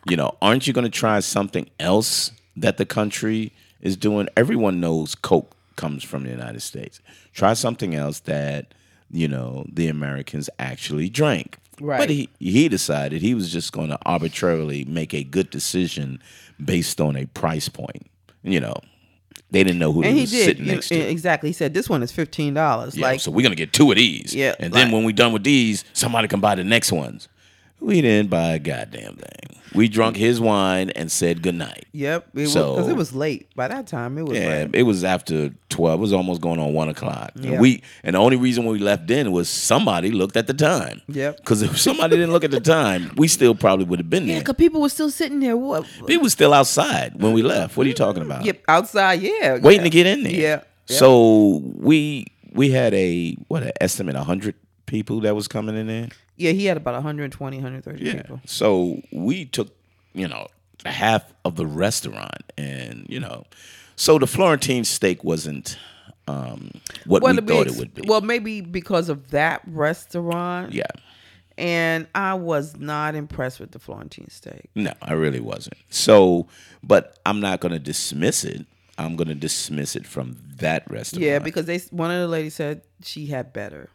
you 0.08 0.16
know, 0.16 0.36
aren't 0.40 0.66
you 0.66 0.72
going 0.72 0.84
to 0.84 0.90
try 0.90 1.20
something 1.20 1.68
else 1.78 2.32
that 2.56 2.78
the 2.78 2.86
country 2.86 3.52
is 3.80 3.96
doing? 3.96 4.28
Everyone 4.36 4.80
knows 4.80 5.14
Coke 5.14 5.54
comes 5.76 6.02
from 6.02 6.24
the 6.24 6.30
United 6.30 6.60
States. 6.60 7.00
Try 7.34 7.52
something 7.54 7.94
else 7.94 8.20
that, 8.20 8.74
you 9.10 9.28
know, 9.28 9.66
the 9.70 9.88
Americans 9.88 10.48
actually 10.58 11.08
drank. 11.08 11.58
Right. 11.80 11.98
But 11.98 12.10
he, 12.10 12.28
he 12.38 12.68
decided 12.68 13.22
he 13.22 13.34
was 13.34 13.52
just 13.52 13.72
going 13.72 13.88
to 13.88 13.98
arbitrarily 14.04 14.84
make 14.84 15.14
a 15.14 15.24
good 15.24 15.50
decision 15.50 16.20
based 16.62 17.00
on 17.00 17.16
a 17.16 17.26
price 17.26 17.68
point. 17.68 18.06
You 18.42 18.60
know, 18.60 18.74
they 19.50 19.64
didn't 19.64 19.78
know 19.78 19.92
who 19.92 20.02
And 20.02 20.14
he 20.14 20.22
was 20.22 20.30
did 20.30 20.44
sitting 20.44 20.66
you 20.66 20.72
next 20.72 20.88
to. 20.88 20.96
Eh, 20.96 21.08
exactly. 21.08 21.48
He 21.48 21.52
said 21.52 21.74
this 21.74 21.88
one 21.88 22.02
is 22.02 22.12
fifteen 22.12 22.54
dollars. 22.54 22.96
Yeah, 22.96 23.06
like 23.06 23.20
so 23.20 23.30
we're 23.30 23.42
gonna 23.42 23.54
get 23.54 23.72
two 23.72 23.90
of 23.90 23.96
these. 23.96 24.34
Yeah, 24.34 24.54
And 24.60 24.72
then 24.72 24.90
when 24.92 25.04
we're 25.04 25.12
done 25.12 25.32
with 25.32 25.44
these, 25.44 25.84
somebody 25.92 26.28
can 26.28 26.40
buy 26.40 26.54
the 26.54 26.64
next 26.64 26.92
ones. 26.92 27.28
We 27.80 28.00
didn't 28.00 28.30
buy 28.30 28.54
a 28.54 28.58
goddamn 28.58 29.16
thing. 29.16 29.60
We 29.74 29.88
drunk 29.88 30.16
his 30.16 30.40
wine 30.40 30.90
and 30.90 31.12
said 31.12 31.42
goodnight. 31.42 31.84
Yep. 31.92 32.28
It 32.34 32.40
was 32.40 32.52
So- 32.52 32.74
because 32.76 32.88
it 32.88 32.96
was 32.96 33.14
late. 33.14 33.48
By 33.54 33.68
that 33.68 33.86
time, 33.86 34.16
it 34.16 34.22
was 34.26 34.38
Yeah, 34.38 34.48
late. 34.64 34.70
it 34.72 34.82
was 34.84 35.04
after 35.04 35.50
twelve. 35.68 36.00
It 36.00 36.02
was 36.02 36.12
almost 36.12 36.40
going 36.40 36.58
on 36.58 36.72
one 36.72 36.88
o'clock. 36.88 37.32
Yeah. 37.36 37.52
And 37.52 37.60
we 37.60 37.82
and 38.02 38.14
the 38.14 38.18
only 38.18 38.36
reason 38.36 38.64
we 38.64 38.78
left 38.78 39.06
then 39.06 39.30
was 39.30 39.48
somebody 39.48 40.10
looked 40.10 40.36
at 40.36 40.46
the 40.46 40.54
time. 40.54 41.02
Yep. 41.08 41.36
Because 41.36 41.62
if 41.62 41.78
somebody 41.78 42.16
didn't 42.16 42.32
look 42.32 42.44
at 42.44 42.50
the 42.50 42.60
time, 42.60 43.12
we 43.16 43.28
still 43.28 43.54
probably 43.54 43.84
would 43.84 43.98
have 43.98 44.10
been 44.10 44.24
there. 44.24 44.28
Yeah, 44.28 44.34
there. 44.36 44.42
because 44.44 44.56
people 44.56 44.80
were 44.80 44.88
still 44.88 45.10
sitting 45.10 45.40
there. 45.40 45.56
What? 45.56 45.86
People 46.06 46.24
were 46.24 46.30
still 46.30 46.54
outside 46.54 47.20
when 47.20 47.32
we 47.32 47.42
left. 47.42 47.76
What 47.76 47.84
are 47.86 47.88
you 47.88 47.94
talking 47.94 48.22
about? 48.22 48.44
Yep, 48.44 48.62
outside. 48.68 49.20
Yeah. 49.20 49.58
Waiting 49.58 49.80
yeah. 49.80 49.84
to 49.84 49.90
get 49.90 50.06
in 50.06 50.22
there. 50.22 50.32
Yeah. 50.32 50.40
Yep. 50.40 50.68
So 50.98 51.62
we 51.76 52.26
we 52.52 52.70
had 52.70 52.94
a 52.94 53.36
what 53.48 53.62
an 53.62 53.72
estimate 53.80 54.16
hundred 54.16 54.54
people 54.86 55.20
that 55.20 55.34
was 55.36 55.46
coming 55.46 55.76
in 55.76 55.86
there. 55.86 56.08
Yeah, 56.38 56.52
he 56.52 56.64
had 56.66 56.76
about 56.76 56.94
120, 56.94 57.56
130 57.58 58.02
Yeah. 58.04 58.22
people. 58.22 58.40
So 58.46 59.02
we 59.12 59.44
took, 59.44 59.68
you 60.14 60.26
know, 60.28 60.46
half 60.86 61.32
of 61.44 61.56
the 61.56 61.66
restaurant, 61.66 62.42
and 62.56 63.04
you 63.08 63.20
know, 63.20 63.44
so 63.96 64.18
the 64.18 64.26
Florentine 64.26 64.84
steak 64.84 65.24
wasn't 65.24 65.76
um, 66.28 66.70
what 67.06 67.22
we 67.22 67.34
thought 67.36 67.66
ex- 67.66 67.74
it 67.74 67.78
would 67.78 67.94
be. 67.94 68.02
Well, 68.06 68.20
maybe 68.20 68.60
because 68.60 69.08
of 69.08 69.30
that 69.30 69.62
restaurant. 69.66 70.72
yeah, 70.72 70.84
And 71.56 72.06
I 72.14 72.34
was 72.34 72.76
not 72.76 73.14
impressed 73.14 73.58
with 73.60 73.72
the 73.72 73.78
Florentine 73.78 74.28
steak. 74.30 74.68
no, 74.74 74.92
I 75.02 75.14
really 75.14 75.40
wasn't. 75.40 75.78
So, 75.90 76.46
but 76.82 77.18
I'm 77.26 77.40
not 77.40 77.60
going 77.60 77.72
to 77.72 77.78
dismiss 77.78 78.44
it. 78.44 78.64
I'm 78.98 79.16
going 79.16 79.28
to 79.28 79.34
dismiss 79.34 79.96
it 79.96 80.06
from 80.06 80.36
that 80.56 80.88
restaurant. 80.90 81.22
Yeah, 81.24 81.38
because 81.38 81.66
they 81.66 81.78
one 81.90 82.10
of 82.10 82.20
the 82.20 82.28
ladies 82.28 82.54
said 82.54 82.82
she 83.02 83.26
had 83.26 83.52
better. 83.52 83.90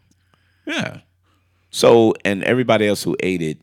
Yeah. 0.65 1.01
So, 1.73 2.13
and 2.23 2.43
everybody 2.43 2.87
else 2.87 3.01
who 3.01 3.17
ate 3.21 3.41
it, 3.41 3.57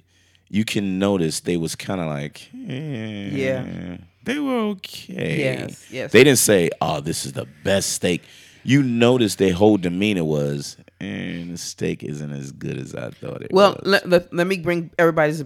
you 0.49 0.65
can 0.65 0.99
notice 0.99 1.39
they 1.41 1.57
was 1.57 1.77
kind 1.77 2.01
of 2.01 2.09
like, 2.09 2.51
eh, 2.69 3.29
Yeah. 3.33 3.97
they 4.25 4.41
were 4.41 4.59
okay. 4.75 5.39
Yes, 5.39 5.87
yes. 5.93 6.11
They 6.13 6.25
didn't 6.25 6.41
say, 6.41 6.71
"Oh, 6.81 7.01
this 7.01 7.25
is 7.25 7.35
the 7.35 7.47
best 7.63 7.93
steak." 7.93 8.23
You 8.65 8.83
notice 8.83 9.37
their 9.37 9.53
whole 9.55 9.77
demeanor 9.79 10.25
was, 10.25 10.77
eh, 11.01 11.45
"The 11.49 11.57
steak 11.57 12.03
isn't 12.03 12.33
as 12.33 12.51
good 12.51 12.79
as 12.79 12.97
I 12.97 13.11
thought 13.11 13.43
it 13.43 13.53
Well, 13.53 13.75
was." 13.79 13.87
let, 13.87 14.09
let, 14.09 14.35
let 14.35 14.47
me 14.49 14.59
bring 14.59 14.91
everybody's 14.99 15.45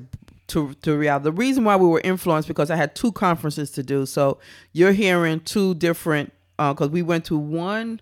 to 0.48 0.72
to 0.82 0.96
reality. 0.96 1.24
The 1.24 1.32
reason 1.32 1.64
why 1.64 1.76
we 1.76 1.86
were 1.86 2.00
influenced 2.02 2.48
because 2.48 2.70
I 2.70 2.76
had 2.76 2.94
two 2.94 3.12
conferences 3.12 3.70
to 3.72 3.82
do. 3.82 4.06
So 4.06 4.38
you're 4.72 4.92
hearing 4.92 5.40
two 5.40 5.74
different 5.74 6.32
because 6.56 6.88
we 6.88 7.02
went 7.02 7.26
to 7.26 7.36
one 7.36 8.00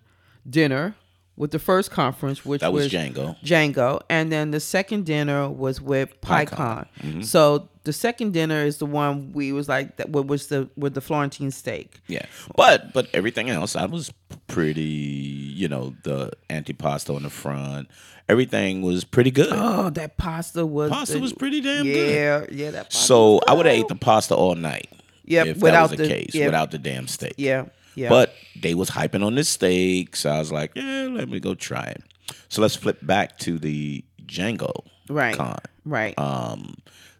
dinner 0.49 0.95
with 1.35 1.51
the 1.51 1.59
first 1.59 1.89
conference, 1.91 2.45
which 2.45 2.61
that 2.61 2.71
was 2.71 2.85
was 2.85 2.93
Django. 2.93 3.35
Django, 3.43 4.01
and 4.09 4.31
then 4.31 4.51
the 4.51 4.59
second 4.59 5.05
dinner 5.05 5.49
was 5.49 5.81
with 5.81 6.19
PyCon. 6.21 6.87
Mm-hmm. 7.01 7.21
So 7.23 7.69
the 7.85 7.93
second 7.93 8.33
dinner 8.33 8.63
is 8.63 8.77
the 8.77 8.85
one 8.85 9.33
we 9.33 9.51
was 9.51 9.67
like 9.67 9.97
that 9.97 10.09
what 10.09 10.27
was 10.27 10.47
the 10.47 10.69
with 10.77 10.93
the 10.93 11.01
Florentine 11.01 11.51
steak. 11.51 11.99
Yeah, 12.07 12.25
but 12.55 12.93
but 12.93 13.07
everything 13.13 13.49
else, 13.49 13.75
I 13.75 13.85
was 13.85 14.11
pretty. 14.47 14.81
You 14.83 15.67
know, 15.67 15.95
the 16.03 16.31
antipasto 16.49 17.15
in 17.17 17.23
the 17.23 17.29
front, 17.29 17.87
everything 18.29 18.81
was 18.81 19.03
pretty 19.03 19.31
good. 19.31 19.49
Oh, 19.51 19.89
that 19.91 20.17
pasta 20.17 20.65
was 20.65 20.89
Pasta 20.89 21.15
the- 21.15 21.19
was 21.19 21.33
pretty 21.33 21.61
damn 21.61 21.85
yeah, 21.85 21.93
good. 21.93 22.51
Yeah, 22.51 22.65
yeah. 22.65 22.71
that 22.71 22.85
pasta 22.85 22.99
So 23.07 23.39
I 23.47 23.53
would 23.53 23.65
have 23.65 23.75
ate 23.75 23.87
the 23.87 23.95
pasta 23.95 24.35
all 24.35 24.55
night. 24.55 24.89
If 25.25 25.57
without 25.57 25.71
that 25.71 25.81
was 25.81 25.91
the, 25.91 25.97
the- 25.97 26.07
case, 26.09 26.35
yeah. 26.35 26.45
without 26.45 26.71
the 26.71 26.77
damn 26.79 27.07
steak. 27.07 27.35
Yeah, 27.37 27.65
yeah. 27.95 28.09
But 28.09 28.33
they 28.59 28.73
was 28.75 28.89
hyping 28.89 29.25
on 29.25 29.35
this 29.35 29.49
steak, 29.49 30.15
so 30.15 30.29
I 30.29 30.39
was 30.39 30.51
like, 30.51 30.71
yeah, 30.75 31.07
let 31.11 31.29
me 31.29 31.39
go 31.39 31.53
try 31.55 31.85
it. 31.85 32.03
So 32.49 32.61
let's 32.61 32.75
flip 32.75 32.99
back 33.01 33.37
to 33.39 33.57
the 33.59 34.03
Django 34.25 34.85
right, 35.09 35.35
con. 35.35 35.59
right. 35.85 36.17
Um, 36.17 36.75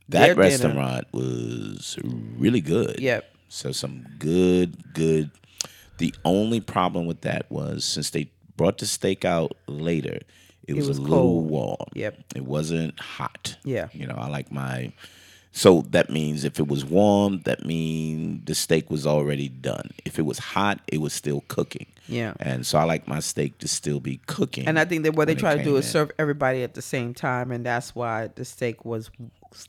Their 0.09 0.21
that 0.21 0.27
dinner. 0.35 0.41
restaurant 0.41 1.07
was 1.11 1.97
really 2.03 2.61
good. 2.61 2.99
Yep. 2.99 3.25
So 3.49 3.71
some 3.71 4.05
good, 4.19 4.93
good. 4.93 5.29
The 5.97 6.13
only 6.25 6.59
problem 6.59 7.05
with 7.05 7.21
that 7.21 7.49
was 7.51 7.85
since 7.85 8.09
they 8.09 8.31
brought 8.57 8.77
the 8.79 8.85
steak 8.85 9.25
out 9.25 9.55
later, 9.67 10.19
It 10.67 10.75
was, 10.75 10.87
was 10.87 10.97
a 10.97 11.01
little 11.01 11.17
cold. 11.17 11.49
warm. 11.49 11.77
Yep. 11.93 12.17
It 12.35 12.45
wasn't 12.45 12.99
hot. 12.99 13.57
Yeah. 13.63 13.89
You 13.93 14.07
know, 14.07 14.15
I 14.15 14.27
like 14.29 14.51
my. 14.51 14.93
So 15.55 15.81
that 15.91 16.09
means 16.09 16.43
if 16.43 16.59
it 16.59 16.67
was 16.67 16.83
warm, 16.83 17.41
that 17.43 17.63
means 17.63 18.43
the 18.45 18.55
steak 18.55 18.89
was 18.89 19.05
already 19.05 19.49
done. 19.49 19.91
If 20.03 20.17
it 20.17 20.23
was 20.23 20.39
hot, 20.39 20.79
it 20.87 20.97
was 20.99 21.13
still 21.13 21.43
cooking. 21.47 21.85
Yeah. 22.07 22.33
And 22.39 22.65
so 22.65 22.79
I 22.79 22.85
like 22.85 23.07
my 23.07 23.19
steak 23.19 23.59
to 23.59 23.67
still 23.67 23.99
be 23.99 24.19
cooking. 24.25 24.67
And 24.67 24.79
I 24.79 24.85
think 24.85 25.03
that 25.03 25.13
what 25.13 25.27
they 25.27 25.35
try 25.35 25.55
to 25.55 25.63
do 25.63 25.75
is 25.77 25.85
in. 25.85 25.91
serve 25.91 26.11
everybody 26.17 26.63
at 26.63 26.73
the 26.73 26.81
same 26.81 27.13
time, 27.13 27.51
and 27.51 27.63
that's 27.63 27.93
why 27.93 28.29
the 28.33 28.43
steak 28.45 28.83
was, 28.83 29.11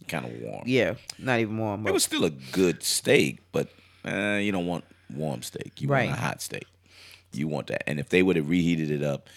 kind 0.08 0.24
of 0.24 0.32
warm. 0.40 0.62
yeah, 0.64 0.94
not 1.18 1.40
even 1.40 1.58
warm. 1.58 1.86
It 1.86 1.92
was 1.92 2.02
still 2.04 2.24
a 2.24 2.30
good 2.30 2.82
steak, 2.82 3.40
but 3.52 3.68
uh, 4.06 4.38
you 4.40 4.52
don't 4.52 4.66
want 4.66 4.84
warm 5.14 5.42
steak. 5.42 5.82
You 5.82 5.88
Right. 5.88 6.08
want 6.08 6.18
a 6.18 6.22
hot 6.22 6.40
steak. 6.40 6.66
You 7.34 7.46
want 7.46 7.66
that. 7.66 7.86
And 7.88 8.00
if 8.00 8.08
they 8.08 8.22
would 8.22 8.36
have 8.36 8.48
reheated 8.48 8.90
it 8.90 9.02
up, 9.02 9.28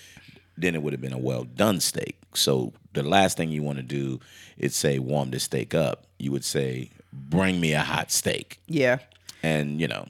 then 0.58 0.76
it 0.76 0.82
would 0.82 0.94
have 0.94 1.02
been 1.02 1.14
a 1.14 1.18
well 1.20 1.44
done 1.44 1.82
steak. 1.82 2.18
So 2.34 2.72
the 2.98 3.08
last 3.10 3.38
thing 3.38 3.50
you 3.50 3.64
want 3.64 3.78
to 3.78 3.84
do 3.84 4.20
is 4.58 4.76
say 4.76 5.00
warm 5.00 5.32
the 5.32 5.40
steak 5.40 5.74
up. 5.74 6.04
You 6.20 6.32
would 6.32 6.44
say 6.46 6.90
bring 7.14 7.60
me 7.60 7.74
a 7.74 7.82
hot 7.82 8.12
steak. 8.12 8.60
yeah, 8.68 8.98
And 9.44 9.80
you 9.82 9.88
know, 9.88 10.08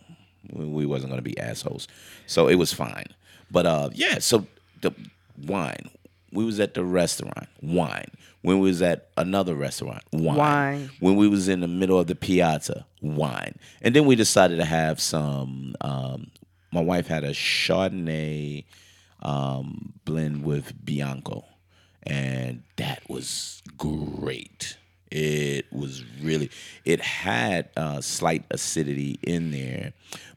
we, 0.51 0.65
we 0.65 0.85
wasn't 0.85 1.11
going 1.11 1.23
to 1.23 1.29
be 1.29 1.37
assholes. 1.37 1.87
So 2.25 2.47
it 2.47 2.55
was 2.55 2.73
fine. 2.73 3.07
But 3.51 3.65
uh 3.65 3.89
yeah, 3.93 4.19
so 4.19 4.45
the 4.81 4.91
wine. 5.45 5.89
We 6.33 6.43
was 6.43 6.59
at 6.59 6.73
the 6.73 6.83
restaurant, 6.83 7.47
wine. 7.61 8.11
When 8.41 8.59
we 8.59 8.67
was 8.69 8.81
at 8.81 9.09
another 9.17 9.55
restaurant, 9.55 10.03
wine. 10.11 10.35
Wine. 10.37 10.89
When 10.99 11.15
we 11.15 11.27
was 11.29 11.47
in 11.47 11.61
the 11.61 11.67
middle 11.67 11.97
of 11.99 12.07
the 12.07 12.15
piazza, 12.15 12.85
wine. 13.01 13.55
And 13.81 13.95
then 13.95 14.05
we 14.05 14.15
decided 14.15 14.57
to 14.57 14.65
have 14.65 14.99
some 14.99 15.75
um 15.81 16.31
my 16.71 16.81
wife 16.81 17.07
had 17.07 17.23
a 17.23 17.31
Chardonnay 17.31 18.65
um 19.21 19.93
blend 20.05 20.43
with 20.43 20.73
Bianco. 20.85 21.45
And 22.03 22.63
that 22.77 23.01
was 23.09 23.61
great. 23.77 24.77
It 25.09 25.71
was 25.71 26.03
really 26.21 26.51
it 26.83 26.99
had 26.99 27.69
uh, 27.77 28.01
slight 28.01 28.43
acidity 28.51 29.17
in 29.23 29.51
there, 29.51 29.93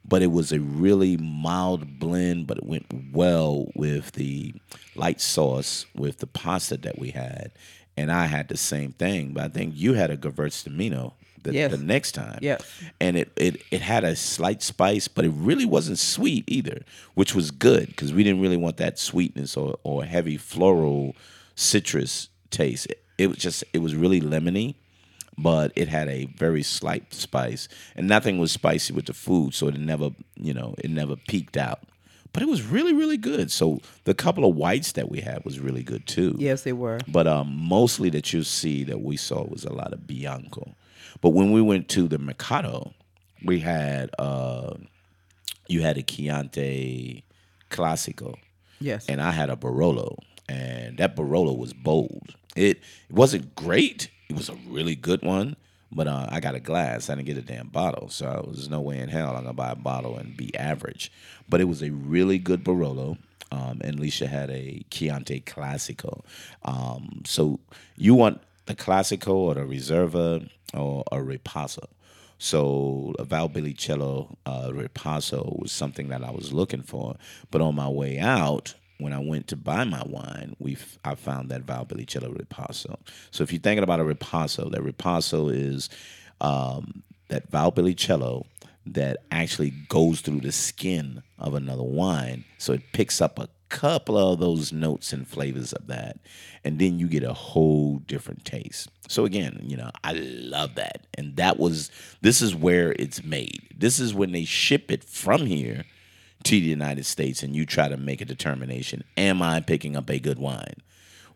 but 0.07 0.21
it 0.21 0.31
was 0.31 0.53
a 0.53 0.59
really 0.59 1.17
mild 1.17 1.99
blend. 1.99 2.47
But 2.47 2.59
it 2.59 2.65
went 2.65 2.85
well 3.13 3.67
with 3.75 4.13
the 4.13 4.53
light 4.95 5.19
sauce 5.19 5.85
with 5.93 6.19
the 6.19 6.27
pasta 6.27 6.77
that 6.77 6.97
we 6.97 7.09
had, 7.11 7.51
and 7.97 8.11
I 8.11 8.27
had 8.27 8.47
the 8.47 8.55
same 8.57 8.93
thing. 8.93 9.33
But 9.33 9.43
I 9.43 9.47
think 9.49 9.73
you 9.75 9.93
had 9.93 10.09
a 10.09 10.15
Gewürztraminer 10.17 11.11
the, 11.43 11.53
Yes. 11.53 11.71
the 11.71 11.77
next 11.77 12.13
time, 12.13 12.39
Yes. 12.41 12.61
and 13.01 13.17
it, 13.17 13.31
it 13.35 13.61
it 13.71 13.81
had 13.81 14.05
a 14.05 14.15
slight 14.15 14.61
spice, 14.63 15.07
but 15.09 15.25
it 15.25 15.31
really 15.35 15.65
wasn't 15.65 15.99
sweet 15.99 16.45
either, 16.47 16.83
which 17.15 17.35
was 17.35 17.51
good 17.51 17.87
because 17.87 18.13
we 18.13 18.23
didn't 18.23 18.41
really 18.41 18.57
want 18.57 18.77
that 18.77 18.97
sweetness 18.99 19.57
or, 19.57 19.77
or 19.83 20.05
heavy 20.05 20.37
floral 20.37 21.13
citrus 21.55 22.29
taste. 22.49 22.87
It, 22.87 23.03
it 23.17 23.27
was 23.27 23.37
just 23.37 23.63
it 23.73 23.79
was 23.79 23.95
really 23.95 24.21
lemony, 24.21 24.75
but 25.37 25.71
it 25.75 25.87
had 25.87 26.07
a 26.07 26.25
very 26.37 26.63
slight 26.63 27.13
spice, 27.13 27.67
and 27.95 28.07
nothing 28.07 28.39
was 28.39 28.51
spicy 28.51 28.93
with 28.93 29.05
the 29.05 29.13
food, 29.13 29.53
so 29.53 29.67
it 29.67 29.77
never 29.77 30.09
you 30.35 30.53
know 30.53 30.75
it 30.79 30.89
never 30.89 31.15
peaked 31.15 31.57
out. 31.57 31.79
But 32.33 32.41
it 32.43 32.49
was 32.49 32.63
really 32.63 32.93
really 32.93 33.17
good. 33.17 33.51
So 33.51 33.81
the 34.05 34.13
couple 34.13 34.45
of 34.49 34.55
whites 34.55 34.93
that 34.93 35.09
we 35.11 35.19
had 35.21 35.43
was 35.45 35.59
really 35.59 35.83
good 35.83 36.07
too. 36.07 36.35
yes, 36.39 36.63
they 36.63 36.73
were. 36.73 36.99
But 37.07 37.27
um, 37.27 37.55
mostly 37.55 38.09
that 38.11 38.31
you 38.33 38.43
see 38.43 38.83
that 38.85 39.01
we 39.01 39.17
saw 39.17 39.43
was 39.45 39.65
a 39.65 39.73
lot 39.73 39.93
of 39.93 40.07
Bianco. 40.07 40.75
But 41.19 41.31
when 41.31 41.51
we 41.51 41.61
went 41.61 41.89
to 41.89 42.07
the 42.07 42.17
Mercado, 42.17 42.93
we 43.43 43.59
had 43.59 44.09
uh, 44.17 44.75
you 45.67 45.81
had 45.81 45.97
a 45.97 46.03
Chianti 46.03 47.23
Classico, 47.69 48.35
Yes, 48.79 49.07
and 49.07 49.21
I 49.21 49.31
had 49.31 49.49
a 49.49 49.55
Barolo, 49.55 50.17
and 50.51 50.97
that 50.97 51.15
Barolo 51.15 51.57
was 51.57 51.73
bold. 51.73 52.35
It, 52.55 52.77
it 53.09 53.15
wasn't 53.15 53.55
great. 53.55 54.09
It 54.29 54.35
was 54.35 54.49
a 54.49 54.55
really 54.67 54.95
good 54.95 55.21
one, 55.21 55.55
but 55.91 56.07
uh, 56.07 56.27
I 56.29 56.39
got 56.39 56.55
a 56.55 56.59
glass. 56.59 57.09
I 57.09 57.15
didn't 57.15 57.27
get 57.27 57.37
a 57.37 57.41
damn 57.41 57.67
bottle, 57.67 58.09
so 58.09 58.49
there's 58.51 58.69
no 58.69 58.81
way 58.81 58.99
in 58.99 59.09
hell 59.09 59.35
I'm 59.35 59.43
gonna 59.43 59.53
buy 59.53 59.71
a 59.71 59.75
bottle 59.75 60.17
and 60.17 60.35
be 60.35 60.55
average. 60.55 61.11
But 61.49 61.61
it 61.61 61.65
was 61.65 61.81
a 61.81 61.91
really 61.91 62.37
good 62.37 62.63
Barolo. 62.63 63.17
Um, 63.53 63.81
and 63.83 63.99
Alicia 63.99 64.27
had 64.27 64.49
a 64.49 64.85
Chianti 64.89 65.41
Classico. 65.41 66.23
Um, 66.63 67.21
so 67.25 67.59
you 67.97 68.15
want 68.15 68.41
the 68.65 68.75
Classico 68.75 69.33
or 69.33 69.55
the 69.55 69.61
Reserva 69.61 70.49
or 70.73 71.03
a 71.11 71.17
Ripasso. 71.17 71.85
So 72.37 73.13
a 73.19 73.25
Valpolicella 73.25 74.33
uh, 74.45 74.69
Ripasso 74.69 75.61
was 75.61 75.71
something 75.71 76.07
that 76.07 76.23
I 76.23 76.31
was 76.31 76.53
looking 76.53 76.81
for. 76.81 77.17
But 77.51 77.61
on 77.61 77.75
my 77.75 77.89
way 77.89 78.19
out, 78.19 78.73
when 79.01 79.13
I 79.13 79.19
went 79.19 79.47
to 79.47 79.55
buy 79.55 79.83
my 79.83 80.03
wine, 80.05 80.55
we 80.59 80.77
I 81.03 81.15
found 81.15 81.49
that 81.49 81.65
Valpolicella 81.65 82.35
Ripasso. 82.35 82.99
So 83.31 83.43
if 83.43 83.51
you're 83.51 83.61
thinking 83.61 83.83
about 83.83 83.99
a 83.99 84.03
Ripasso, 84.03 84.71
that 84.71 84.81
Ripasso 84.81 85.53
is 85.53 85.89
um, 86.39 87.03
that 87.29 87.51
Valpolicella 87.51 88.45
that 88.85 89.17
actually 89.31 89.71
goes 89.89 90.21
through 90.21 90.41
the 90.41 90.51
skin 90.51 91.21
of 91.37 91.53
another 91.53 91.83
wine. 91.83 92.43
So 92.57 92.73
it 92.73 92.81
picks 92.93 93.21
up 93.21 93.37
a 93.37 93.47
couple 93.69 94.17
of 94.17 94.39
those 94.39 94.73
notes 94.73 95.13
and 95.13 95.27
flavors 95.27 95.71
of 95.71 95.87
that. 95.87 96.17
And 96.63 96.79
then 96.79 96.99
you 96.99 97.07
get 97.07 97.23
a 97.23 97.33
whole 97.33 97.99
different 97.99 98.43
taste. 98.43 98.89
So 99.07 99.23
again, 99.25 99.61
you 99.63 99.77
know, 99.77 99.91
I 100.03 100.13
love 100.13 100.75
that. 100.75 101.05
And 101.13 101.35
that 101.37 101.57
was 101.59 101.89
this 102.21 102.41
is 102.41 102.55
where 102.55 102.93
it's 102.93 103.23
made. 103.23 103.67
This 103.75 103.99
is 103.99 104.13
when 104.13 104.31
they 104.31 104.45
ship 104.45 104.91
it 104.91 105.03
from 105.03 105.45
here 105.45 105.85
to 106.43 106.51
the 106.51 106.67
United 106.67 107.05
States 107.05 107.43
and 107.43 107.55
you 107.55 107.65
try 107.65 107.87
to 107.87 107.97
make 107.97 108.21
a 108.21 108.25
determination, 108.25 109.03
am 109.17 109.41
I 109.41 109.59
picking 109.59 109.95
up 109.95 110.09
a 110.09 110.19
good 110.19 110.39
wine? 110.39 110.75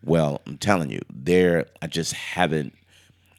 Well, 0.04 0.42
I'm 0.46 0.58
telling 0.58 0.92
you, 0.92 1.02
there 1.10 1.66
I 1.82 1.88
just 1.88 2.14
haven't 2.14 2.74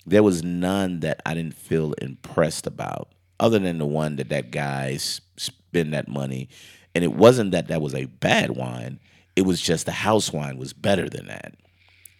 there 0.06 0.22
was 0.22 0.42
none 0.44 1.00
that 1.00 1.20
I 1.26 1.34
didn't 1.34 1.56
feel 1.56 1.92
impressed 1.94 2.66
about, 2.66 3.08
other 3.40 3.58
than 3.58 3.78
the 3.78 3.86
one 3.86 4.16
that 4.16 4.28
that 4.28 4.52
guy 4.52 4.96
spent 4.96 5.90
that 5.90 6.08
money, 6.08 6.48
and 6.94 7.02
it 7.02 7.12
wasn't 7.12 7.50
that 7.50 7.68
that 7.68 7.82
was 7.82 7.94
a 7.94 8.06
bad 8.06 8.52
wine. 8.52 9.00
It 9.34 9.42
was 9.42 9.60
just 9.60 9.84
the 9.84 9.92
house 9.92 10.32
wine 10.32 10.56
was 10.56 10.72
better 10.72 11.10
than 11.10 11.26
that. 11.26 11.54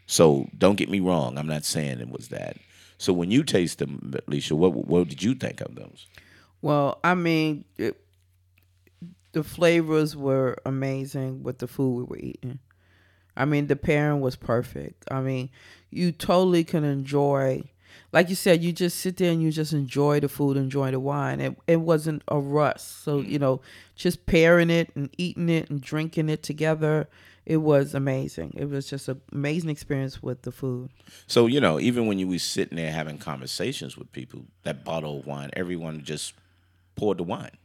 So 0.07 0.49
don't 0.59 0.76
get 0.76 0.90
me 0.90 1.01
wrong. 1.01 1.38
I'm 1.38 1.47
not 1.47 1.64
saying 1.64 2.01
it 2.01 2.11
was 2.11 2.28
that. 2.28 2.57
So 2.99 3.12
when 3.12 3.30
you 3.30 3.42
taste 3.42 3.78
them, 3.78 4.14
Alicia, 4.26 4.57
what 4.57 4.74
what 4.74 5.09
did 5.09 5.22
you 5.22 5.34
think 5.34 5.61
of 5.61 5.74
those? 5.76 6.07
Well, 6.62 6.99
I 7.05 7.14
mean, 7.14 7.64
it, 7.78 8.01
the 9.37 9.45
flavors 9.45 10.16
were 10.16 10.57
amazing 10.64 11.43
with 11.43 11.59
the 11.59 11.66
food 11.66 11.95
we 11.95 12.05
were 12.05 12.16
eating. 12.16 12.59
I 13.37 13.45
mean, 13.45 13.66
the 13.66 13.76
pairing 13.76 14.22
was 14.22 14.34
perfect. 14.34 15.05
I 15.11 15.20
mean, 15.20 15.51
you 15.91 16.11
totally 16.11 16.64
can 16.64 16.84
enjoy, 16.84 17.64
like 18.12 18.30
you 18.30 18.34
said, 18.34 18.62
you 18.62 18.72
just 18.72 18.99
sit 18.99 19.18
there 19.18 19.30
and 19.30 19.43
you 19.43 19.53
just 19.53 19.74
enjoy 19.74 20.20
the 20.20 20.30
food, 20.30 20.57
enjoy 20.57 20.91
the 20.91 21.01
wine. 21.01 21.43
It, 21.43 21.55
it 21.66 21.82
wasn't 21.82 22.22
a 22.28 22.39
rush. 22.39 22.80
So, 22.80 23.18
mm-hmm. 23.18 23.30
you 23.30 23.39
know, 23.39 23.61
just 23.95 24.24
pairing 24.24 24.70
it 24.70 24.91
and 24.95 25.11
eating 25.18 25.51
it 25.51 25.68
and 25.68 25.82
drinking 25.82 26.30
it 26.30 26.43
together, 26.43 27.07
it 27.45 27.59
was 27.59 27.95
amazing. 27.95 28.55
It 28.57 28.70
was 28.70 28.89
just 28.89 29.07
an 29.07 29.20
amazing 29.32 29.68
experience 29.68 30.22
with 30.22 30.45
the 30.45 30.51
food. 30.51 30.89
So 31.26 31.47
you 31.47 31.61
know, 31.61 31.78
even 31.78 32.07
when 32.07 32.18
you 32.18 32.28
was 32.28 32.43
sitting 32.43 32.76
there 32.76 32.91
having 32.91 33.18
conversations 33.18 33.99
with 33.99 34.11
people, 34.12 34.47
that 34.62 34.82
bottle 34.82 35.18
of 35.18 35.26
wine, 35.26 35.51
everyone 35.53 36.05
just 36.05 36.32
poured 36.95 37.18
the 37.18 37.22
wine. 37.22 37.59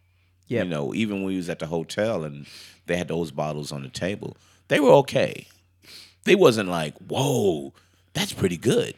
Yep. 0.51 0.65
You 0.65 0.69
know, 0.69 0.93
even 0.93 1.17
when 1.17 1.25
we 1.25 1.37
was 1.37 1.49
at 1.49 1.59
the 1.59 1.65
hotel 1.65 2.25
and 2.25 2.45
they 2.85 2.97
had 2.97 3.07
those 3.07 3.31
bottles 3.31 3.71
on 3.71 3.83
the 3.83 3.89
table, 3.89 4.35
they 4.67 4.81
were 4.81 4.91
okay. 4.95 5.47
They 6.25 6.35
wasn't 6.35 6.67
like, 6.67 6.97
whoa, 6.97 7.73
that's 8.13 8.33
pretty 8.33 8.57
good. 8.57 8.93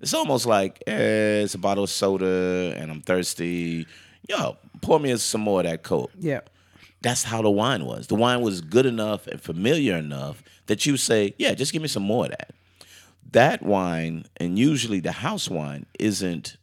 It's 0.00 0.14
almost 0.14 0.46
like, 0.46 0.82
eh, 0.86 1.42
it's 1.42 1.54
a 1.54 1.58
bottle 1.58 1.84
of 1.84 1.90
soda 1.90 2.74
and 2.76 2.90
I'm 2.90 3.02
thirsty. 3.02 3.86
Yo, 4.28 4.56
pour 4.80 4.98
me 4.98 5.14
some 5.18 5.42
more 5.42 5.60
of 5.60 5.66
that 5.66 5.82
Coke. 5.82 6.10
Yeah. 6.18 6.40
That's 7.02 7.22
how 7.22 7.42
the 7.42 7.50
wine 7.50 7.84
was. 7.84 8.06
The 8.06 8.14
wine 8.14 8.40
was 8.40 8.62
good 8.62 8.86
enough 8.86 9.26
and 9.26 9.38
familiar 9.38 9.96
enough 9.96 10.42
that 10.66 10.86
you 10.86 10.96
say, 10.96 11.34
yeah, 11.36 11.52
just 11.52 11.74
give 11.74 11.82
me 11.82 11.88
some 11.88 12.02
more 12.02 12.24
of 12.24 12.30
that. 12.30 12.54
That 13.32 13.62
wine, 13.62 14.24
and 14.38 14.58
usually 14.58 15.00
the 15.00 15.12
house 15.12 15.50
wine, 15.50 15.84
isn't 15.98 16.56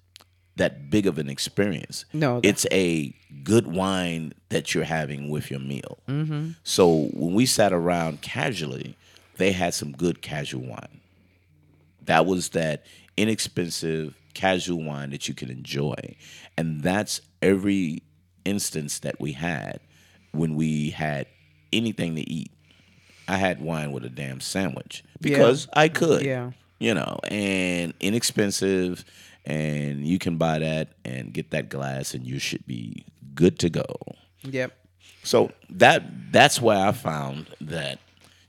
that 0.58 0.90
big 0.90 1.08
of 1.08 1.18
an 1.18 1.30
experience. 1.30 2.06
No, 2.14 2.40
it's 2.44 2.66
a 2.72 3.16
good 3.44 3.68
wine 3.68 4.34
that 4.50 4.74
you're 4.74 4.84
having 4.84 5.30
with 5.30 5.50
your 5.50 5.60
meal. 5.60 6.00
Mm-hmm. 6.08 6.52
So 6.64 7.10
when 7.14 7.34
we 7.34 7.46
sat 7.46 7.74
around 7.74 8.22
casually, 8.22 8.98
they 9.38 9.52
had 9.52 9.74
some 9.74 9.92
good 9.92 10.22
casual 10.22 10.62
wine. 10.62 11.02
That 12.04 12.26
was 12.26 12.50
that 12.50 12.86
inexpensive 13.18 14.16
casual 14.34 14.84
wine 14.84 15.12
that 15.12 15.28
you 15.28 15.34
can 15.34 15.50
enjoy. 15.50 16.16
And 16.58 16.82
that's 16.82 17.22
every 17.42 18.04
instance 18.46 19.00
that 19.00 19.20
we 19.20 19.34
had 19.34 19.80
when 20.32 20.56
we 20.56 20.90
had 20.90 21.28
anything 21.72 22.16
to 22.16 22.30
eat. 22.30 22.52
I 23.28 23.38
had 23.38 23.62
wine 23.62 23.92
with 23.92 24.04
a 24.04 24.10
damn 24.10 24.42
sandwich 24.42 25.04
because 25.22 25.68
I 25.74 25.88
could. 25.88 26.24
Yeah. 26.26 26.52
You 26.80 26.96
know, 26.96 27.20
and 27.26 27.94
inexpensive 28.00 29.06
and 29.46 30.06
you 30.06 30.20
can 30.20 30.38
buy 30.38 30.60
that 30.60 30.90
and 31.06 31.34
get 31.34 31.52
that 31.52 31.70
glass 31.70 32.14
and 32.14 32.26
you 32.26 32.40
should 32.40 32.66
be 32.66 33.06
good 33.34 33.60
to 33.60 33.70
go. 33.70 33.86
Yep. 34.44 34.74
So 35.24 35.52
that 35.70 36.32
that's 36.32 36.62
why 36.62 36.88
I 36.88 36.92
found 36.92 37.48
that 37.62 38.00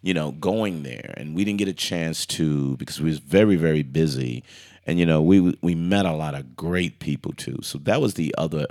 you 0.03 0.13
know, 0.13 0.33
going 0.33 0.83
there, 0.83 1.15
and 1.17 1.35
we 1.35 1.45
didn't 1.45 1.61
get 1.61 1.69
a 1.69 1.73
chance 1.73 2.27
to 2.27 2.77
because 2.77 3.01
we 3.01 3.09
was 3.09 3.21
very 3.21 3.57
very 3.57 3.83
busy, 3.83 4.43
and 4.85 4.99
you 4.99 5.07
know, 5.07 5.23
we 5.23 5.57
we 5.63 5.75
met 5.75 6.07
a 6.07 6.13
lot 6.13 6.35
of 6.35 6.57
great 6.57 6.99
people 6.99 7.33
too. 7.33 7.59
So 7.63 7.79
that 7.79 8.01
was 8.01 8.15
the 8.15 8.35
other 8.37 8.67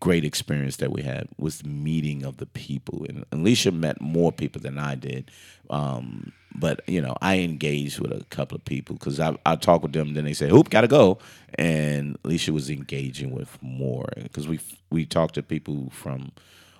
great 0.00 0.24
experience 0.24 0.76
that 0.76 0.90
we 0.92 1.02
had 1.02 1.28
was 1.38 1.58
the 1.60 1.68
meeting 1.68 2.24
of 2.24 2.36
the 2.38 2.46
people, 2.46 3.04
and 3.08 3.24
Alicia 3.32 3.72
met 3.72 4.00
more 4.00 4.32
people 4.32 4.60
than 4.62 4.78
I 4.78 4.94
did. 4.94 5.30
Um, 5.70 6.32
but 6.54 6.80
you 6.88 7.02
know, 7.02 7.16
I 7.20 7.38
engaged 7.40 7.98
with 8.00 8.12
a 8.12 8.24
couple 8.26 8.56
of 8.56 8.64
people 8.64 8.96
because 8.96 9.20
I 9.20 9.36
I 9.44 9.56
talk 9.56 9.82
with 9.82 9.92
them, 9.92 10.14
then 10.14 10.24
they 10.24 10.32
say, 10.32 10.50
"Oop, 10.50 10.70
gotta 10.70 10.88
go," 10.88 11.18
and 11.56 12.16
Alicia 12.24 12.52
was 12.52 12.70
engaging 12.70 13.30
with 13.32 13.58
more 13.62 14.06
because 14.22 14.48
we 14.48 14.60
we 14.90 15.04
talked 15.04 15.34
to 15.34 15.42
people 15.42 15.90
from 15.90 16.32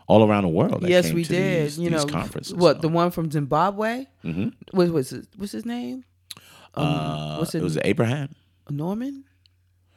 all 0.09 0.27
around 0.27 0.45
the 0.45 0.49
world. 0.49 0.81
that 0.83 0.89
yes, 0.89 1.13
we 1.13 1.25
did. 1.25 1.65
these- 1.67 1.79
you 1.79 1.91
these 1.91 2.05
know, 2.07 2.11
conferences. 2.11 2.55
what 2.55 2.77
so. 2.77 2.83
the 2.83 2.89
one 2.89 3.11
from 3.11 3.31
Zimbabwe? 3.31 4.07
Mhm. 4.25 4.53
What 4.71 4.91
was 4.91 5.13
it? 5.13 5.27
What's 5.37 5.53
his 5.53 5.67
name? 5.67 6.05
Um, 6.75 6.87
Uh, 6.87 7.39
what's 7.39 7.55
it 7.55 7.59
it? 7.59 7.65
was 7.65 7.79
Abraham. 7.85 8.29
Norman? 8.71 9.25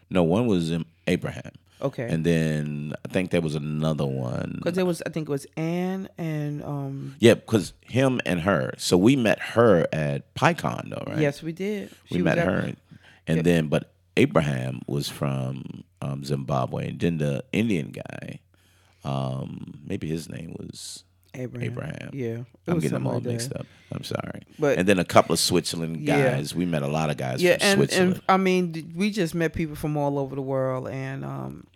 No, 0.09 0.23
one 0.23 0.47
was 0.47 0.71
Abraham, 1.07 1.51
Okay. 1.81 2.07
and 2.09 2.25
then 2.25 2.93
I 3.05 3.07
think 3.07 3.31
there 3.31 3.41
was 3.41 3.55
another 3.55 4.05
one. 4.05 4.55
Because 4.57 4.73
there 4.75 4.85
was, 4.85 5.01
I 5.05 5.09
think 5.09 5.29
it 5.29 5.31
was 5.31 5.45
Anne 5.55 6.09
and 6.17 6.63
um. 6.63 7.15
Yeah, 7.19 7.35
because 7.35 7.73
him 7.81 8.19
and 8.25 8.41
her. 8.41 8.73
So 8.77 8.97
we 8.97 9.15
met 9.15 9.39
her 9.39 9.87
at 9.93 10.33
PyCon, 10.35 10.89
though, 10.89 11.03
right? 11.11 11.21
Yes, 11.21 11.41
we 11.41 11.51
did. 11.53 11.89
we 12.09 12.17
She 12.17 12.21
was 12.21 12.25
met 12.25 12.37
at- 12.37 12.47
her, 12.47 12.73
and 13.27 13.43
then 13.43 13.67
but 13.67 13.93
Abraham 14.17 14.81
was 14.87 15.07
from 15.07 15.83
um, 16.01 16.23
Zimbabwe, 16.25 16.89
and 16.89 16.99
then 16.99 17.17
the 17.19 17.43
Indian 17.53 17.91
guy, 17.91 18.39
um, 19.03 19.79
maybe 19.85 20.07
his 20.07 20.29
name 20.29 20.55
was 20.59 21.03
Abraham. 21.33 21.71
Abraham. 21.71 22.09
Yeah, 22.11 22.37
I'm 22.67 22.75
getting 22.79 22.91
them 22.91 23.07
all 23.07 23.15
like 23.15 23.23
mixed 23.23 23.53
up. 23.53 23.65
I'm 23.91 24.03
sorry. 24.03 24.41
But- 24.57 24.77
and 24.77 24.87
then 24.87 24.99
a 24.99 25.05
couple 25.05 25.33
of 25.33 25.39
Switzerland 25.39 26.01
Yeah. 26.01 26.31
guys. 26.31 26.53
We 26.53 26.65
met 26.65 26.81
a 26.83 26.87
lot 26.87 27.09
of 27.09 27.17
guys 27.17 27.41
Yeah, 27.41 27.57
from 27.57 27.67
and 27.67 27.77
Switzerland. 27.77 28.13
and 28.15 28.23
I 28.27 28.37
mean, 28.37 28.91
we 28.95 29.09
just 29.11 29.33
met 29.35 29.53
people 29.53 29.75
from 29.75 29.95
all 29.97 30.19
over 30.19 30.35
the 30.35 30.41
world, 30.41 30.87
and 30.89 31.23
um, 31.23 31.67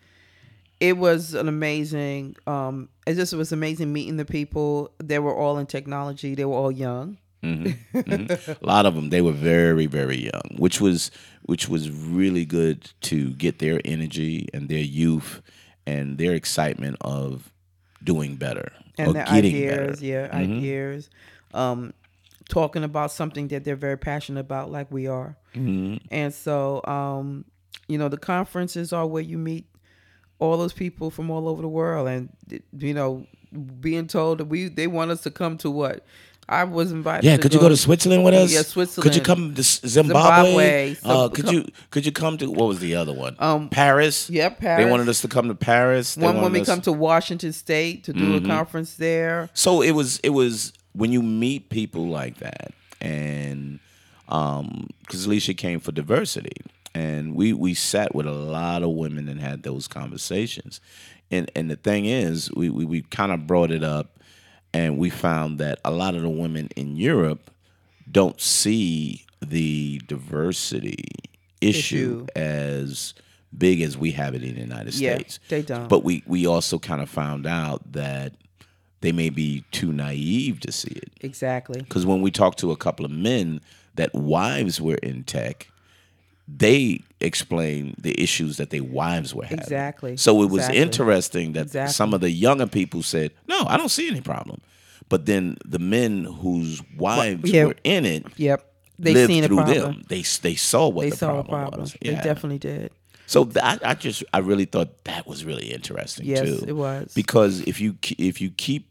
it 0.80 0.97
was 0.97 1.34
an 1.34 1.47
amazing. 1.47 2.36
Um, 2.47 2.89
it 3.07 3.15
just 3.15 3.34
was 3.34 3.51
amazing 3.51 3.91
meeting 3.93 4.17
the 4.17 4.26
people. 4.26 4.91
They 5.03 5.19
were 5.19 5.36
all 5.36 5.57
in 5.57 5.65
technology. 5.65 6.36
They 6.36 6.45
were 6.45 6.55
all 6.55 6.71
young. 6.71 7.17
Mhm, 7.43 7.76
mhm. 7.93 8.61
A 8.61 8.65
lot 8.65 8.86
of 8.86 8.95
them, 8.95 9.09
they 9.09 9.21
were 9.21 9.34
very, 9.34 9.86
very 9.86 10.24
young, 10.24 10.55
which 10.57 10.80
was 10.80 11.11
which 11.45 11.67
was 11.67 11.91
really 11.91 12.45
good 12.45 12.89
to 13.01 13.32
get 13.32 13.59
their 13.59 13.82
energy 13.84 14.47
and 14.53 14.69
their 14.69 14.78
youth 14.80 15.41
and 15.86 16.17
their 16.17 16.34
excitement 16.34 16.95
of 17.01 17.51
doing 18.01 18.38
better 18.38 18.71
and 18.97 19.09
or 19.09 19.13
their 19.13 19.26
getting 19.26 19.55
ideas, 19.55 19.99
better. 19.99 20.05
yeah, 20.05 20.28
Mhm. 20.30 20.57
ideas, 20.57 21.09
um, 21.53 21.93
talking 22.47 22.84
about 22.86 23.11
something 23.11 23.49
that 23.49 23.65
they're 23.65 23.76
very 23.76 23.97
passionate 23.97 24.39
about, 24.39 24.71
like 24.71 24.89
we 24.89 25.05
are. 25.07 25.36
Mhm. 25.53 25.99
And 26.11 26.34
so, 26.34 26.82
um, 26.86 27.43
you 27.89 27.97
know, 27.97 28.07
the 28.07 28.17
conferences 28.17 28.93
are 28.93 29.05
where 29.05 29.21
you 29.24 29.38
meet 29.38 29.65
all 30.40 30.58
those 30.58 30.74
people 30.74 31.10
from 31.10 31.30
all 31.32 31.48
over 31.48 31.62
the 31.62 31.68
world, 31.68 32.08
and 32.08 32.30
you 32.78 32.94
know, 32.94 33.26
being 33.80 34.08
told 34.08 34.40
that 34.40 34.46
we 34.46 34.68
they 34.68 34.88
want 34.88 35.12
us 35.12 35.22
to 35.22 35.32
come 35.32 35.58
to 35.60 35.70
what 35.72 36.06
I 36.50 36.66
was 36.66 36.92
invited. 36.92 37.26
Yeah, 37.26 37.38
could 37.38 37.54
you 37.54 37.60
go 37.60 37.70
to 37.70 37.78
Switzerland 37.78 38.26
with 38.26 38.34
us? 38.34 38.52
Yeah, 38.52 38.64
Switzerland. 38.64 39.04
Could 39.04 39.16
you 39.16 39.22
come 39.22 39.54
to 39.56 39.64
Zimbabwe? 39.64 40.96
Zimbabwe, 40.96 40.96
Uh, 41.04 41.30
could 41.30 41.46
come- 41.46 41.54
you 41.56 41.66
could 41.92 42.06
you 42.06 42.12
come 42.12 42.38
to 42.40 42.48
what 42.52 42.68
was 42.68 42.80
the 42.80 42.96
other 42.96 43.14
one? 43.14 43.36
Um, 43.40 43.70
Paris. 43.70 44.30
Yep, 44.30 44.60
Paris. 44.60 44.84
They 44.84 44.90
wanted 44.92 45.08
us 45.08 45.22
to 45.22 45.28
come 45.30 45.48
to 45.48 45.56
Paris. 45.56 46.16
They 46.16 46.26
One 46.26 46.42
when 46.42 46.52
we 46.52 46.60
us- 46.62 46.68
come 46.68 46.82
to 46.82 46.92
Washington 46.92 47.54
State 47.54 48.04
to 48.06 48.14
do 48.14 48.34
Mhm. 48.40 48.44
a 48.44 48.48
conference 48.48 48.96
there. 48.96 49.50
So 49.54 49.82
it 49.82 49.92
was 49.92 50.20
it 50.24 50.32
was 50.32 50.74
when 50.94 51.12
you 51.14 51.22
meet 51.24 51.70
people 51.70 52.08
like 52.08 52.40
that, 52.40 52.74
and 53.00 53.80
um, 54.30 54.90
because 55.02 55.26
Alicia 55.26 55.54
came 55.54 55.80
for 55.80 55.92
diversity, 55.92 56.56
and 56.96 57.36
we 57.36 57.54
we 57.54 57.74
sat 57.74 58.14
with 58.16 58.28
a 58.28 58.32
lot 58.32 58.84
of 58.84 58.89
women 58.91 59.28
and 59.30 59.39
had 59.39 59.64
those 59.64 59.88
conversations, 59.88 60.80
and 61.32 61.50
and 61.56 61.70
the 61.72 61.76
thing 61.76 62.06
is, 62.06 62.52
we 62.54 62.70
we, 62.70 62.86
we 62.86 63.02
kind 63.02 63.32
of 63.32 63.48
brought 63.48 63.72
it 63.72 63.84
up, 63.84 64.20
and 64.74 64.98
we 64.98 65.10
found 65.10 65.60
that 65.60 65.80
a 65.84 65.91
lot 65.91 66.16
of 66.16 66.22
the 66.22 66.30
women 66.30 66.70
in 66.76 66.96
Europe 66.96 67.50
don't 68.12 68.39
see 68.39 69.26
the 69.41 70.02
diversity 70.08 71.04
issue, 71.62 72.26
Issue. 72.26 72.28
as 72.36 73.14
big 73.58 73.82
as 73.82 73.98
we 73.98 74.12
have 74.12 74.36
it 74.36 74.44
in 74.44 74.56
the 74.56 74.62
United 74.62 74.94
Yeah, 74.96 75.16
States. 75.16 75.39
they 75.50 75.62
don't. 75.62 75.88
But 75.88 76.04
we 76.04 76.24
we 76.28 76.46
also 76.46 76.80
kind 76.80 77.02
of 77.02 77.10
found 77.10 77.46
out 77.48 77.91
that 77.94 78.34
they 79.02 79.12
may 79.12 79.30
be 79.30 79.64
too 79.72 79.91
naive 79.91 80.60
to 80.62 80.72
see 80.72 80.91
it. 80.91 81.12
Exactly. 81.22 81.82
Because 81.82 82.06
when 82.06 82.22
we 82.22 82.32
talked 82.32 82.60
to 82.60 82.72
a 82.72 82.78
couple 82.78 83.04
of 83.06 83.12
men 83.12 83.60
that 83.96 84.14
wives 84.14 84.80
were 84.80 84.96
in 84.96 85.24
tech, 85.24 85.68
they 86.48 87.00
explained 87.22 87.96
the 87.98 88.20
issues 88.22 88.58
that 88.58 88.70
their 88.70 88.84
wives 88.84 89.34
were 89.34 89.44
having. 89.46 89.60
Exactly. 89.60 90.18
So 90.18 90.41
it 90.44 90.48
was 90.50 90.62
Exactly. 90.64 90.82
interesting 90.82 91.54
that 91.54 91.62
Exactly. 91.68 91.94
some 91.94 92.14
of 92.14 92.22
the 92.22 92.30
younger 92.32 92.68
people 92.68 93.02
said, 93.02 93.32
"No, 93.48 93.64
I 93.68 93.78
don't 93.78 93.89
see 93.89 94.08
any 94.10 94.22
problem," 94.22 94.60
but 95.10 95.26
then 95.26 95.58
the 95.66 95.80
men 95.80 96.26
whose 96.26 96.82
wives 96.98 97.50
yeah. 97.50 97.66
were 97.66 97.76
in 97.84 98.06
it 98.06 98.26
Yep. 98.38 98.70
They 99.00 99.14
lived 99.14 99.28
seen 99.32 99.44
a 99.44 99.48
through 99.48 99.58
problem. 99.58 99.78
them. 99.80 100.04
They 100.10 100.22
they 100.41 100.56
saw 100.56 100.88
what 100.89 101.04
They 101.04 101.10
the 101.12 101.18
saw 101.18 101.28
problem, 101.44 101.48
problem. 101.62 101.82
was. 101.82 101.96
They 102.02 102.12
Yeah. 102.12 102.22
definitely 102.22 102.60
did. 102.60 102.91
So 103.26 103.46
that 103.46 103.80
I 103.86 103.94
just 103.96 104.24
I 104.34 104.39
really 104.39 104.66
thought 104.66 105.04
that 105.06 105.26
was 105.26 105.46
really 105.46 105.72
interesting 105.72 106.26
Yes, 106.26 106.41
too. 106.41 106.66
it 106.68 106.74
was. 106.74 107.14
because 107.16 107.62
if 107.62 107.80
you 107.80 107.96
if 108.18 108.41
you 108.41 108.52
keep 108.52 108.89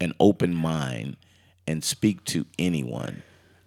an 0.00 0.14
open 0.18 0.54
mind 0.54 1.16
and 1.66 1.84
speak 1.84 2.24
to 2.24 2.44
anyone, 2.58 3.22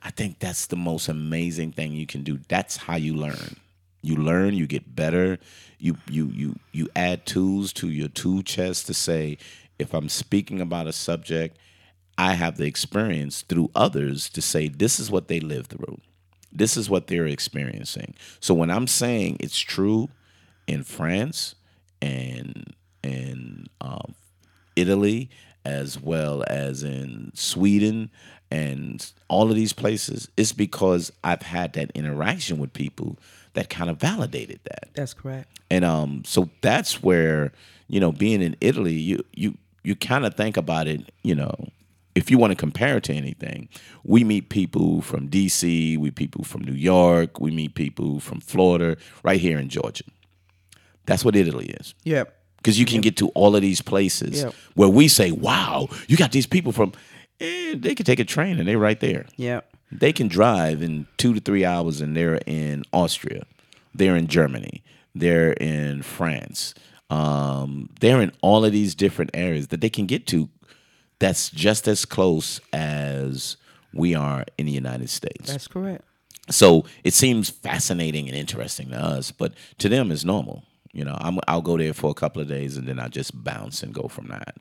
I 0.06 0.12
think 0.12 0.38
that's 0.38 0.68
the 0.68 0.76
most 0.76 1.10
amazing 1.10 1.72
thing 1.72 1.94
you 1.94 2.06
can 2.06 2.24
do. 2.24 2.40
That's 2.48 2.78
how 2.78 2.96
you 2.96 3.16
learn. 3.16 3.56
You 4.04 4.16
learn, 4.16 4.54
you 4.54 4.68
get 4.68 4.96
better. 4.96 5.40
You 5.80 5.98
you 6.08 6.28
you 6.28 6.60
you 6.72 6.88
add 6.96 7.26
tools 7.26 7.74
to 7.74 7.90
your 7.90 8.08
tool 8.10 8.44
chest 8.44 8.86
to 8.86 8.94
say, 8.94 9.40
if 9.80 9.96
I'm 9.96 10.08
speaking 10.08 10.62
about 10.62 10.86
a 10.86 10.94
subject, 10.94 11.58
I 12.20 12.36
have 12.36 12.58
the 12.58 12.66
experience 12.66 13.42
through 13.42 13.72
others 13.74 14.30
to 14.30 14.44
say 14.44 14.68
this 14.68 15.00
is 15.00 15.10
what 15.10 15.28
they 15.28 15.40
lived 15.40 15.72
through. 15.72 16.00
This 16.52 16.78
is 16.78 16.88
what 16.88 17.08
they're 17.08 17.26
experiencing. 17.26 18.14
So 18.40 18.54
when 18.54 18.70
I'm 18.70 18.88
saying 18.88 19.38
it's 19.40 19.60
true 19.60 20.10
in 20.68 20.84
France 20.84 21.56
and 22.00 22.76
in 23.04 23.68
um, 23.82 24.14
Italy 24.76 25.32
as 25.66 26.00
well 26.00 26.44
as 26.48 26.84
in 26.84 27.32
Sweden 27.34 28.10
and 28.52 29.12
all 29.28 29.50
of 29.50 29.56
these 29.56 29.74
places, 29.74 30.30
it's 30.38 30.52
because 30.52 31.12
I've 31.24 31.42
had 31.42 31.74
that 31.74 31.92
interaction 31.96 32.58
with 32.60 32.74
people 32.74 33.18
that 33.54 33.70
kind 33.70 33.90
of 33.90 33.98
validated 33.98 34.60
that. 34.66 34.90
That's 34.94 35.14
correct. 35.14 35.60
And 35.72 35.84
um, 35.84 36.24
so 36.26 36.50
that's 36.62 37.02
where 37.02 37.52
you 37.88 38.00
know, 38.00 38.12
being 38.12 38.42
in 38.42 38.56
Italy, 38.62 38.94
you 38.94 39.24
you 39.34 39.58
you 39.84 39.96
kind 39.96 40.26
of 40.26 40.36
think 40.36 40.58
about 40.58 40.88
it. 40.88 41.12
You 41.24 41.36
know, 41.36 41.70
if 42.16 42.32
you 42.32 42.38
want 42.38 42.52
to 42.52 42.56
compare 42.56 42.98
it 42.98 43.04
to 43.06 43.14
anything, 43.14 43.70
we 44.04 44.24
meet 44.24 44.50
people 44.50 45.02
from 45.02 45.28
D.C., 45.28 45.98
we 45.98 46.12
people 46.12 46.44
from 46.44 46.62
New 46.62 46.74
York, 46.74 47.40
we 47.40 47.52
meet 47.52 47.76
people 47.76 48.20
from 48.20 48.40
Florida, 48.40 48.98
right 49.24 49.40
here 49.40 49.60
in 49.60 49.70
Georgia. 49.70 50.06
That's 51.06 51.24
what 51.24 51.36
Italy 51.36 51.68
is. 51.68 51.94
Yep. 52.04 52.36
Because 52.66 52.80
you 52.80 52.86
can 52.88 53.00
get 53.00 53.16
to 53.18 53.28
all 53.36 53.56
of 53.56 53.62
these 53.62 53.80
places 53.80 54.42
Yep. 54.42 54.56
where 54.74 54.90
we 54.90 55.08
say, 55.08 55.30
"Wow, 55.30 55.88
you 56.08 56.18
got 56.18 56.32
these 56.32 56.48
people 56.48 56.72
from." 56.72 56.94
Eh, 57.40 57.76
they 57.78 57.94
can 57.94 58.08
take 58.08 58.18
a 58.20 58.26
train 58.26 58.58
and 58.58 58.68
they're 58.68 58.80
right 58.80 59.00
there. 59.00 59.28
Yep. 59.38 59.70
They 59.92 60.12
can 60.12 60.28
drive 60.28 60.82
in 60.82 61.06
two 61.18 61.36
to 61.36 61.40
three 61.40 61.64
hours 61.64 62.02
and 62.02 62.18
they're 62.18 62.40
in 62.48 62.84
Austria. 62.92 63.44
They're 63.94 64.16
in 64.16 64.26
Germany. 64.26 64.82
They're 65.14 65.54
in 65.54 66.02
France. 66.02 66.74
Um, 67.12 67.90
they're 68.00 68.20
in 68.20 68.32
all 68.42 68.66
of 68.66 68.72
these 68.72 68.96
different 68.96 69.30
areas 69.36 69.68
that 69.68 69.82
they 69.82 69.92
can 69.92 70.08
get 70.08 70.26
to 70.28 70.50
that's 71.20 71.52
just 71.52 71.88
as 71.88 72.04
close 72.04 72.60
as 72.74 73.58
we 73.94 74.16
are 74.16 74.44
in 74.58 74.66
the 74.66 74.72
United 74.72 75.12
States. 75.12 75.52
That's 75.52 75.68
correct. 75.68 76.04
So 76.50 76.86
it 77.04 77.14
seems 77.14 77.52
fascinating 77.52 78.28
and 78.28 78.36
interesting 78.36 78.90
to 78.90 78.98
us, 78.98 79.30
but 79.30 79.54
to 79.78 79.88
them 79.88 80.12
it's 80.12 80.26
normal. 80.26 80.64
You 80.96 81.04
know, 81.04 81.18
I'm, 81.20 81.40
I'll 81.48 81.62
go 81.62 81.78
there 81.78 81.94
for 81.94 82.10
a 82.10 82.16
couple 82.16 82.42
of 82.42 82.48
days 82.48 82.78
and 82.78 82.88
then 82.88 83.00
I 83.00 83.10
just 83.10 83.44
bounce 83.44 83.84
and 83.84 83.94
go 83.94 84.08
from 84.08 84.28
that. 84.28 84.56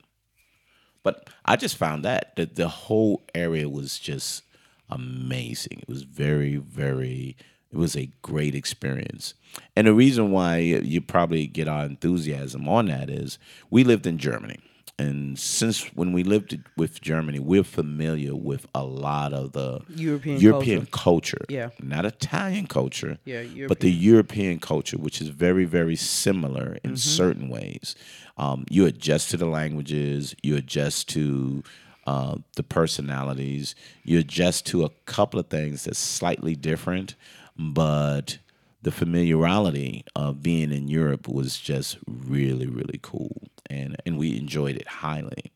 But 1.05 1.31
I 1.45 1.55
just 1.55 1.77
found 1.77 2.05
that 2.05 2.35
that 2.37 2.57
the 2.57 2.69
whole 2.69 3.23
area 3.35 3.69
was 3.69 3.99
just 3.99 4.43
amazing. 4.91 5.79
It 5.81 5.89
was 5.89 6.03
very, 6.03 6.57
very. 6.57 7.37
It 7.71 7.77
was 7.77 7.97
a 7.97 8.11
great 8.23 8.55
experience, 8.55 9.35
and 9.75 9.89
the 9.89 9.95
reason 9.95 10.31
why 10.31 10.59
you 10.59 11.01
probably 11.01 11.49
get 11.49 11.67
our 11.67 11.85
enthusiasm 11.85 12.69
on 12.69 12.87
that 12.87 13.11
is 13.11 13.37
we 13.69 13.83
lived 13.83 14.07
in 14.07 14.17
Germany, 14.17 14.61
and 14.99 15.39
since 15.39 15.83
when 15.95 16.13
we 16.13 16.23
lived 16.23 16.57
with 16.77 17.01
Germany, 17.01 17.41
we're 17.41 17.65
familiar 17.65 18.37
with 18.37 18.67
a 18.75 18.85
lot 18.85 19.33
of 19.33 19.53
the 19.53 19.81
European 19.89 20.41
European 20.41 20.87
culture. 20.87 21.45
Yeah. 21.49 21.71
not 21.83 22.05
Italian 22.05 22.67
culture. 22.69 23.19
Yeah, 23.25 23.43
but 23.67 23.81
the 23.81 23.91
European 23.91 24.61
culture, 24.61 24.97
which 24.97 25.21
is 25.21 25.29
very, 25.29 25.65
very 25.65 25.97
similar 25.97 26.79
in 26.85 26.97
certain 26.97 27.49
ways. 27.49 27.97
Um, 28.39 28.67
you 28.71 28.87
adjust 28.87 29.31
to 29.31 29.37
the 29.37 29.47
languages, 29.47 30.35
you 30.43 30.57
adjust 30.57 31.09
to 31.11 31.65
uh, 32.07 32.37
the 32.57 32.63
personalities. 32.63 33.75
You 34.05 34.19
adjust 34.19 34.67
to 34.67 34.85
a 34.85 34.91
couple 35.07 35.41
of 35.41 35.49
things 35.49 35.85
that's 35.85 35.99
slightly 35.99 36.55
different, 36.55 37.15
but 37.57 38.39
the 38.85 38.93
familiarity 38.93 40.05
of 40.15 40.43
being 40.43 40.71
in 40.71 40.89
Europe 40.89 41.27
was 41.27 41.59
just 41.59 41.99
really, 42.07 42.67
really 42.67 43.01
cool, 43.03 43.49
and 43.69 43.97
and 44.07 44.19
we 44.19 44.37
enjoyed 44.37 44.77
it 44.77 44.87
highly. 44.87 45.53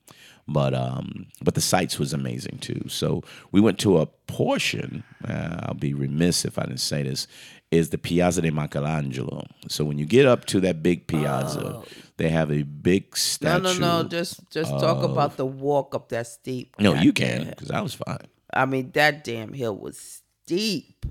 But 0.48 0.72
um, 0.72 1.26
but 1.42 1.54
the 1.54 1.60
sights 1.60 1.98
was 1.98 2.14
amazing 2.14 2.58
too. 2.58 2.88
So 2.88 3.22
we 3.52 3.60
went 3.60 3.78
to 3.80 3.98
a 3.98 4.06
portion. 4.06 5.04
Uh, 5.22 5.58
I'll 5.64 5.74
be 5.74 5.92
remiss 5.92 6.46
if 6.46 6.58
I 6.58 6.62
didn't 6.62 6.80
say 6.80 7.02
this. 7.02 7.28
Is 7.70 7.90
the 7.90 7.98
Piazza 7.98 8.40
de 8.40 8.50
Michelangelo. 8.50 9.44
So 9.68 9.84
when 9.84 9.98
you 9.98 10.06
get 10.06 10.24
up 10.24 10.46
to 10.46 10.60
that 10.60 10.82
big 10.82 11.06
piazza, 11.06 11.82
they 12.16 12.30
have 12.30 12.50
a 12.50 12.62
big 12.62 13.14
statue. 13.14 13.62
no, 13.62 13.72
no. 13.74 14.02
no. 14.02 14.08
Just 14.08 14.50
just 14.50 14.70
talk 14.70 15.04
about 15.04 15.36
the 15.36 15.44
walk 15.44 15.94
up 15.94 16.08
that 16.08 16.28
steep. 16.28 16.74
No, 16.80 16.94
you 16.94 17.12
can 17.12 17.44
because 17.50 17.70
I 17.70 17.82
was 17.82 17.92
fine. 17.92 18.26
I 18.54 18.64
mean, 18.64 18.92
that 18.92 19.22
damn 19.22 19.52
hill 19.52 19.76
was 19.76 20.22
steep, 20.44 21.04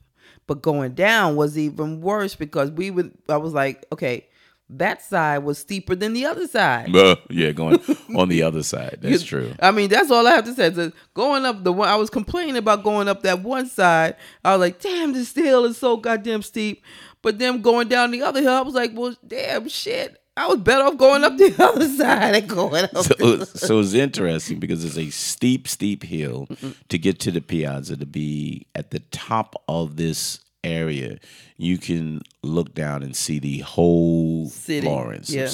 but 0.48 0.62
going 0.62 0.94
down 0.94 1.36
was 1.36 1.58
even 1.58 2.02
worse 2.02 2.36
because 2.36 2.72
we 2.72 2.90
would. 2.90 3.12
I 3.30 3.38
was 3.38 3.54
like, 3.54 3.86
okay, 3.92 4.28
that 4.70 5.02
side 5.02 5.40
was 5.40 5.58
steeper 5.58 5.96
than 5.96 6.14
the 6.14 6.26
other 6.26 6.48
side. 6.48 6.92
Buh. 6.92 7.16
yeah, 7.30 7.52
going 7.52 7.80
on 8.16 8.30
the 8.30 8.44
other 8.44 8.64
side. 8.64 9.00
That's 9.02 9.24
true. 9.24 9.54
I 9.62 9.72
mean, 9.72 9.90
that's 9.90 10.12
all 10.12 10.28
I 10.28 10.32
have 10.32 10.46
to 10.46 10.54
say. 10.54 10.74
So 10.74 10.92
going 11.14 11.46
up 11.46 11.64
the 11.64 11.72
one, 11.72 11.88
I 11.88 11.96
was 11.96 12.10
complaining 12.10 12.58
about 12.58 12.84
going 12.84 13.08
up 13.08 13.22
that 13.24 13.42
one 13.42 13.68
side. 13.68 14.16
I 14.44 14.54
was 14.54 14.60
like, 14.62 14.82
damn, 14.82 15.14
this 15.14 15.34
hill 15.34 15.66
is 15.66 15.78
so 15.78 15.98
goddamn 15.98 16.42
steep. 16.42 16.84
But 17.22 17.40
then 17.40 17.62
going 17.62 17.88
down 17.88 18.12
the 18.12 18.22
other 18.22 18.42
hill, 18.42 18.54
I 18.54 18.62
was 18.62 18.74
like, 18.74 18.92
well, 18.94 19.16
damn 19.26 19.70
shit. 19.70 20.22
I 20.38 20.48
was 20.48 20.60
better 20.60 20.84
off 20.84 20.98
going 20.98 21.24
up 21.24 21.36
the 21.38 21.54
other 21.64 21.88
side 21.88 22.36
and 22.36 22.48
going 22.48 22.86
up. 22.86 22.98
So, 22.98 23.44
so 23.44 23.80
it's 23.80 23.94
interesting 23.94 24.60
because 24.60 24.86
it's 24.86 24.98
a 24.98 25.10
steep, 25.10 25.68
steep 25.68 26.04
hill 26.04 26.48
to 26.90 26.98
get 26.98 27.20
to 27.22 27.32
the 27.32 27.42
piazza 27.42 27.98
to 27.98 28.06
be 28.06 28.68
at 28.76 28.92
the 28.92 29.00
top 29.00 29.56
of 29.68 29.98
this 29.98 30.40
area. 30.64 31.18
You 31.58 31.80
can 31.80 32.22
look 32.44 32.76
down 32.76 33.02
and 33.02 33.16
see 33.16 33.40
the 33.40 33.60
whole 33.60 34.48
City, 34.48 34.86
Florence, 34.86 35.30
yeah. 35.32 35.50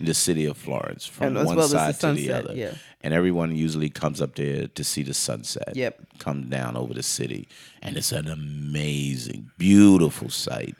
the 0.00 0.14
city 0.14 0.46
of 0.46 0.56
Florence, 0.56 1.06
from 1.06 1.34
one 1.34 1.46
well 1.46 1.60
as 1.60 1.70
the 1.70 1.92
side 1.92 2.00
to 2.00 2.12
the 2.12 2.32
other. 2.32 2.54
yeah. 2.54 2.74
And 3.02 3.12
everyone 3.12 3.54
usually 3.54 3.90
comes 3.90 4.22
up 4.22 4.34
there 4.34 4.66
to 4.66 4.82
see 4.82 5.02
the 5.02 5.12
sunset. 5.14 5.76
Yep. 5.76 6.00
Come 6.18 6.48
down 6.48 6.76
over 6.76 6.94
the 6.94 7.02
city, 7.02 7.46
and 7.82 7.96
it's 7.96 8.12
an 8.12 8.26
amazing, 8.26 9.50
beautiful 9.58 10.30
sight. 10.30 10.74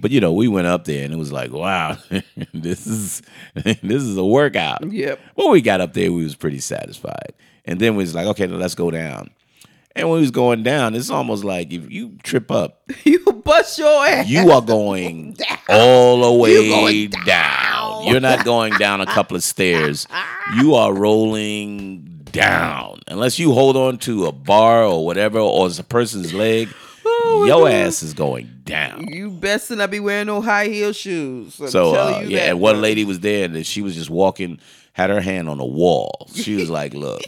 But 0.00 0.10
you 0.10 0.20
know, 0.20 0.32
we 0.32 0.48
went 0.48 0.66
up 0.66 0.84
there 0.84 1.04
and 1.04 1.12
it 1.12 1.16
was 1.16 1.32
like, 1.32 1.52
wow, 1.52 1.98
this 2.54 2.86
is 2.86 3.22
this 3.54 4.02
is 4.02 4.16
a 4.16 4.24
workout. 4.24 4.90
Yep. 4.90 5.20
When 5.34 5.50
we 5.50 5.60
got 5.60 5.80
up 5.80 5.92
there, 5.92 6.12
we 6.12 6.24
was 6.24 6.34
pretty 6.34 6.60
satisfied. 6.60 7.32
And 7.64 7.78
then 7.78 7.96
we 7.96 8.02
was 8.02 8.14
like, 8.14 8.26
okay, 8.26 8.46
now 8.46 8.56
let's 8.56 8.74
go 8.74 8.90
down. 8.90 9.30
And 9.96 10.08
when 10.08 10.16
we 10.16 10.20
was 10.22 10.30
going 10.30 10.62
down, 10.62 10.94
it's 10.94 11.10
almost 11.10 11.44
like 11.44 11.72
if 11.72 11.90
you 11.90 12.16
trip 12.22 12.50
up, 12.50 12.82
you 13.04 13.18
bust 13.44 13.78
your 13.78 14.06
ass. 14.06 14.28
you 14.28 14.50
are 14.50 14.62
going 14.62 15.36
all 15.68 16.20
the 16.20 16.40
way 16.40 16.68
going 16.68 17.10
down. 17.26 18.06
You're 18.06 18.20
not 18.20 18.44
going 18.44 18.72
down 18.74 19.00
a 19.00 19.06
couple 19.06 19.36
of 19.36 19.42
stairs. 19.42 20.06
You 20.56 20.74
are 20.74 20.94
rolling 20.94 22.22
down. 22.30 23.00
Unless 23.08 23.38
you 23.38 23.52
hold 23.52 23.76
on 23.76 23.98
to 23.98 24.26
a 24.26 24.32
bar 24.32 24.84
or 24.84 25.04
whatever, 25.04 25.38
or 25.38 25.66
it's 25.66 25.78
a 25.78 25.84
person's 25.84 26.32
leg, 26.32 26.68
Oh, 27.22 27.44
your 27.46 27.68
God. 27.68 27.72
ass 27.72 28.02
is 28.02 28.14
going 28.14 28.50
down. 28.64 29.08
You 29.08 29.30
best 29.30 29.70
not 29.70 29.90
be 29.90 30.00
wearing 30.00 30.26
no 30.26 30.40
high 30.40 30.66
heel 30.66 30.92
shoes. 30.92 31.60
I'm 31.60 31.68
So 31.68 31.94
uh, 31.94 32.22
yeah, 32.26 32.50
and 32.50 32.60
one 32.60 32.80
lady 32.80 33.04
was 33.04 33.20
there, 33.20 33.44
and 33.44 33.66
she 33.66 33.82
was 33.82 33.94
just 33.94 34.10
walking, 34.10 34.58
had 34.92 35.10
her 35.10 35.20
hand 35.20 35.48
on 35.48 35.58
the 35.58 35.64
wall. 35.64 36.28
She 36.34 36.56
was 36.56 36.70
like, 36.78 36.94
"Look, 36.94 37.22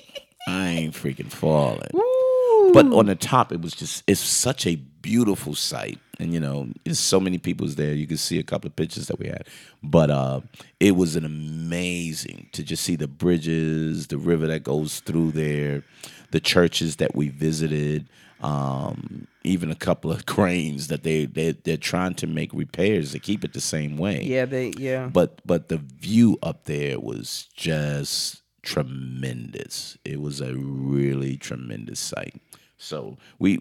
I 0.49 0.69
ain't 0.69 0.95
freaking 0.95 1.31
falling." 1.31 1.91
Woo. 1.93 2.73
But 2.73 2.87
on 2.93 3.07
the 3.07 3.15
top, 3.15 3.53
it 3.53 3.61
was 3.61 3.75
just 3.75 4.03
it's 4.07 4.21
such 4.21 4.67
a 4.67 4.77
beautiful 4.77 5.55
sight, 5.55 5.99
and 6.19 6.33
you 6.33 6.41
know, 6.41 6.69
there's 6.85 6.99
so 6.99 7.21
many 7.21 7.39
people's 7.39 7.75
there. 7.75 7.93
You 7.93 8.07
can 8.07 8.17
see 8.17 8.39
a 8.39 8.43
couple 8.43 8.69
of 8.69 8.77
pictures 8.77 9.09
that 9.09 9.19
we 9.19 9.27
had, 9.27 9.47
but 9.83 10.11
uh, 10.11 10.41
it 10.81 10.97
was 10.97 11.17
an 11.17 11.25
amazing 11.25 12.49
to 12.53 12.63
just 12.63 12.85
see 12.85 12.97
the 12.97 13.09
bridges, 13.09 14.07
the 14.07 14.19
river 14.19 14.47
that 14.47 14.63
goes 14.63 15.01
through 15.01 15.33
there, 15.33 15.83
the 16.31 16.41
churches 16.41 16.97
that 16.97 17.15
we 17.15 17.29
visited. 17.29 18.09
Um, 18.41 19.27
even 19.45 19.71
a 19.71 19.75
couple 19.75 20.13
of 20.13 20.27
cranes 20.27 20.89
that 20.89 21.03
they, 21.03 21.25
they 21.25 21.53
they're 21.53 21.77
trying 21.77 22.15
to 22.15 22.27
make 22.27 22.53
repairs 22.53 23.13
to 23.13 23.19
keep 23.19 23.45
it 23.45 23.53
the 23.53 23.61
same 23.61 23.97
way 23.97 24.23
yeah, 24.23 24.45
they 24.45 24.73
yeah. 24.77 25.07
but 25.07 25.41
but 25.45 25.69
the 25.69 25.79
view 25.79 26.39
up 26.43 26.65
there 26.65 27.01
was 27.01 27.49
just 27.55 28.43
tremendous. 28.63 29.99
It 30.05 30.21
was 30.21 30.41
a 30.41 30.55
really 30.55 31.37
tremendous 31.37 32.01
sight. 32.01 32.41
So 32.79 33.19
we 33.39 33.57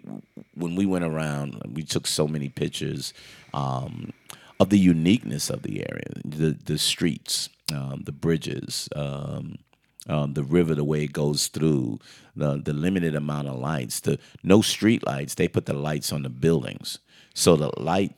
when 0.55 0.75
we 0.75 0.85
went 0.85 1.05
around, 1.05 1.61
we 1.73 1.83
took 1.83 2.07
so 2.07 2.27
many 2.27 2.49
pictures 2.49 3.13
um, 3.53 4.13
of 4.59 4.69
the 4.69 4.79
uniqueness 4.79 5.49
of 5.49 5.63
the 5.63 5.85
area, 5.89 6.05
the 6.23 6.57
the 6.65 6.77
streets, 6.77 7.49
um, 7.73 8.03
the 8.05 8.11
bridges. 8.11 8.87
Um, 8.95 9.57
um, 10.07 10.33
the 10.33 10.43
river, 10.43 10.75
the 10.75 10.83
way 10.83 11.03
it 11.03 11.13
goes 11.13 11.47
through, 11.47 11.99
the 12.35 12.57
the 12.63 12.73
limited 12.73 13.15
amount 13.15 13.47
of 13.47 13.59
lights, 13.59 13.99
the 13.99 14.19
no 14.43 14.61
street 14.61 15.05
lights. 15.05 15.35
They 15.35 15.47
put 15.47 15.65
the 15.65 15.73
lights 15.73 16.11
on 16.11 16.23
the 16.23 16.29
buildings, 16.29 16.99
so 17.33 17.55
the 17.55 17.71
light 17.79 18.15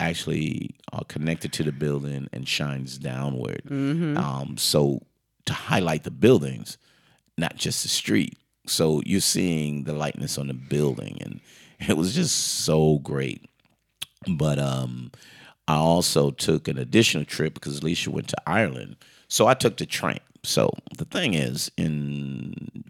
actually 0.00 0.76
are 0.92 1.04
connected 1.04 1.52
to 1.52 1.64
the 1.64 1.72
building 1.72 2.28
and 2.32 2.46
shines 2.48 2.98
downward. 2.98 3.62
Um, 4.16 4.56
so 4.56 5.02
to 5.46 5.52
highlight 5.52 6.04
the 6.04 6.10
buildings, 6.10 6.78
not 7.36 7.56
just 7.56 7.82
the 7.82 7.88
street. 7.88 8.38
So 8.66 9.02
you're 9.06 9.20
seeing 9.20 9.84
the 9.84 9.94
lightness 9.94 10.38
on 10.38 10.48
the 10.48 10.54
building, 10.54 11.18
and 11.22 11.40
it 11.88 11.96
was 11.96 12.14
just 12.14 12.36
so 12.64 12.98
great. 12.98 13.48
But 14.28 14.58
um, 14.58 15.10
I 15.66 15.76
also 15.76 16.30
took 16.30 16.68
an 16.68 16.78
additional 16.78 17.24
trip 17.24 17.54
because 17.54 17.78
Alicia 17.80 18.10
went 18.10 18.28
to 18.28 18.36
Ireland, 18.46 18.96
so 19.28 19.46
I 19.46 19.54
took 19.54 19.76
the 19.78 19.86
train. 19.86 20.20
So 20.48 20.72
the 20.96 21.04
thing 21.04 21.34
is, 21.34 21.70
in 21.76 22.84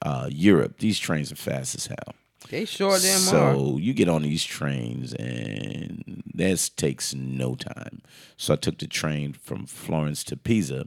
uh, 0.00 0.28
Europe, 0.32 0.78
these 0.78 0.98
trains 0.98 1.30
are 1.30 1.36
fast 1.36 1.74
as 1.74 1.86
hell. 1.86 2.14
They 2.48 2.64
sure 2.64 2.98
damn 2.98 3.16
are. 3.16 3.18
So 3.18 3.76
you 3.76 3.92
get 3.92 4.08
on 4.08 4.22
these 4.22 4.42
trains 4.42 5.12
and 5.12 6.22
this 6.32 6.70
takes 6.70 7.14
no 7.14 7.56
time. 7.56 8.00
So 8.38 8.54
I 8.54 8.56
took 8.56 8.78
the 8.78 8.86
train 8.86 9.34
from 9.34 9.66
Florence 9.66 10.24
to 10.24 10.36
Pisa 10.36 10.86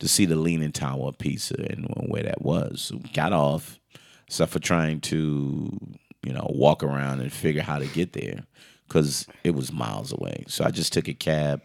to 0.00 0.08
see 0.08 0.24
the 0.24 0.34
Leaning 0.34 0.72
Tower 0.72 1.08
of 1.08 1.18
Pisa 1.18 1.54
and 1.70 1.86
where 2.08 2.24
that 2.24 2.42
was. 2.42 2.80
So 2.80 3.00
got 3.12 3.32
off, 3.32 3.78
except 4.26 4.50
for 4.50 4.58
trying 4.58 5.00
to, 5.02 5.78
you 6.24 6.32
know, 6.32 6.50
walk 6.50 6.82
around 6.82 7.20
and 7.20 7.32
figure 7.32 7.62
how 7.62 7.78
to 7.78 7.86
get 7.86 8.12
there 8.14 8.44
because 8.88 9.26
it 9.44 9.54
was 9.54 9.70
miles 9.72 10.12
away. 10.12 10.44
So 10.48 10.64
I 10.64 10.70
just 10.70 10.92
took 10.92 11.06
a 11.06 11.14
cab. 11.14 11.64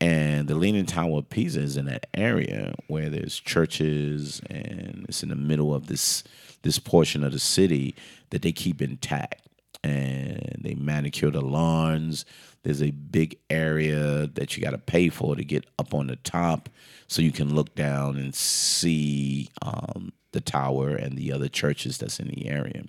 And 0.00 0.48
the 0.48 0.54
Leaning 0.54 0.86
Tower 0.86 1.18
of 1.18 1.30
Pisa 1.30 1.60
is 1.60 1.76
in 1.76 1.86
that 1.86 2.06
area 2.14 2.74
where 2.88 3.08
there's 3.08 3.38
churches 3.38 4.40
and 4.50 5.06
it's 5.08 5.22
in 5.22 5.28
the 5.28 5.36
middle 5.36 5.74
of 5.74 5.86
this 5.86 6.24
this 6.62 6.78
portion 6.78 7.22
of 7.22 7.32
the 7.32 7.38
city 7.38 7.94
that 8.30 8.42
they 8.42 8.52
keep 8.52 8.80
intact 8.80 9.48
and 9.84 10.60
they 10.60 10.74
manicure 10.74 11.30
the 11.30 11.42
lawns. 11.42 12.24
There's 12.62 12.82
a 12.82 12.90
big 12.90 13.38
area 13.50 14.26
that 14.28 14.56
you 14.56 14.62
got 14.62 14.70
to 14.70 14.78
pay 14.78 15.10
for 15.10 15.36
to 15.36 15.44
get 15.44 15.66
up 15.78 15.92
on 15.92 16.06
the 16.06 16.16
top 16.16 16.70
so 17.06 17.20
you 17.20 17.32
can 17.32 17.54
look 17.54 17.74
down 17.74 18.16
and 18.16 18.34
see 18.34 19.50
um, 19.60 20.12
the 20.32 20.40
tower 20.40 20.90
and 20.90 21.18
the 21.18 21.32
other 21.32 21.48
churches 21.48 21.98
that's 21.98 22.18
in 22.18 22.28
the 22.28 22.48
area. 22.48 22.84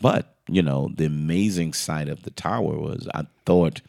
But, 0.00 0.36
you 0.48 0.62
know, 0.62 0.90
the 0.94 1.06
amazing 1.06 1.72
sight 1.72 2.08
of 2.08 2.22
the 2.22 2.30
tower 2.30 2.78
was 2.78 3.08
I 3.12 3.26
thought 3.44 3.80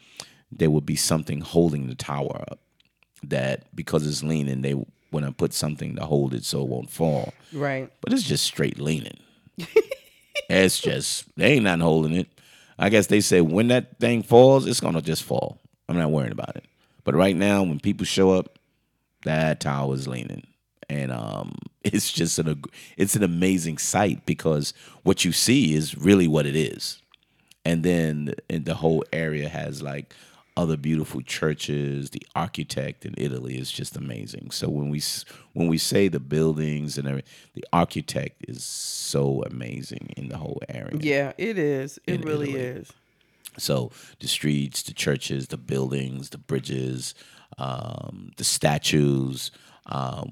there 0.52 0.70
would 0.70 0.86
be 0.86 0.96
something 0.96 1.40
holding 1.40 1.86
the 1.86 1.94
tower 1.94 2.44
up 2.50 2.58
that 3.22 3.64
because 3.74 4.06
it's 4.06 4.22
leaning, 4.22 4.62
they 4.62 4.74
want 5.12 5.26
to 5.26 5.32
put 5.32 5.52
something 5.52 5.96
to 5.96 6.04
hold 6.06 6.32
it 6.34 6.44
so 6.44 6.62
it 6.62 6.68
won't 6.68 6.90
fall 6.90 7.32
Right. 7.52 7.90
but 8.00 8.12
it's 8.12 8.22
just 8.22 8.44
straight 8.44 8.78
leaning. 8.78 9.18
it's 10.48 10.80
just 10.80 11.24
they 11.36 11.54
ain't 11.54 11.64
nothing 11.64 11.80
holding 11.80 12.14
it. 12.14 12.28
I 12.78 12.88
guess 12.88 13.08
they 13.08 13.20
say 13.20 13.40
when 13.40 13.68
that 13.68 13.98
thing 13.98 14.22
falls, 14.22 14.66
it's 14.66 14.80
gonna 14.80 15.02
just 15.02 15.22
fall. 15.22 15.58
I'm 15.88 15.96
not 15.96 16.10
worrying 16.10 16.32
about 16.32 16.56
it. 16.56 16.64
But 17.04 17.14
right 17.14 17.36
now, 17.36 17.62
when 17.62 17.80
people 17.80 18.06
show 18.06 18.30
up, 18.32 18.58
that 19.24 19.60
tower 19.60 19.94
is 19.94 20.06
leaning, 20.08 20.46
and 20.88 21.10
um, 21.12 21.56
it's 21.84 22.12
just 22.12 22.38
an 22.38 22.62
it's 22.96 23.16
an 23.16 23.22
amazing 23.22 23.78
sight 23.78 24.24
because 24.26 24.72
what 25.02 25.24
you 25.24 25.32
see 25.32 25.74
is 25.74 25.96
really 25.96 26.28
what 26.28 26.46
it 26.46 26.56
is, 26.56 27.02
and 27.64 27.82
then 27.82 28.34
and 28.48 28.64
the 28.64 28.76
whole 28.76 29.04
area 29.12 29.48
has 29.48 29.82
like 29.82 30.14
other 30.60 30.76
beautiful 30.76 31.20
churches. 31.22 32.10
The 32.10 32.22
architect 32.34 33.04
in 33.08 33.14
Italy 33.26 33.54
is 33.62 33.70
just 33.80 33.96
amazing. 33.96 34.50
So 34.50 34.68
when 34.68 34.88
we 34.94 35.00
when 35.56 35.68
we 35.68 35.78
say 35.78 36.08
the 36.08 36.20
buildings 36.20 36.98
and 36.98 37.08
everything, 37.08 37.30
the 37.54 37.64
architect 37.72 38.36
is 38.48 38.62
so 38.64 39.42
amazing 39.52 40.04
in 40.16 40.28
the 40.28 40.38
whole 40.38 40.60
area. 40.68 40.98
Yeah, 41.00 41.32
it 41.38 41.56
is. 41.58 41.98
It 42.06 42.24
really 42.24 42.50
Italy. 42.54 42.80
is. 42.80 42.92
So 43.58 43.90
the 44.20 44.28
streets, 44.28 44.82
the 44.82 44.92
churches, 44.94 45.48
the 45.48 45.56
buildings, 45.72 46.30
the 46.30 46.38
bridges, 46.38 47.14
um, 47.58 48.32
the 48.36 48.44
statues. 48.44 49.50
Um, 49.86 50.30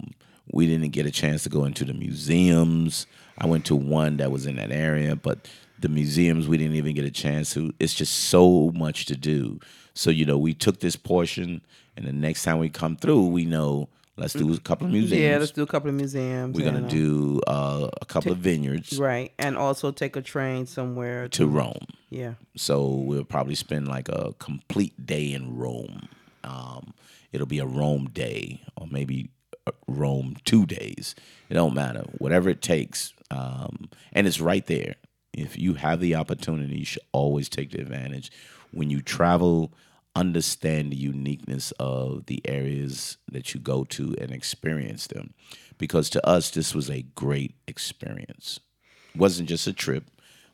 We 0.51 0.67
didn't 0.67 0.93
get 0.93 1.05
a 1.05 1.11
chance 1.23 1.43
to 1.43 1.51
go 1.51 1.67
into 1.67 1.85
the 1.85 1.93
museums. 2.07 3.07
I 3.37 3.47
went 3.47 3.65
to 3.67 3.77
one 3.77 4.17
that 4.17 4.31
was 4.33 4.47
in 4.47 4.57
that 4.57 4.73
area, 4.73 5.15
but 5.15 5.39
the 5.79 5.91
museums 5.91 6.49
we 6.49 6.57
didn't 6.57 6.77
even 6.77 6.95
get 6.95 7.05
a 7.05 7.11
chance 7.25 7.53
to. 7.55 7.61
It's 7.79 7.95
just 7.95 8.15
so 8.33 8.73
much 8.75 9.05
to 9.11 9.17
do. 9.33 9.61
So 9.99 10.11
you 10.11 10.25
know, 10.25 10.39
we 10.39 10.55
took 10.55 10.79
this 10.79 10.95
portion, 10.95 11.61
and 11.97 12.07
the 12.07 12.13
next 12.13 12.45
time 12.45 12.61
we 12.61 12.69
come 12.69 12.97
through, 12.97 13.27
we 13.27 13.45
know 13.45 13.89
let's 14.17 14.33
do 14.33 14.55
a 14.55 14.59
couple 14.61 14.87
of 14.87 14.93
museums. 14.93 15.21
Yeah, 15.21 15.39
let's 15.39 15.51
do 15.51 15.65
a 15.65 15.67
couple 15.67 15.89
of 15.89 15.97
museums. 15.97 16.57
We're 16.57 16.65
gonna 16.65 16.79
and, 16.79 16.87
uh, 16.87 16.91
do 16.91 17.41
uh, 17.49 17.91
a 18.01 18.05
couple 18.05 18.31
of 18.31 18.39
vineyards 18.39 18.97
right, 18.97 19.33
and 19.41 19.59
also 19.59 19.91
take 19.91 20.15
a 20.15 20.23
train 20.23 20.67
somewhere 20.67 21.27
to 21.31 21.49
Rome. 21.49 21.85
Yeah, 22.11 22.35
So 22.55 22.87
we'll 22.87 23.25
probably 23.25 23.57
spend 23.57 23.89
like 23.89 24.09
a 24.09 24.35
complete 24.39 25.05
day 25.05 25.33
in 25.33 25.57
Rome. 25.57 26.09
Um, 26.45 26.95
it'll 27.33 27.49
be 27.49 27.59
a 27.59 27.67
Rome 27.67 28.09
day, 28.13 28.63
or 28.77 28.87
maybe 28.87 29.31
Rome 29.89 30.37
two 30.45 30.65
days. 30.65 31.17
It 31.51 31.55
don't 31.55 31.75
matter, 31.75 32.05
whatever 32.19 32.49
it 32.51 32.63
takes. 32.63 33.15
Um, 33.33 33.91
and 34.13 34.29
it's 34.29 34.41
right 34.41 34.65
there. 34.65 34.95
If 35.33 35.59
you 35.59 35.75
have 35.75 36.01
the 36.01 36.15
opportunity, 36.15 36.79
you 36.79 36.85
should 36.85 37.03
always 37.13 37.49
take 37.49 37.71
the 37.71 37.81
advantage. 37.81 38.31
When 38.73 38.91
you 38.91 39.01
travel, 39.03 39.73
understand 40.17 40.91
the 40.93 40.97
uniqueness 40.97 41.73
of 41.79 42.27
the 42.27 42.41
areas 42.45 43.19
that 43.31 43.55
you 43.55 43.61
go 43.61 43.85
to 43.85 44.15
and 44.21 44.31
experience 44.33 45.07
them. 45.07 45.35
Because 45.77 46.11
to 46.11 46.27
us, 46.27 46.51
this 46.51 46.75
was 46.75 46.91
a 46.91 47.03
great 47.15 47.55
experience. 47.69 48.59
It 49.15 49.21
wasn't 49.21 49.49
just 49.49 49.67
a 49.69 49.73
trip, 49.73 50.11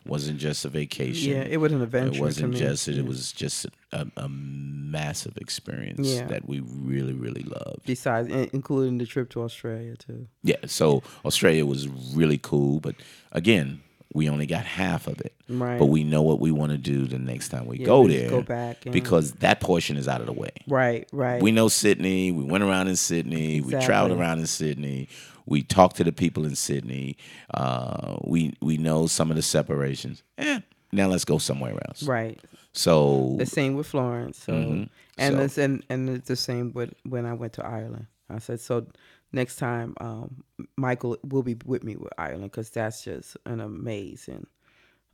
wasn't 0.06 0.38
just 0.38 0.64
a 0.66 0.68
vacation. 0.68 1.32
yeah, 1.32 1.42
it 1.44 1.56
was 1.58 1.72
an 1.72 1.80
adventure. 1.80 2.18
It 2.18 2.20
wasn't 2.20 2.54
just 2.54 2.88
it. 2.88 2.98
It 2.98 3.06
was 3.06 3.32
just 3.32 3.66
a, 3.92 4.06
a 4.18 4.28
massive 4.28 5.38
experience 5.38 6.06
Yeah. 6.08 6.26
that 6.26 6.46
we 6.46 6.60
really, 6.60 7.14
really 7.14 7.42
loved. 7.44 7.86
Besides, 7.86 8.28
in- 8.28 8.50
including 8.52 8.98
the 8.98 9.06
trip 9.06 9.30
to 9.30 9.42
Australia 9.42 9.96
too. 9.96 10.26
Yeah. 10.42 10.56
So 10.66 11.02
Australia 11.24 11.64
was 11.64 11.88
really 12.14 12.38
cool, 12.38 12.80
but 12.80 12.96
again, 13.32 13.80
we 14.14 14.28
only 14.30 14.46
got 14.46 14.64
half 14.64 15.06
of 15.08 15.20
it. 15.20 15.34
Right. 15.48 15.78
But 15.78 15.86
we 15.86 16.04
know 16.04 16.22
what 16.22 16.40
we 16.40 16.50
want 16.50 16.72
to 16.72 16.78
do 16.78 17.06
the 17.06 17.18
next 17.18 17.48
time 17.50 17.66
we 17.66 17.78
Yeah, 17.80 17.86
go 17.86 18.06
there. 18.08 18.30
go 18.30 18.42
back 18.42 18.86
and- 18.86 18.92
because 18.92 19.32
that 19.32 19.60
portion 19.60 19.96
is 19.96 20.08
out 20.08 20.20
of 20.20 20.26
the 20.26 20.32
way. 20.32 20.50
Right, 20.66 21.06
right. 21.12 21.42
We 21.42 21.50
know 21.52 21.68
Sydney. 21.68 22.30
We 22.32 22.44
went 22.44 22.64
around 22.64 22.88
in 22.88 22.96
Sydney. 22.96 23.60
We 23.60 23.72
traveled 23.80 24.18
around 24.18 24.38
in 24.38 24.46
Sydney. 24.46 25.08
We 25.46 25.62
talked 25.62 25.96
to 25.96 26.04
the 26.04 26.12
people 26.12 26.46
in 26.46 26.54
Sydney. 26.54 27.16
Uh, 27.52 28.16
we 28.24 28.54
we 28.62 28.78
know 28.78 29.06
some 29.06 29.30
of 29.30 29.36
the 29.36 29.42
separations. 29.42 30.22
Eh, 30.38 30.60
now 30.92 31.08
let's 31.08 31.24
go 31.24 31.38
somewhere 31.38 31.76
else. 31.88 32.02
right. 32.04 32.40
So 32.72 33.36
The 33.38 33.46
same 33.46 33.74
with 33.74 33.86
Florence. 33.86 34.38
So 34.44 34.52
and 34.54 34.88
Mm-hmm. 35.18 35.36
So- 35.38 35.42
it's 35.44 35.58
and 35.58 35.82
and 35.90 36.08
it's 36.08 36.28
the 36.28 36.36
same 36.36 36.72
with 36.72 36.94
when 37.04 37.26
I 37.26 37.34
went 37.34 37.52
to 37.54 37.64
Ireland. 37.66 38.06
I 38.30 38.38
said 38.38 38.60
so. 38.60 38.86
Next 39.34 39.56
time, 39.56 39.94
um, 40.00 40.44
Michael 40.76 41.18
will 41.24 41.42
be 41.42 41.56
with 41.64 41.82
me 41.82 41.96
with 41.96 42.12
Ireland 42.16 42.52
because 42.52 42.70
that's 42.70 43.02
just 43.02 43.36
an 43.46 43.58
amazing, 43.58 44.46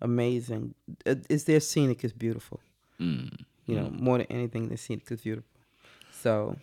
amazing. 0.02 0.74
It, 1.06 1.26
it's 1.30 1.44
their 1.44 1.60
scenic 1.60 2.04
is 2.04 2.12
beautiful. 2.12 2.60
Mm. 3.00 3.34
You 3.64 3.76
know, 3.76 3.90
more 3.90 4.18
than 4.18 4.26
anything, 4.28 4.68
the 4.68 4.76
scenic 4.76 5.10
is 5.10 5.22
beautiful. 5.22 5.48
So 6.12 6.56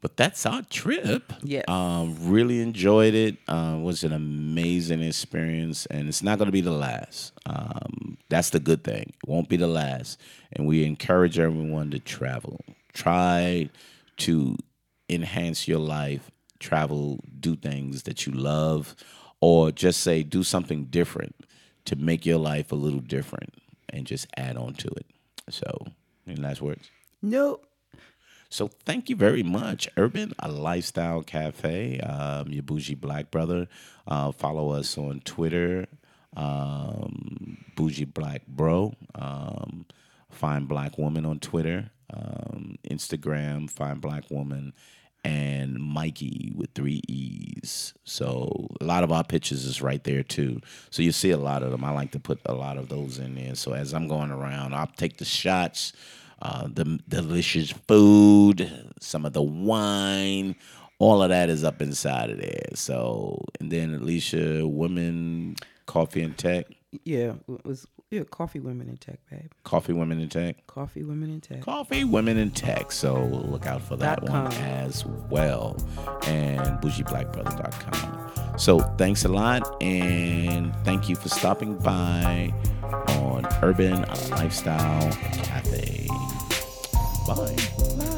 But 0.00 0.16
that's 0.16 0.44
our 0.44 0.62
trip. 0.62 1.32
Yes. 1.44 1.64
Um, 1.68 2.16
really 2.20 2.60
enjoyed 2.60 3.14
it. 3.14 3.36
Uh, 3.46 3.78
was 3.80 4.02
an 4.02 4.12
amazing 4.12 5.00
experience, 5.00 5.86
and 5.86 6.08
it's 6.08 6.24
not 6.24 6.38
going 6.38 6.46
to 6.46 6.52
be 6.52 6.60
the 6.60 6.72
last. 6.72 7.32
Um, 7.46 8.18
that's 8.28 8.50
the 8.50 8.58
good 8.58 8.82
thing. 8.82 9.12
It 9.22 9.28
won't 9.28 9.48
be 9.48 9.56
the 9.56 9.68
last, 9.68 10.18
and 10.52 10.66
we 10.66 10.84
encourage 10.84 11.38
everyone 11.38 11.92
to 11.92 12.00
travel. 12.00 12.60
Try 12.92 13.70
to 14.18 14.56
enhance 15.08 15.68
your 15.68 15.78
life. 15.78 16.32
Travel, 16.62 17.20
do 17.38 17.56
things 17.56 18.04
that 18.04 18.26
you 18.26 18.32
love, 18.32 18.96
or 19.40 19.70
just 19.70 20.00
say 20.00 20.22
do 20.22 20.42
something 20.42 20.84
different 20.84 21.34
to 21.84 21.96
make 21.96 22.24
your 22.24 22.38
life 22.38 22.72
a 22.72 22.76
little 22.76 23.00
different, 23.00 23.52
and 23.90 24.06
just 24.06 24.26
add 24.36 24.56
on 24.56 24.74
to 24.74 24.88
it. 24.88 25.06
So, 25.50 25.86
any 26.26 26.36
last 26.36 26.62
words? 26.62 26.90
nope. 27.20 27.66
So 28.48 28.68
thank 28.84 29.08
you 29.08 29.16
very 29.16 29.42
much, 29.42 29.88
Urban, 29.96 30.34
a 30.38 30.50
lifestyle 30.50 31.22
cafe. 31.22 31.98
Um, 32.00 32.48
your 32.48 32.62
bougie 32.62 32.94
black 32.94 33.30
brother. 33.30 33.66
Uh, 34.06 34.30
follow 34.30 34.72
us 34.72 34.98
on 34.98 35.20
Twitter, 35.24 35.86
um, 36.36 37.56
bougie 37.76 38.04
black 38.04 38.46
bro. 38.46 38.92
Um, 39.14 39.86
find 40.28 40.68
black 40.68 40.98
woman 40.98 41.24
on 41.24 41.38
Twitter, 41.38 41.90
um, 42.12 42.76
Instagram, 42.90 43.70
find 43.70 44.02
black 44.02 44.30
woman, 44.30 44.74
and 45.24 45.80
Mikey 45.80 46.52
with 46.54 46.70
three 46.74 47.00
E's. 47.08 47.94
So 48.04 48.68
a 48.80 48.84
lot 48.84 49.04
of 49.04 49.12
our 49.12 49.24
pictures 49.24 49.64
is 49.64 49.80
right 49.80 50.02
there 50.04 50.22
too. 50.22 50.60
So 50.90 51.02
you 51.02 51.12
see 51.12 51.30
a 51.30 51.38
lot 51.38 51.62
of 51.62 51.70
them. 51.70 51.84
I 51.84 51.90
like 51.90 52.12
to 52.12 52.20
put 52.20 52.40
a 52.46 52.54
lot 52.54 52.76
of 52.76 52.88
those 52.88 53.18
in 53.18 53.34
there. 53.34 53.54
So 53.54 53.72
as 53.72 53.94
I'm 53.94 54.08
going 54.08 54.30
around, 54.30 54.74
I'll 54.74 54.86
take 54.86 55.18
the 55.18 55.24
shots 55.24 55.92
uh, 56.42 56.66
the 56.66 56.98
delicious 57.08 57.70
food, 57.70 58.92
some 59.00 59.24
of 59.24 59.32
the 59.32 59.42
wine, 59.42 60.56
all 60.98 61.22
of 61.22 61.28
that 61.28 61.48
is 61.48 61.62
up 61.62 61.80
inside 61.80 62.30
of 62.30 62.40
there. 62.40 62.66
So, 62.74 63.44
and 63.60 63.70
then 63.70 63.94
Alicia, 63.94 64.66
women, 64.66 65.54
coffee 65.86 66.22
and 66.22 66.36
tech, 66.36 66.66
Yeah, 67.04 67.34
it 67.48 67.64
was 67.64 67.86
yeah, 68.10 68.24
coffee 68.24 68.60
women 68.60 68.88
in 68.90 68.98
tech, 68.98 69.18
babe. 69.30 69.50
coffee, 69.64 69.94
women 69.94 70.20
in 70.20 70.28
tech, 70.28 70.66
Coffee 70.66 71.02
women 71.04 71.30
in 71.30 71.40
tech. 71.40 71.62
coffee, 71.62 72.04
women 72.04 72.36
in 72.36 72.50
tech. 72.50 72.92
So 72.92 73.24
look 73.24 73.64
out 73.66 73.80
for 73.80 73.96
that 73.96 74.20
Dot 74.20 74.28
one 74.30 74.52
as 74.52 75.06
well, 75.06 75.76
and 76.26 76.60
bougieblackbrother.com. 76.82 78.58
So 78.58 78.80
thanks 78.98 79.24
a 79.24 79.28
lot, 79.28 79.82
and 79.82 80.74
thank 80.84 81.08
you 81.08 81.16
for 81.16 81.30
stopping 81.30 81.78
by 81.78 82.52
on 83.08 83.46
Urban 83.62 84.02
Lifestyle 84.30 85.10
Cafe. 85.12 86.06
Bye. 87.26 88.08